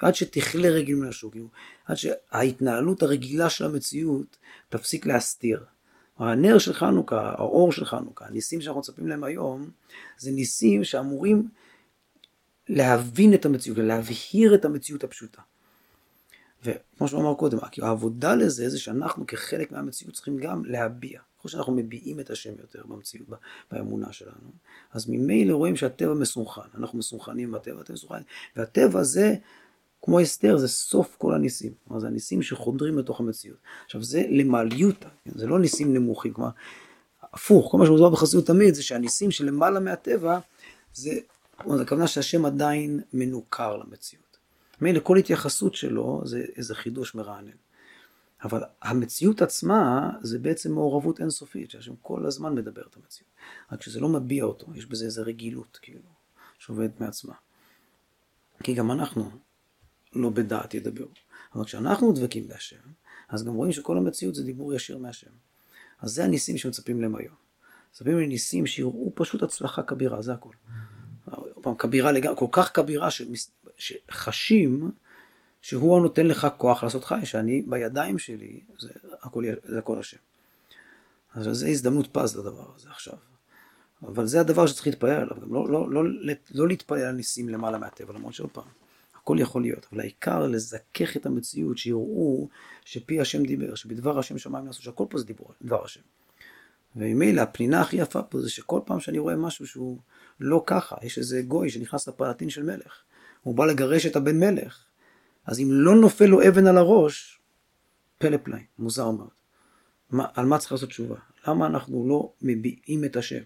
עד 0.00 0.14
שתכלה 0.14 0.68
רגל 0.68 0.94
מן 0.94 1.08
השוק, 1.08 1.36
עד 1.84 1.96
שההתנהלות 1.96 3.02
הרגילה 3.02 3.50
של 3.50 3.64
המציאות 3.64 4.36
תפסיק 4.68 5.06
להסתיר. 5.06 5.64
הנר 6.18 6.58
של 6.58 6.72
חנוכה, 6.72 7.34
האור 7.38 7.72
של 7.72 7.84
חנוכה, 7.84 8.26
הניסים 8.26 8.60
שאנחנו 8.60 8.80
מצפים 8.80 9.08
להם 9.08 9.24
היום, 9.24 9.70
זה 10.18 10.30
ניסים 10.30 10.84
שאמורים 10.84 11.48
להבין 12.68 13.34
את 13.34 13.44
המציאות, 13.44 13.78
להבהיר 13.78 14.54
את 14.54 14.64
המציאות 14.64 15.04
הפשוטה. 15.04 15.42
וכמו 16.64 17.08
שהוא 17.08 17.20
אמר 17.20 17.34
קודם, 17.34 17.58
העבודה 17.82 18.34
לזה 18.34 18.68
זה 18.68 18.78
שאנחנו 18.78 19.26
כחלק 19.26 19.72
מהמציאות 19.72 20.14
צריכים 20.14 20.36
גם 20.36 20.64
להביע. 20.64 21.20
ככל 21.38 21.48
שאנחנו 21.48 21.72
מביעים 21.72 22.20
את 22.20 22.30
השם 22.30 22.52
יותר 22.58 22.82
במציאות, 22.86 23.28
באמונה 23.72 24.12
שלנו, 24.12 24.50
אז 24.92 25.08
ממילא 25.08 25.54
רואים 25.54 25.76
שהטבע 25.76 26.14
מסונכן, 26.14 26.60
אנחנו 26.74 26.98
מסונכנים 26.98 27.52
בטבע, 27.52 27.80
הטבע 27.80 27.94
מסונכן, 27.94 28.22
והטבע 28.56 29.02
זה, 29.02 29.34
כמו 30.02 30.22
אסתר, 30.22 30.56
זה 30.56 30.68
סוף 30.68 31.16
כל 31.16 31.34
הניסים, 31.34 31.72
כלומר 31.84 32.00
זה 32.00 32.06
הניסים 32.06 32.42
שחודרים 32.42 32.98
לתוך 32.98 33.20
המציאות. 33.20 33.58
עכשיו 33.84 34.02
זה 34.02 34.24
למעליותא, 34.30 35.08
כן? 35.24 35.30
זה 35.34 35.46
לא 35.46 35.58
ניסים 35.58 35.94
נמוכים, 35.94 36.32
כלומר, 36.32 36.50
הפוך, 37.32 37.70
כל 37.70 37.78
מה 37.78 37.86
שמדובר 37.86 38.10
בחסידות 38.10 38.46
תמיד 38.46 38.74
זה 38.74 38.82
שהניסים 38.82 39.30
שלמעלה 39.30 39.80
מהטבע, 39.80 40.38
זה, 40.94 41.10
הכוונה 41.58 42.06
שהשם 42.06 42.46
עדיין 42.46 43.00
מנוכר 43.12 43.76
למציאות. 43.76 44.38
מילא 44.80 45.00
כל 45.00 45.16
התייחסות 45.16 45.74
שלו 45.74 46.22
זה 46.24 46.44
איזה 46.56 46.74
חידוש 46.74 47.14
מרענן. 47.14 47.50
אבל 48.44 48.62
המציאות 48.82 49.42
עצמה 49.42 50.10
זה 50.22 50.38
בעצם 50.38 50.72
מעורבות 50.72 51.20
אינסופית, 51.20 51.70
שהשם 51.70 51.92
כל 52.02 52.26
הזמן 52.26 52.54
מדבר 52.54 52.82
את 52.82 52.96
המציאות. 52.96 53.30
רק 53.72 53.82
שזה 53.82 54.00
לא 54.00 54.08
מביע 54.08 54.44
אותו, 54.44 54.66
יש 54.74 54.86
בזה 54.86 55.04
איזה 55.04 55.22
רגילות, 55.22 55.78
כאילו, 55.82 56.08
שעובדת 56.58 57.00
מעצמה. 57.00 57.34
כי 58.62 58.74
גם 58.74 58.90
אנחנו 58.90 59.30
לא 60.14 60.30
בדעת 60.30 60.74
ידבר. 60.74 61.06
אבל 61.54 61.64
כשאנחנו 61.64 62.12
דבקים 62.12 62.48
בהשם, 62.48 62.76
אז 63.28 63.44
גם 63.44 63.54
רואים 63.54 63.72
שכל 63.72 63.96
המציאות 63.96 64.34
זה 64.34 64.44
דיבור 64.44 64.74
ישיר 64.74 64.98
מהשם. 64.98 65.30
אז 66.00 66.10
זה 66.10 66.24
הניסים 66.24 66.58
שמצפים 66.58 67.00
להם 67.00 67.16
היום. 67.16 67.34
מצפים 67.90 68.18
לניסים 68.18 68.66
שיראו 68.66 69.12
פשוט 69.14 69.42
הצלחה 69.42 69.82
כבירה, 69.82 70.22
זה 70.22 70.32
הכל. 70.32 70.52
פעם 71.62 71.74
כבירה 71.74 72.12
לגמרי, 72.12 72.36
כל 72.36 72.46
כך 72.52 72.70
כבירה 72.74 73.10
שמס... 73.10 73.50
שחשים 73.76 74.90
שהוא 75.62 75.96
הנותן 75.96 76.26
לך 76.26 76.46
כוח 76.56 76.84
לעשות 76.84 77.04
חי, 77.04 77.20
שאני 77.24 77.62
בידיים 77.66 78.18
שלי, 78.18 78.60
זה 78.78 78.88
הכל, 79.22 79.44
זה 79.64 79.78
הכל 79.78 79.98
השם. 79.98 80.16
אז 81.34 81.44
זו 81.44 81.66
הזדמנות 81.66 82.08
פז 82.12 82.36
לדבר 82.36 82.70
הזה 82.76 82.90
עכשיו. 82.90 83.14
אבל 84.02 84.26
זה 84.26 84.40
הדבר 84.40 84.66
שצריך 84.66 84.86
להתפלל 84.86 85.10
עליו, 85.10 85.36
גם 85.40 85.54
לא, 85.54 85.68
לא, 85.68 85.90
לא, 85.90 86.04
לא, 86.04 86.34
לא 86.50 86.68
להתפלל 86.68 87.02
על 87.02 87.14
ניסים 87.14 87.48
למעלה 87.48 87.78
מהטבע, 87.78 88.12
למרות 88.12 88.34
שעוד 88.34 88.50
פעם, 88.50 88.68
הכל 89.30 89.40
יכול 89.40 89.62
להיות, 89.62 89.86
אבל 89.92 90.00
העיקר 90.00 90.46
לזכך 90.46 91.16
את 91.16 91.26
המציאות, 91.26 91.78
שיראו 91.78 92.48
שפי 92.84 93.20
השם 93.20 93.42
דיבר, 93.42 93.74
שבדבר 93.74 94.18
השם 94.18 94.38
שמיים 94.38 94.64
נעשו, 94.64 94.82
שהכל 94.82 95.04
פה 95.10 95.18
זה 95.18 95.24
דיבור, 95.24 95.52
דבר 95.62 95.84
השם. 95.84 96.00
וממילא 96.96 97.40
הפנינה 97.40 97.80
הכי 97.80 97.96
יפה 97.96 98.22
פה 98.22 98.40
זה 98.40 98.50
שכל 98.50 98.80
פעם 98.84 99.00
שאני 99.00 99.18
רואה 99.18 99.36
משהו 99.36 99.66
שהוא 99.66 99.98
לא 100.40 100.62
ככה, 100.66 100.96
יש 101.02 101.18
איזה 101.18 101.42
גוי 101.42 101.70
שנכנס 101.70 102.08
לפלטין 102.08 102.50
של 102.50 102.62
מלך, 102.62 103.02
הוא 103.42 103.54
בא 103.54 103.66
לגרש 103.66 104.06
את 104.06 104.16
הבן 104.16 104.38
מלך, 104.38 104.84
אז 105.46 105.60
אם 105.60 105.68
לא 105.70 105.96
נופל 105.96 106.26
לו 106.26 106.48
אבן 106.48 106.66
על 106.66 106.78
הראש, 106.78 107.40
פלא 108.18 108.36
פלאי, 108.36 108.62
מוזר 108.78 109.10
מאוד. 109.10 109.28
מה, 110.10 110.26
על 110.34 110.46
מה 110.46 110.58
צריך 110.58 110.72
לעשות 110.72 110.88
תשובה? 110.88 111.16
למה 111.48 111.66
אנחנו 111.66 112.08
לא 112.08 112.32
מביעים 112.42 113.04
את 113.04 113.16
השם? 113.16 113.42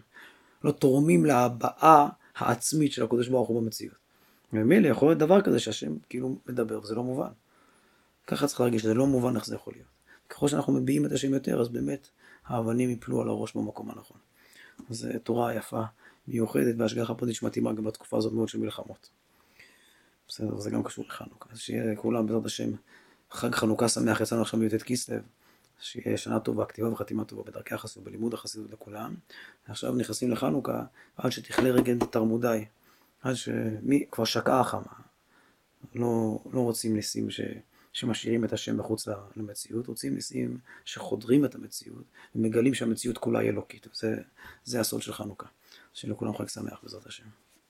לא 0.64 0.70
תורמים 0.70 1.24
להבעה 1.24 2.09
העצמית 2.37 2.93
של 2.93 3.05
הקדוש 3.05 3.28
ברוך 3.28 3.49
הוא 3.49 3.62
במציאות. 3.62 4.04
וממילא 4.55 4.89
יכול 4.89 5.09
להיות 5.09 5.19
דבר 5.19 5.41
כזה 5.41 5.59
שהשם 5.61 5.97
כאילו 6.09 6.39
מדבר, 6.47 6.81
וזה 6.83 6.95
לא 6.95 7.05
מובן. 7.05 7.31
ככה 8.27 8.47
צריך 8.47 8.61
להרגיש, 8.61 8.83
זה 8.83 8.95
לא 8.95 9.07
מובן 9.07 9.37
איך 9.37 9.47
זה 9.47 9.55
יכול 9.55 9.73
להיות. 9.73 9.89
ככל 10.29 10.49
שאנחנו 10.49 10.73
מביעים 10.73 11.07
את 11.07 11.13
השם 11.13 11.35
יותר, 11.35 11.61
אז 11.61 11.69
באמת 11.69 12.09
האבנים 12.47 12.91
יפלו 12.91 13.23
על 13.23 13.29
הראש 13.29 13.57
במקום 13.57 13.91
הנכון. 13.91 14.17
זו 14.91 15.09
תורה 15.23 15.55
יפה, 15.55 15.83
מיוחדת, 16.29 16.75
והשגחה 16.79 17.15
פרטית 17.15 17.35
שמתאימה 17.35 17.73
גם 17.73 17.85
בתקופה 17.85 18.17
הזאת 18.19 18.33
מאוד 18.33 18.49
של 18.49 18.59
מלחמות. 18.59 19.09
בסדר, 20.29 20.59
זה 20.59 20.71
גם 20.71 20.83
קשור 20.83 21.05
לחנוכה. 21.09 21.51
אז 21.53 21.59
שיהיה 21.59 21.97
כולם 21.97 22.27
בעזרת 22.27 22.47
השם 22.47 22.71
חג 23.31 23.55
חנוכה 23.55 23.89
שמח, 23.89 24.21
יצאנו 24.21 24.43
עכשיו 24.43 24.61
מי"ט 24.61 24.83
כסלו. 24.83 25.17
שיהיה 25.81 26.17
שנה 26.17 26.41
טובה, 26.41 26.65
כתיבה 26.65 26.89
וחתימה 26.89 27.25
טובה 27.25 27.43
בדרכי 27.43 27.75
החסידות, 27.75 28.05
בלימוד 28.05 28.35
החסידות 28.35 28.71
לכולם. 28.73 29.15
עכשיו 29.69 29.95
נכנסים 29.95 30.31
לחנוכה, 30.31 30.83
עד 31.17 31.33
שתכלה 31.33 31.71
רגל 31.71 31.95
בתרמודי, 31.95 32.65
עד 33.25 33.35
שמי, 33.35 34.07
כבר 34.11 34.25
שקעה 34.25 34.61
החמה. 34.61 34.93
לא, 35.95 36.39
לא 36.53 36.61
רוצים 36.61 36.95
ניסים 36.97 37.31
ש, 37.31 37.41
שמשאירים 37.93 38.45
את 38.45 38.53
השם 38.53 38.77
מחוץ 38.77 39.09
למציאות, 39.37 39.87
רוצים 39.87 40.14
ניסים 40.14 40.59
שחודרים 40.85 41.45
את 41.45 41.55
המציאות 41.55 42.05
ומגלים 42.35 42.75
שהמציאות 42.75 43.18
כולה 43.18 43.39
היא 43.39 43.51
אלוקית. 43.51 43.87
זה, 43.93 44.16
זה 44.64 44.81
הסוד 44.81 45.03
של 45.03 45.12
חנוכה. 45.12 45.47
שלכולם 45.93 46.37
חג 46.37 46.49
שמח 46.49 46.81
בעזרת 46.83 47.07
השם. 47.07 47.25